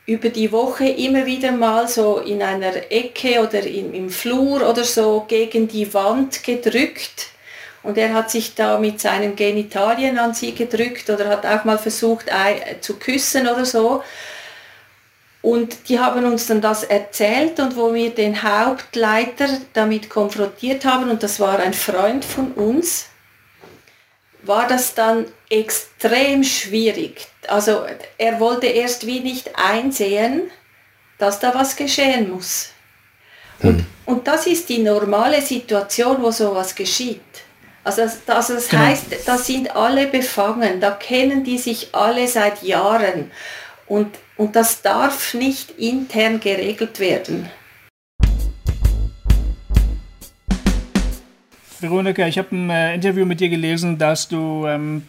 [0.06, 4.84] über die Woche immer wieder mal so in einer Ecke oder in, im Flur oder
[4.84, 7.28] so gegen die Wand gedrückt.
[7.82, 11.78] Und er hat sich da mit seinen Genitalien an sie gedrückt oder hat auch mal
[11.78, 12.26] versucht
[12.80, 14.02] zu küssen oder so.
[15.40, 21.10] Und die haben uns dann das erzählt und wo wir den Hauptleiter damit konfrontiert haben,
[21.10, 23.06] und das war ein Freund von uns,
[24.42, 27.26] war das dann extrem schwierig.
[27.48, 27.84] Also
[28.18, 30.50] er wollte erst wie nicht einsehen,
[31.18, 32.70] dass da was geschehen muss.
[33.62, 33.86] Und, hm.
[34.06, 37.20] und das ist die normale Situation, wo sowas geschieht.
[37.84, 38.82] Also das, also das genau.
[38.84, 43.30] heißt, da sind alle befangen, da kennen die sich alle seit Jahren.
[43.86, 47.48] Und und das darf nicht intern geregelt werden.
[51.82, 55.02] Veronika, ich habe ein äh, Interview mit dir gelesen, dass du ähm,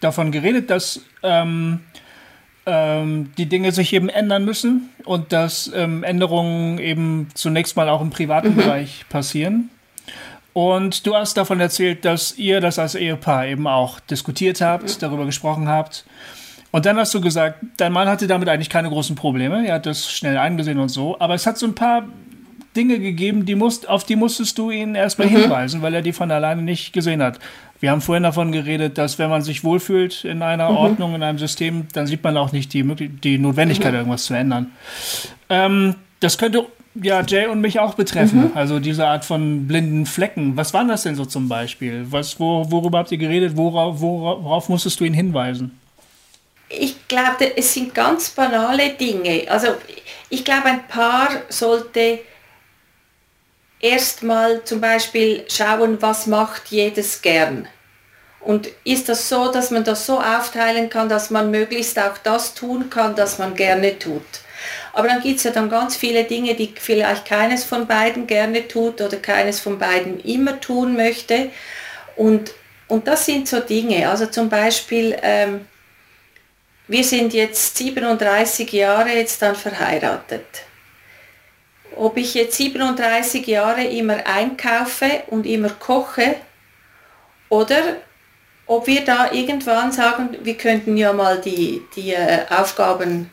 [0.00, 1.80] davon geredet, dass ähm,
[2.66, 8.00] ähm, die Dinge sich eben ändern müssen und dass ähm, Änderungen eben zunächst mal auch
[8.00, 8.56] im privaten mhm.
[8.56, 9.70] Bereich passieren.
[10.52, 15.00] Und du hast davon erzählt, dass ihr das als Ehepaar eben auch diskutiert habt, mhm.
[15.00, 16.04] darüber gesprochen habt.
[16.70, 19.66] Und dann hast du gesagt, dein Mann hatte damit eigentlich keine großen Probleme.
[19.66, 21.18] Er hat das schnell eingesehen und so.
[21.18, 22.04] Aber es hat so ein paar
[22.78, 25.36] Dinge gegeben, die musst, auf die musstest du ihn erstmal mhm.
[25.36, 27.38] hinweisen, weil er die von alleine nicht gesehen hat.
[27.80, 30.76] Wir haben vorhin davon geredet, dass wenn man sich wohlfühlt in einer mhm.
[30.76, 33.98] Ordnung, in einem System, dann sieht man auch nicht die, die Notwendigkeit, mhm.
[33.98, 34.72] irgendwas zu ändern.
[35.50, 38.50] Ähm, das könnte ja Jay und mich auch betreffen.
[38.50, 38.50] Mhm.
[38.54, 40.56] Also diese Art von blinden Flecken.
[40.56, 42.06] Was waren das denn so zum Beispiel?
[42.10, 43.56] Was, wo, worüber habt ihr geredet?
[43.56, 45.78] Worauf, worauf, worauf musstest du ihn hinweisen?
[46.68, 49.44] ich glaube, es sind ganz banale Dinge.
[49.48, 49.68] Also
[50.28, 52.20] ich glaube, ein Paar sollte
[53.80, 57.68] erstmal zum Beispiel schauen, was macht jedes gern.
[58.40, 62.54] Und ist das so, dass man das so aufteilen kann, dass man möglichst auch das
[62.54, 64.22] tun kann, das man gerne tut.
[64.92, 68.66] Aber dann gibt es ja dann ganz viele Dinge, die vielleicht keines von beiden gerne
[68.66, 71.50] tut oder keines von beiden immer tun möchte.
[72.16, 72.52] Und,
[72.86, 74.08] und das sind so Dinge.
[74.08, 75.66] Also zum Beispiel, ähm,
[76.86, 80.46] wir sind jetzt 37 Jahre jetzt dann verheiratet.
[81.98, 86.36] Ob ich jetzt 37 Jahre immer einkaufe und immer koche
[87.48, 87.96] oder
[88.66, 93.30] ob wir da irgendwann sagen, wir könnten ja mal die, die äh, Aufgaben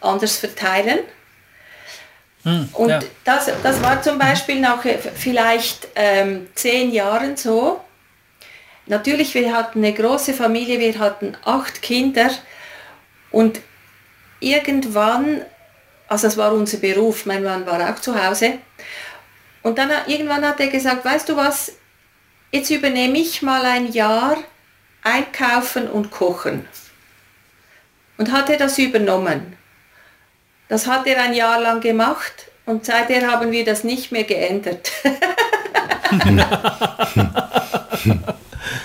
[0.00, 1.00] anders verteilen.
[2.44, 3.00] Hm, und ja.
[3.24, 7.80] das, das war zum Beispiel nach äh, vielleicht ähm, zehn Jahren so.
[8.86, 12.30] Natürlich, wir hatten eine große Familie, wir hatten acht Kinder
[13.30, 13.60] und
[14.40, 15.42] irgendwann,
[16.08, 18.58] also das war unser Beruf, mein Mann war auch zu Hause,
[19.62, 21.72] und dann irgendwann hat er gesagt, weißt du was,
[22.52, 24.38] jetzt übernehme ich mal ein Jahr
[25.02, 26.66] einkaufen und kochen.
[28.16, 29.56] Und hat er das übernommen.
[30.68, 34.90] Das hat er ein Jahr lang gemacht und seither haben wir das nicht mehr geändert.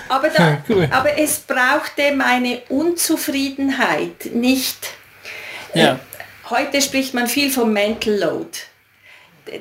[0.10, 4.90] aber, da, aber es brauchte meine Unzufriedenheit nicht.
[5.74, 6.00] Ja.
[6.44, 8.50] Äh, heute spricht man viel vom Mental Load.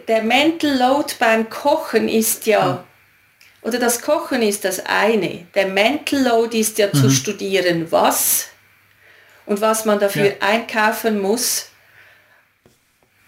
[0.09, 2.84] Der Mental Load beim Kochen ist ja
[3.62, 5.46] oder das Kochen ist das eine.
[5.54, 6.94] Der Mental Load ist ja mhm.
[6.94, 8.48] zu studieren, was
[9.46, 10.32] und was man dafür ja.
[10.40, 11.68] einkaufen muss.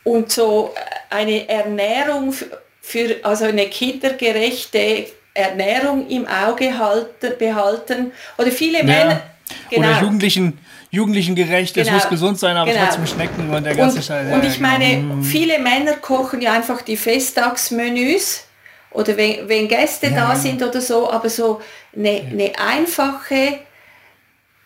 [0.03, 0.75] Und so
[1.09, 2.35] eine Ernährung
[2.81, 8.13] für, also eine kindergerechte Ernährung im Auge halten, behalten.
[8.37, 8.85] Oder viele ja.
[8.85, 9.23] Männer.
[9.71, 9.89] Genau.
[9.89, 10.59] Oder Jugendlichen,
[10.95, 11.89] Jugendlichen gerecht, genau.
[11.89, 12.85] es muss gesund sein, aber genau.
[12.85, 14.33] trotzdem schmecken und der ganze Scheiß.
[14.33, 15.23] Und ich meine, genau.
[15.23, 18.45] viele Männer kochen ja einfach die Festtagsmenüs
[18.91, 20.29] oder wenn, wenn Gäste ja.
[20.29, 21.61] da sind oder so, aber so
[21.95, 23.59] eine, eine einfache,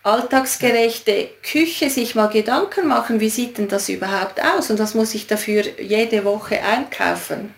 [0.02, 5.14] alltagsgerechte Küche sich mal Gedanken machen, wie sieht denn das überhaupt aus und was muss
[5.14, 7.54] ich dafür jede Woche einkaufen.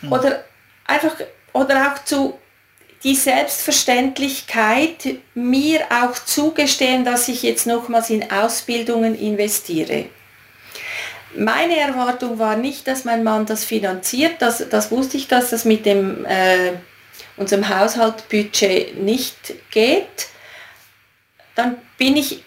[0.00, 0.12] Hm.
[0.12, 0.44] Oder
[0.84, 1.14] einfach,
[1.52, 2.38] oder auch zu
[3.04, 10.06] die Selbstverständlichkeit mir auch zugestehen, dass ich jetzt nochmals in Ausbildungen investiere.
[11.36, 14.40] Meine Erwartung war nicht, dass mein Mann das finanziert.
[14.40, 16.72] Das, das wusste ich, dass das mit dem, äh,
[17.36, 20.28] unserem Haushaltbudget nicht geht.
[21.54, 22.42] Dann bin ich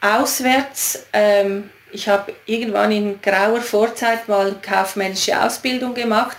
[0.00, 1.06] auswärts.
[1.12, 6.38] Ähm, ich habe irgendwann in grauer Vorzeit mal kaufmännische Ausbildung gemacht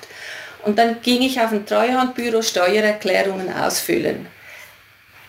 [0.66, 4.28] und dann ging ich auf ein Treuhandbüro Steuererklärungen ausfüllen.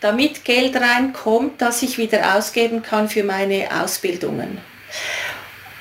[0.01, 4.59] Damit Geld reinkommt, das ich wieder ausgeben kann für meine Ausbildungen.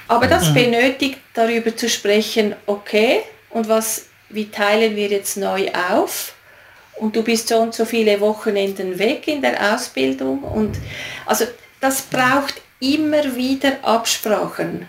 [0.07, 0.53] Aber das mhm.
[0.53, 6.33] benötigt darüber zu sprechen, okay, und was, wie teilen wir jetzt neu auf?
[6.97, 10.43] Und du bist so und so viele Wochenenden weg in der Ausbildung.
[10.43, 10.77] Und
[11.25, 11.45] also
[11.79, 14.87] das braucht immer wieder Absprachen.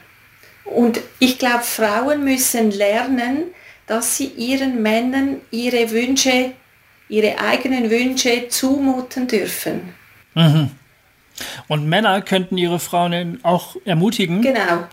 [0.65, 3.55] Und ich glaube, Frauen müssen lernen,
[3.87, 6.53] dass sie ihren Männern ihre Wünsche,
[7.09, 9.95] ihre eigenen Wünsche zumuten dürfen.
[10.35, 10.71] Mhm.
[11.69, 14.43] Und Männer könnten ihre Frauen auch ermutigen.
[14.43, 14.85] Genau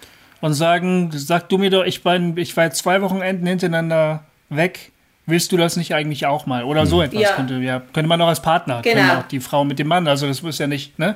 [0.43, 4.91] und sagen, sag du mir doch, ich war, ich war jetzt zwei Wochenenden hintereinander weg.
[5.25, 6.65] Willst du das nicht eigentlich auch mal?
[6.65, 7.03] Oder so mhm.
[7.03, 7.31] etwas ja.
[7.31, 9.19] könnte, ja, könnte man auch als Partner, genau.
[9.19, 10.05] auch die Frau mit dem Mann.
[10.05, 11.15] Also das muss ja nicht, ne?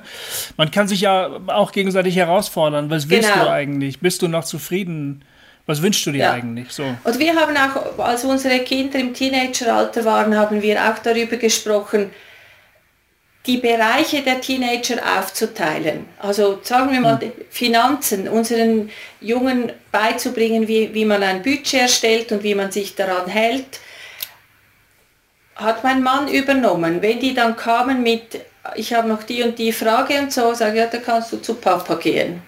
[0.56, 2.90] Man kann sich ja auch gegenseitig herausfordern.
[2.90, 3.48] Was willst genau.
[3.48, 4.00] du eigentlich?
[4.00, 5.26] Bist du noch zufrieden?
[5.68, 6.32] Was wünschst du dir ja.
[6.32, 6.72] eigentlich?
[6.72, 6.96] So.
[7.04, 12.10] Und wir haben auch, als unsere Kinder im Teenageralter waren, haben wir auch darüber gesprochen,
[13.46, 16.06] die Bereiche der Teenager aufzuteilen.
[16.20, 17.32] Also sagen wir mal hm.
[17.50, 18.90] Finanzen, unseren
[19.22, 23.80] Jungen beizubringen, wie, wie man ein Budget erstellt und wie man sich daran hält,
[25.56, 27.02] hat mein Mann übernommen.
[27.02, 28.40] Wenn die dann kamen mit,
[28.76, 31.38] ich habe noch die und die Frage und so, sage ich, ja, da kannst du
[31.38, 32.42] zu Papa gehen.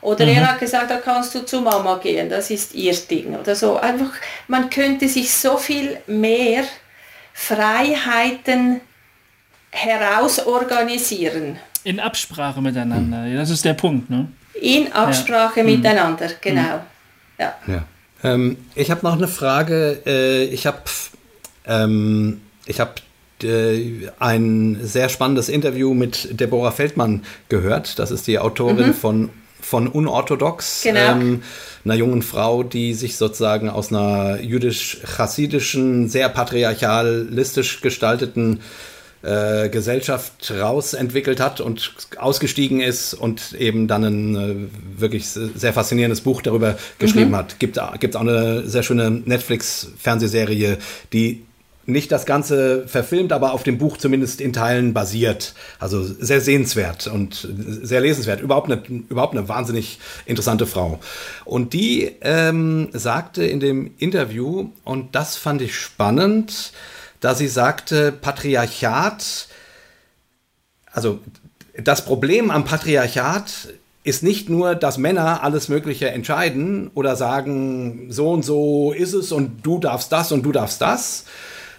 [0.00, 0.32] Oder mhm.
[0.32, 3.34] er hat gesagt, da kannst du zu Mama gehen, das ist ihr Ding.
[3.36, 3.76] Oder so.
[3.76, 4.12] Einfach,
[4.46, 6.64] man könnte sich so viel mehr
[7.32, 8.80] Freiheiten
[9.70, 11.58] herausorganisieren.
[11.84, 13.36] In Absprache miteinander, hm.
[13.36, 14.28] das ist der Punkt, ne?
[14.60, 15.66] In Absprache ja.
[15.66, 15.76] Hm.
[15.76, 16.74] miteinander, genau.
[16.74, 16.80] Hm.
[17.38, 17.54] Ja.
[17.66, 17.84] ja.
[18.24, 20.02] Ähm, ich habe noch eine Frage.
[20.04, 20.82] Äh, ich habe
[21.66, 23.00] ähm, ich hab,
[23.42, 27.98] äh, ein sehr spannendes Interview mit Deborah Feldmann gehört.
[27.98, 28.94] Das ist die Autorin mhm.
[28.94, 29.30] von
[29.60, 31.12] von Unorthodox, genau.
[31.12, 31.42] ähm,
[31.84, 38.60] einer jungen Frau, die sich sozusagen aus einer jüdisch-chassidischen, sehr patriarchalistisch gestalteten
[39.22, 46.20] äh, Gesellschaft rausentwickelt hat und ausgestiegen ist und eben dann ein äh, wirklich sehr faszinierendes
[46.20, 47.36] Buch darüber geschrieben mhm.
[47.36, 47.58] hat.
[47.58, 50.78] Gibt es auch eine sehr schöne Netflix-Fernsehserie,
[51.12, 51.47] die
[51.88, 55.54] nicht das Ganze verfilmt, aber auf dem Buch zumindest in Teilen basiert.
[55.78, 58.42] Also sehr sehenswert und sehr lesenswert.
[58.42, 61.00] Überhaupt eine, überhaupt eine wahnsinnig interessante Frau.
[61.46, 66.72] Und die ähm, sagte in dem Interview, und das fand ich spannend,
[67.20, 69.48] da sie sagte, Patriarchat,
[70.92, 71.20] also
[71.82, 73.68] das Problem am Patriarchat
[74.04, 79.32] ist nicht nur, dass Männer alles Mögliche entscheiden oder sagen, so und so ist es
[79.32, 81.24] und du darfst das und du darfst das,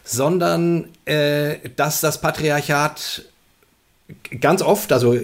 [0.10, 3.26] sondern äh, dass das Patriarchat
[4.42, 5.16] ganz oft, also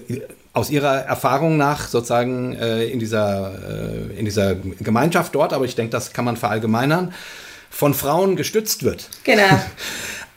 [0.54, 5.74] aus ihrer Erfahrung nach sozusagen äh, in, dieser, äh, in dieser Gemeinschaft dort, aber ich
[5.76, 7.14] denke, das kann man verallgemeinern,
[7.72, 9.10] von Frauen gestützt wird.
[9.24, 9.44] Genau.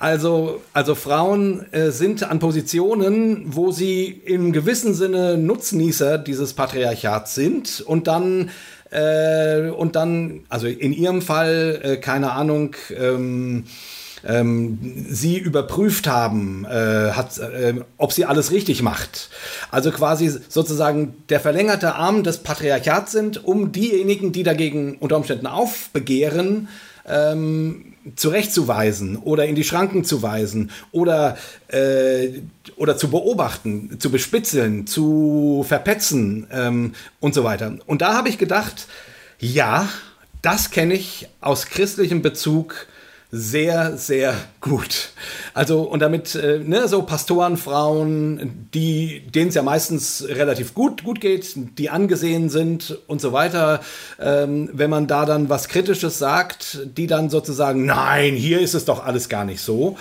[0.01, 7.35] Also, also Frauen äh, sind an Positionen, wo sie im gewissen Sinne Nutznießer dieses Patriarchats
[7.35, 8.51] sind und dann
[8.91, 13.65] äh, und dann, also in ihrem Fall, äh, keine Ahnung, ähm,
[14.27, 19.31] ähm, sie überprüft haben, äh, hat, äh, ob sie alles richtig macht.
[19.71, 25.47] Also quasi sozusagen der verlängerte Arm des Patriarchats sind, um diejenigen, die dagegen unter Umständen
[25.47, 26.69] aufbegehren,
[27.07, 31.37] ähm, zurechtzuweisen oder in die Schranken zu weisen oder,
[31.69, 32.41] äh,
[32.77, 37.77] oder zu beobachten, zu bespitzeln, zu verpetzen ähm, und so weiter.
[37.87, 38.87] Und da habe ich gedacht,
[39.39, 39.89] ja,
[40.43, 42.87] das kenne ich aus christlichem Bezug
[43.31, 45.11] sehr, sehr gut.
[45.53, 51.21] Also, und damit, äh, ne, so Pastorenfrauen, die, denen es ja meistens relativ gut, gut
[51.21, 53.81] geht, die angesehen sind und so weiter,
[54.19, 58.87] ähm, wenn man da dann was Kritisches sagt, die dann sozusagen, nein, hier ist es
[58.87, 59.99] doch alles gar nicht so.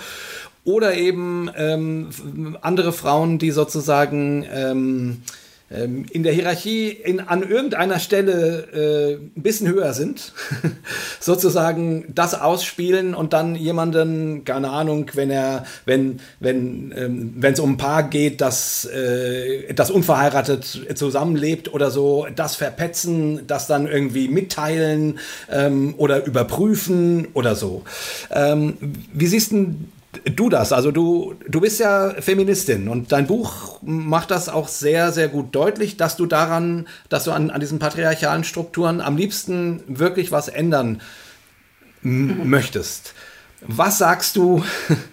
[0.64, 5.22] Oder eben ähm, andere Frauen, die sozusagen, ähm,
[5.70, 10.32] ähm, in der Hierarchie in, an irgendeiner Stelle äh, ein bisschen höher sind,
[11.20, 17.72] sozusagen das ausspielen und dann jemanden, keine Ahnung, wenn er, wenn, wenn, ähm, es um
[17.72, 24.28] ein Paar geht, das, äh, das unverheiratet zusammenlebt oder so, das verpetzen, das dann irgendwie
[24.28, 25.18] mitteilen
[25.50, 27.84] ähm, oder überprüfen oder so.
[28.30, 28.78] Ähm,
[29.12, 29.74] wie siehst du
[30.24, 30.72] du das?
[30.72, 35.54] Also du, du bist ja Feministin und dein Buch macht das auch sehr, sehr gut
[35.54, 40.48] deutlich, dass du daran, dass du an, an diesen patriarchalen Strukturen am liebsten wirklich was
[40.48, 41.00] ändern
[42.02, 43.14] möchtest.
[43.60, 44.62] Was sagst du,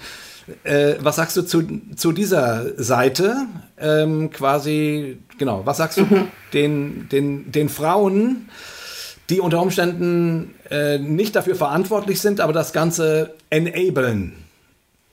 [0.64, 1.64] äh, was sagst du zu,
[1.96, 3.48] zu dieser Seite?
[3.78, 6.28] Ähm, quasi, genau, was sagst du mhm.
[6.54, 8.50] den, den, den Frauen,
[9.30, 14.45] die unter Umständen äh, nicht dafür verantwortlich sind, aber das Ganze enablen?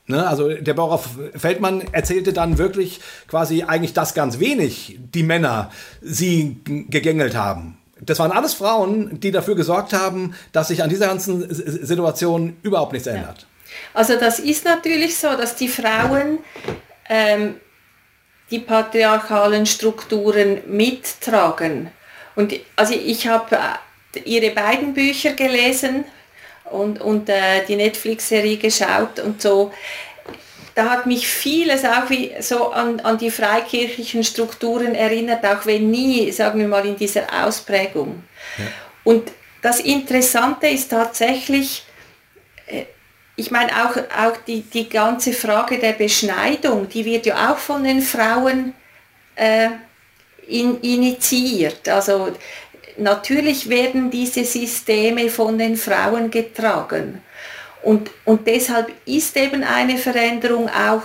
[0.06, 1.00] Ne, also der Bauer
[1.36, 5.70] Feldmann erzählte dann wirklich quasi eigentlich das ganz wenig, die Männer
[6.00, 7.78] sie gegängelt haben.
[8.00, 12.92] Das waren alles Frauen, die dafür gesorgt haben, dass sich an dieser ganzen Situation überhaupt
[12.92, 13.46] nichts ändert.
[13.94, 16.38] Also das ist natürlich so, dass die Frauen
[17.08, 17.54] ähm,
[18.50, 21.90] die patriarchalen Strukturen mittragen.
[22.34, 23.56] Und also ich habe
[24.14, 26.04] äh, ihre beiden Bücher gelesen,
[26.72, 29.72] und, und äh, die Netflix-Serie geschaut und so.
[30.74, 35.90] Da hat mich vieles auch wie so an, an die freikirchlichen Strukturen erinnert, auch wenn
[35.90, 38.22] nie, sagen wir mal, in dieser Ausprägung.
[38.56, 38.64] Ja.
[39.04, 41.84] Und das Interessante ist tatsächlich,
[42.66, 42.84] äh,
[43.36, 47.84] ich meine auch, auch die, die ganze Frage der Beschneidung, die wird ja auch von
[47.84, 48.74] den Frauen
[49.36, 49.68] äh,
[50.46, 51.88] in, initiiert.
[51.88, 52.32] Also
[52.98, 57.23] natürlich werden diese Systeme von den Frauen getragen.
[57.82, 61.02] Und, und deshalb ist eben eine Veränderung auch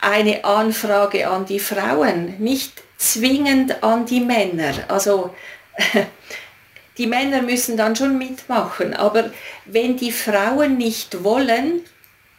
[0.00, 4.74] eine Anfrage an die Frauen, nicht zwingend an die Männer.
[4.88, 5.34] Also
[6.98, 9.30] die Männer müssen dann schon mitmachen, aber
[9.64, 11.82] wenn die Frauen nicht wollen,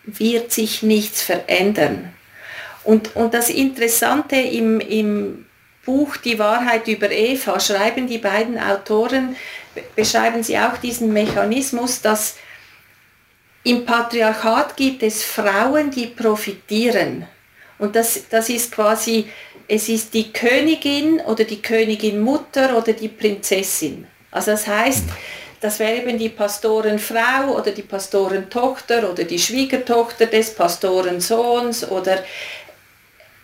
[0.03, 2.13] wird sich nichts verändern.
[2.83, 5.45] Und, und das Interessante im, im
[5.89, 9.35] Buch Die Wahrheit über Eva schreiben die beiden Autoren,
[9.95, 12.35] beschreiben sie auch diesen Mechanismus, dass
[13.63, 17.25] im Patriarchat gibt es Frauen, die profitieren.
[17.79, 19.29] Und das, das ist quasi,
[19.67, 24.05] es ist die Königin oder die Königin Mutter oder die Prinzessin.
[24.29, 25.05] Also das heißt,
[25.59, 32.23] das wäre eben die Pastorenfrau oder die Pastorentochter oder die Schwiegertochter des Pastorensohns oder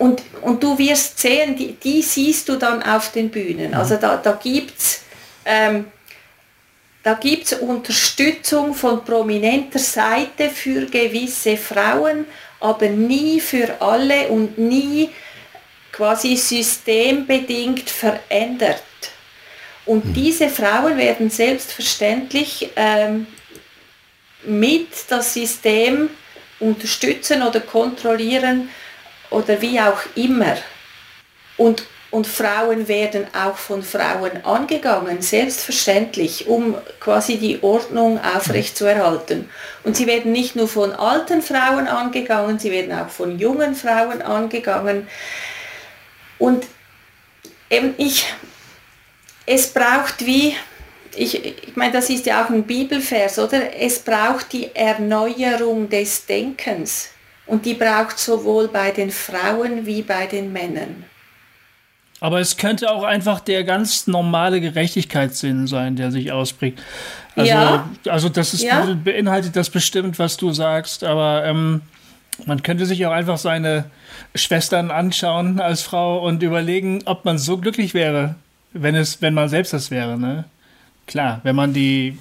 [0.06, 3.69] und, und du wirst sehen, die, die siehst du dann auf den Bühnen.
[3.69, 3.73] Mhm.
[3.73, 5.02] Also da, da gibt es
[5.45, 5.86] ähm,
[7.61, 12.26] Unterstützung von prominenter Seite für gewisse Frauen,
[12.60, 15.10] aber nie für alle und nie
[15.91, 18.84] quasi systembedingt verändert.
[19.88, 20.14] Und mhm.
[20.14, 23.26] diese Frauen werden selbstverständlich ähm,
[24.44, 26.11] mit das System
[26.60, 28.69] unterstützen oder kontrollieren,
[29.35, 30.55] oder wie auch immer.
[31.57, 39.49] Und, und Frauen werden auch von Frauen angegangen, selbstverständlich, um quasi die Ordnung aufrechtzuerhalten.
[39.83, 44.21] Und sie werden nicht nur von alten Frauen angegangen, sie werden auch von jungen Frauen
[44.21, 45.07] angegangen.
[46.39, 46.65] Und
[47.69, 48.25] eben ich,
[49.45, 50.55] es braucht wie,
[51.13, 53.77] ich, ich meine, das ist ja auch ein Bibelvers, oder?
[53.77, 57.09] Es braucht die Erneuerung des Denkens.
[57.47, 61.05] Und die braucht sowohl bei den Frauen wie bei den Männern.
[62.19, 66.81] Aber es könnte auch einfach der ganz normale Gerechtigkeitssinn sein, der sich ausprägt.
[67.35, 67.89] Also, ja.
[68.07, 68.95] also das ist, ja.
[69.03, 71.81] beinhaltet das bestimmt, was du sagst, aber ähm,
[72.45, 73.85] man könnte sich auch einfach seine
[74.34, 78.35] Schwestern anschauen als Frau und überlegen, ob man so glücklich wäre,
[78.73, 80.45] wenn es, wenn man selbst das wäre, ne?
[81.07, 82.17] Klar, wenn man die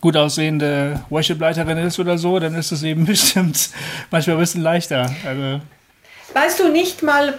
[0.00, 3.70] gut aussehende Worship-Leiterin ist oder so, dann ist es eben bestimmt
[4.10, 5.10] manchmal ein bisschen leichter.
[5.24, 5.60] Also
[6.34, 7.38] weißt du, nicht mal,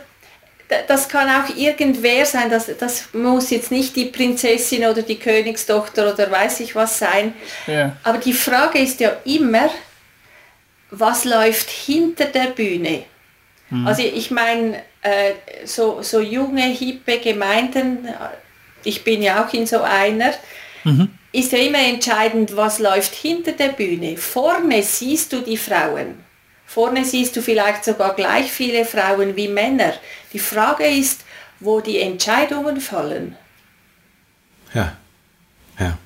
[0.88, 6.14] das kann auch irgendwer sein, das, das muss jetzt nicht die Prinzessin oder die Königstochter
[6.14, 7.34] oder weiß ich was sein.
[7.68, 7.95] Ja.
[8.03, 9.69] Aber die Frage ist ja immer,
[10.91, 13.03] was läuft hinter der Bühne?
[13.69, 13.88] Mhm.
[13.88, 15.34] Also ich meine, äh,
[15.65, 18.07] so, so junge, hippe Gemeinden,
[18.84, 20.34] ich bin ja auch in so einer,
[20.84, 21.10] mhm.
[21.31, 24.18] Ist ja immer entscheidend, was läuft hinter der Bühne.
[24.18, 26.23] Vorne siehst du die Frauen.
[26.65, 29.93] Vorne siehst du vielleicht sogar gleich viele Frauen wie Männer.
[30.34, 31.22] Die Frage ist,
[31.60, 33.35] wo die Entscheidungen fallen.
[34.73, 34.95] Ja,
[35.80, 35.97] ja.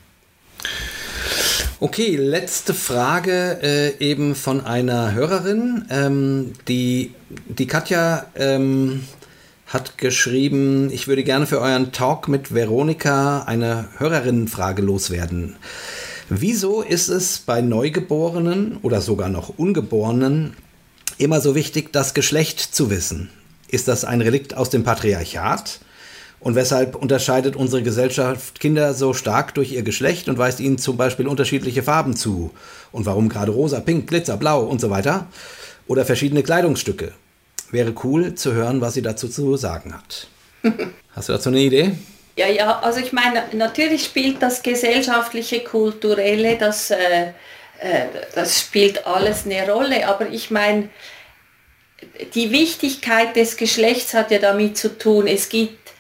[1.80, 5.86] Okay, letzte Frage äh, eben von einer Hörerin.
[5.90, 9.06] Ähm, die, die Katja ähm,
[9.74, 15.56] hat geschrieben, ich würde gerne für euren Talk mit Veronika eine Hörerinnenfrage loswerden.
[16.30, 20.54] Wieso ist es bei Neugeborenen oder sogar noch Ungeborenen
[21.18, 23.32] immer so wichtig, das Geschlecht zu wissen?
[23.68, 25.80] Ist das ein Relikt aus dem Patriarchat?
[26.40, 30.98] Und weshalb unterscheidet unsere Gesellschaft Kinder so stark durch ihr Geschlecht und weist ihnen zum
[30.98, 32.52] Beispiel unterschiedliche Farben zu?
[32.91, 35.28] Und warum gerade rosa, pink, glitzer, blau und so weiter?
[35.88, 37.14] Oder verschiedene Kleidungsstücke?
[37.74, 40.28] Wäre cool zu hören, was sie dazu zu sagen hat.
[41.16, 41.95] Hast du dazu eine Idee?
[42.38, 47.30] Ja, ja, also ich meine, natürlich spielt das gesellschaftliche, kulturelle, das, äh,
[47.80, 48.06] äh,
[48.36, 50.90] das spielt alles eine Rolle, aber ich meine,
[52.36, 55.94] die Wichtigkeit des Geschlechts hat ja damit zu tun, es gibt,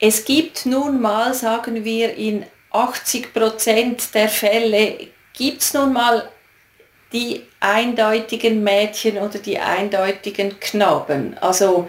[0.00, 6.30] es gibt nun mal, sagen wir, in 80 Prozent der Fälle gibt es nun mal
[7.12, 11.36] die eindeutigen Mädchen oder die eindeutigen Knaben.
[11.40, 11.88] Also,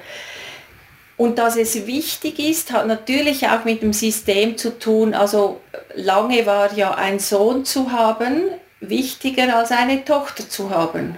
[1.18, 5.14] und dass es wichtig ist, hat natürlich auch mit dem System zu tun.
[5.14, 5.61] Also
[5.93, 8.43] lange war ja ein Sohn zu haben
[8.81, 11.18] wichtiger als eine Tochter zu haben.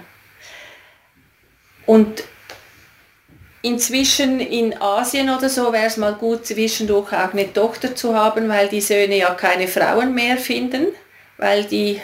[1.86, 2.22] Und
[3.62, 8.48] inzwischen in Asien oder so wäre es mal gut, zwischendurch auch eine Tochter zu haben,
[8.48, 10.86] weil die Söhne ja keine Frauen mehr finden,
[11.38, 12.00] weil die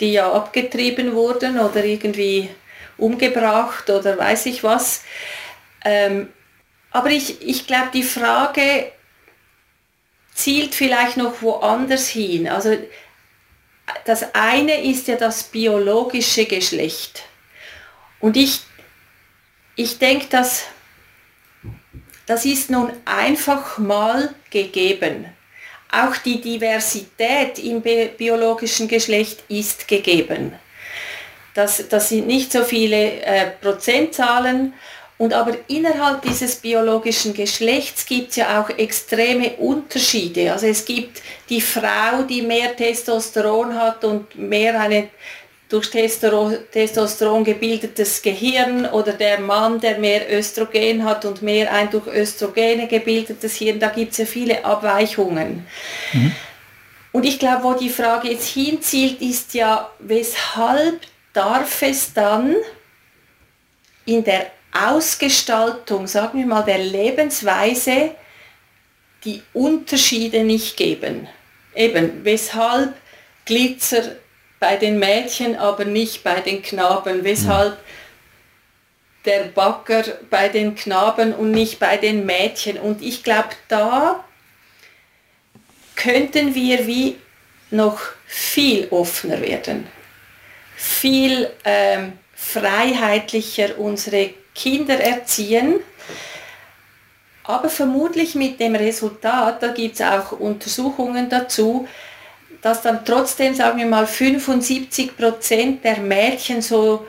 [0.00, 2.50] die ja abgetrieben wurden oder irgendwie
[2.96, 5.02] umgebracht oder weiß ich was.
[5.84, 6.28] Ähm,
[6.90, 8.92] aber ich, ich glaube, die Frage
[10.34, 12.48] zielt vielleicht noch woanders hin.
[12.48, 12.76] Also
[14.04, 17.22] das eine ist ja das biologische Geschlecht.
[18.20, 18.60] Und ich,
[19.76, 20.64] ich denke, dass
[22.26, 25.26] das ist nun einfach mal gegeben.
[26.04, 30.54] Auch die Diversität im biologischen Geschlecht ist gegeben.
[31.54, 34.74] Das, das sind nicht so viele äh, Prozentzahlen,
[35.18, 40.52] und aber innerhalb dieses biologischen Geschlechts gibt es ja auch extreme Unterschiede.
[40.52, 45.08] Also es gibt die Frau, die mehr Testosteron hat und mehr eine
[45.68, 52.06] durch Testosteron gebildetes Gehirn oder der Mann, der mehr Östrogen hat und mehr ein durch
[52.06, 55.66] Östrogene gebildetes Hirn, da gibt es ja viele Abweichungen.
[56.12, 56.32] Mhm.
[57.10, 61.00] Und ich glaube, wo die Frage jetzt hinzielt, ist ja, weshalb
[61.32, 62.54] darf es dann
[64.04, 68.10] in der Ausgestaltung, sagen wir mal, der Lebensweise
[69.24, 71.26] die Unterschiede nicht geben?
[71.74, 72.94] Eben, weshalb
[73.46, 74.16] Glitzer
[74.58, 77.24] bei den Mädchen, aber nicht bei den Knaben.
[77.24, 77.76] Weshalb
[79.26, 82.78] der Backer bei den Knaben und nicht bei den Mädchen.
[82.78, 84.24] Und ich glaube, da
[85.96, 87.16] könnten wir wie
[87.70, 89.86] noch viel offener werden,
[90.76, 95.80] viel ähm, freiheitlicher unsere Kinder erziehen,
[97.42, 101.88] aber vermutlich mit dem Resultat, da gibt es auch Untersuchungen dazu,
[102.66, 107.06] dass dann trotzdem, sagen wir mal, 75 Prozent der Mädchen so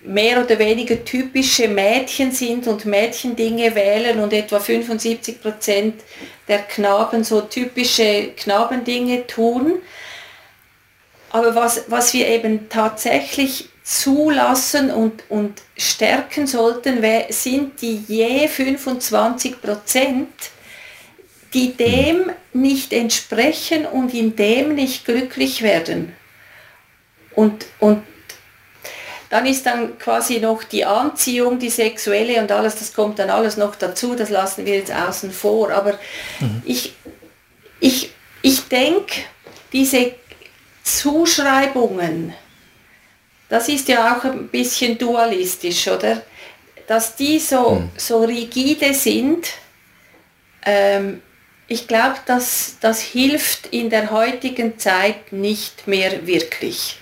[0.00, 6.02] mehr oder weniger typische Mädchen sind und Mädchendinge wählen und etwa 75 Prozent
[6.48, 9.74] der Knaben so typische Knabendinge tun.
[11.30, 19.62] Aber was, was wir eben tatsächlich zulassen und, und stärken sollten, sind die je 25
[19.62, 20.32] Prozent,
[21.54, 26.14] die dem nicht entsprechen und in dem nicht glücklich werden.
[27.34, 28.02] Und, und
[29.30, 33.56] dann ist dann quasi noch die Anziehung, die sexuelle und alles, das kommt dann alles
[33.56, 35.70] noch dazu, das lassen wir jetzt außen vor.
[35.70, 35.92] Aber
[36.40, 36.62] mhm.
[36.66, 36.94] ich,
[37.80, 38.10] ich,
[38.42, 39.22] ich denke,
[39.72, 40.14] diese
[40.84, 42.34] Zuschreibungen,
[43.48, 46.22] das ist ja auch ein bisschen dualistisch, oder?
[46.86, 47.90] Dass die so, mhm.
[47.96, 49.46] so rigide sind,
[50.64, 51.22] ähm,
[51.72, 56.98] ich glaube, dass das hilft in der heutigen Zeit nicht mehr wirklich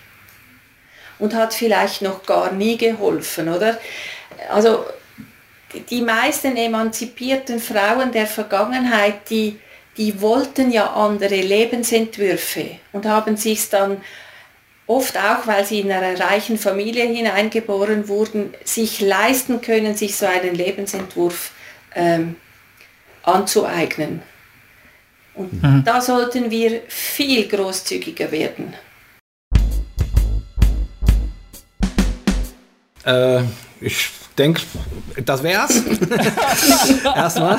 [1.19, 3.81] und hat vielleicht noch gar nie geholfen, oder?
[4.49, 4.85] Also
[5.91, 9.59] die meisten emanzipierten Frauen der Vergangenheit, die,
[9.97, 14.01] die wollten ja andere Lebensentwürfe und haben sich dann
[14.87, 20.27] oft auch, weil sie in einer reichen Familie hineingeboren wurden, sich leisten können, sich so
[20.27, 21.51] einen Lebensentwurf
[21.97, 22.37] ähm,
[23.25, 24.23] anzueignen.
[25.41, 25.83] Und mhm.
[25.85, 28.75] da sollten wir viel großzügiger werden.
[33.07, 33.43] Äh,
[33.81, 34.61] ich denke,
[35.25, 35.83] das wär's.
[37.17, 37.57] Erstmal.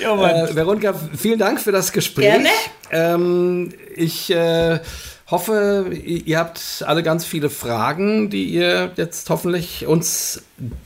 [0.00, 2.24] Ja, äh, Veronika, vielen Dank für das Gespräch.
[2.24, 2.48] Gerne.
[2.90, 4.80] Ähm, ich äh,
[5.30, 10.42] hoffe, ihr habt alle ganz viele Fragen, die ihr jetzt hoffentlich uns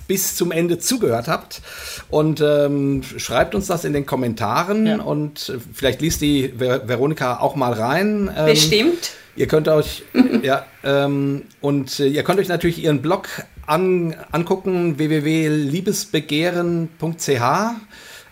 [0.06, 1.62] bis zum Ende zugehört habt.
[2.10, 5.00] Und ähm, schreibt uns das in den Kommentaren ja.
[5.00, 8.30] und vielleicht liest die Ver Veronika auch mal rein.
[8.36, 9.12] Ähm, Bestimmt.
[9.36, 10.04] Ihr könnt euch,
[10.42, 13.28] ja, ähm, und äh, ihr könnt euch natürlich ihren Blog
[13.66, 17.40] an, angucken, www.liebesbegehren.ch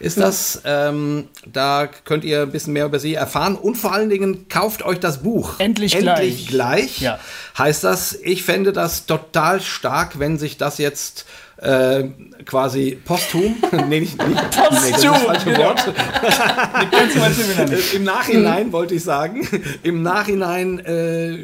[0.02, 0.62] ist das.
[0.64, 4.82] Ähm, da könnt ihr ein bisschen mehr über sie erfahren und vor allen Dingen kauft
[4.84, 5.54] euch das Buch.
[5.58, 6.96] Endlich, Endlich gleich.
[6.96, 7.18] gleich ja.
[7.56, 11.26] Heißt das, ich fände das total stark, wenn sich das jetzt
[11.58, 12.04] äh,
[12.44, 13.56] quasi posthum,
[13.88, 15.56] nee, nicht, nicht posthum, nee, das, das falsche.
[15.56, 15.94] Wort.
[17.94, 19.46] Im Nachhinein wollte ich sagen,
[19.84, 21.38] im Nachhinein äh,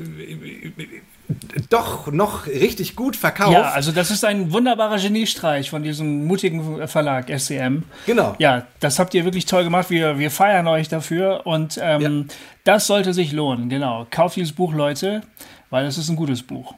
[1.68, 3.52] doch noch richtig gut verkauft.
[3.52, 7.82] Ja, also das ist ein wunderbarer Geniestreich von diesem mutigen Verlag SCM.
[8.06, 8.34] Genau.
[8.38, 9.90] Ja, das habt ihr wirklich toll gemacht.
[9.90, 12.34] Wir, wir feiern euch dafür und ähm, ja.
[12.64, 13.68] das sollte sich lohnen.
[13.68, 14.06] Genau.
[14.10, 15.22] Kauft dieses Buch, Leute,
[15.70, 16.74] weil es ist ein gutes Buch.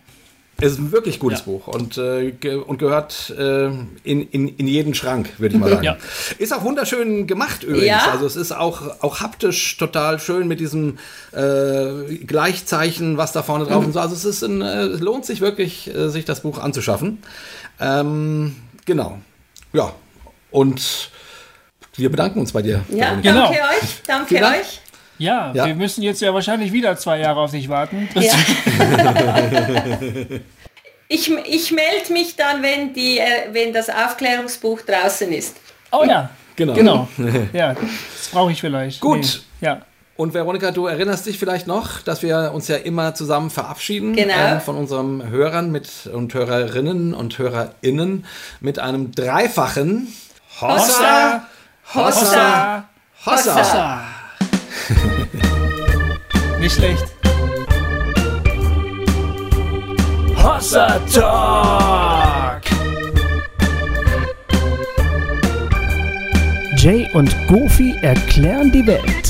[0.61, 1.45] Es ist ein wirklich gutes ja.
[1.45, 5.70] Buch und, äh, ge und gehört äh, in, in, in jeden Schrank, würde ich mal
[5.70, 5.85] sagen.
[5.85, 5.97] Ja.
[6.39, 7.87] Ist auch wunderschön gemacht übrigens.
[7.87, 8.11] Ja.
[8.11, 10.99] Also es ist auch, auch haptisch total schön mit diesem
[11.32, 13.91] äh, Gleichzeichen, was da vorne drauf mhm.
[13.91, 13.97] ist.
[13.97, 17.23] Also es ist ein, äh, es lohnt sich wirklich, äh, sich das Buch anzuschaffen.
[17.81, 19.19] Ähm, genau.
[19.73, 19.93] Ja.
[20.51, 21.11] Und
[21.97, 22.85] wir bedanken uns bei dir.
[22.89, 23.51] Ja, danke genau.
[23.51, 24.03] euch.
[24.07, 24.81] Danke euch.
[25.20, 28.09] Ja, ja, wir müssen jetzt ja wahrscheinlich wieder zwei Jahre auf dich warten.
[28.14, 28.32] Ja.
[31.09, 35.59] ich ich melde mich dann, wenn, die, äh, wenn das Aufklärungsbuch draußen ist.
[35.92, 36.72] Oh ja, genau.
[36.72, 37.09] genau.
[37.52, 39.01] Ja, das brauche ich vielleicht.
[39.01, 39.42] Gut.
[39.60, 39.66] Nee.
[39.66, 39.82] Ja.
[40.16, 44.34] Und Veronika, du erinnerst dich vielleicht noch, dass wir uns ja immer zusammen verabschieden genau.
[44.34, 48.24] äh, von unseren Hörern mit, und Hörerinnen und HörerInnen
[48.60, 50.14] mit einem dreifachen
[50.62, 51.47] Hossa,
[51.94, 52.84] Hossa, Hossa.
[53.26, 53.59] Hossa.
[53.59, 54.02] Hossa.
[56.61, 57.05] Nicht schlecht.
[60.37, 62.62] Hossa Talk!
[66.77, 69.30] Jay und Goofy erklären die Welt.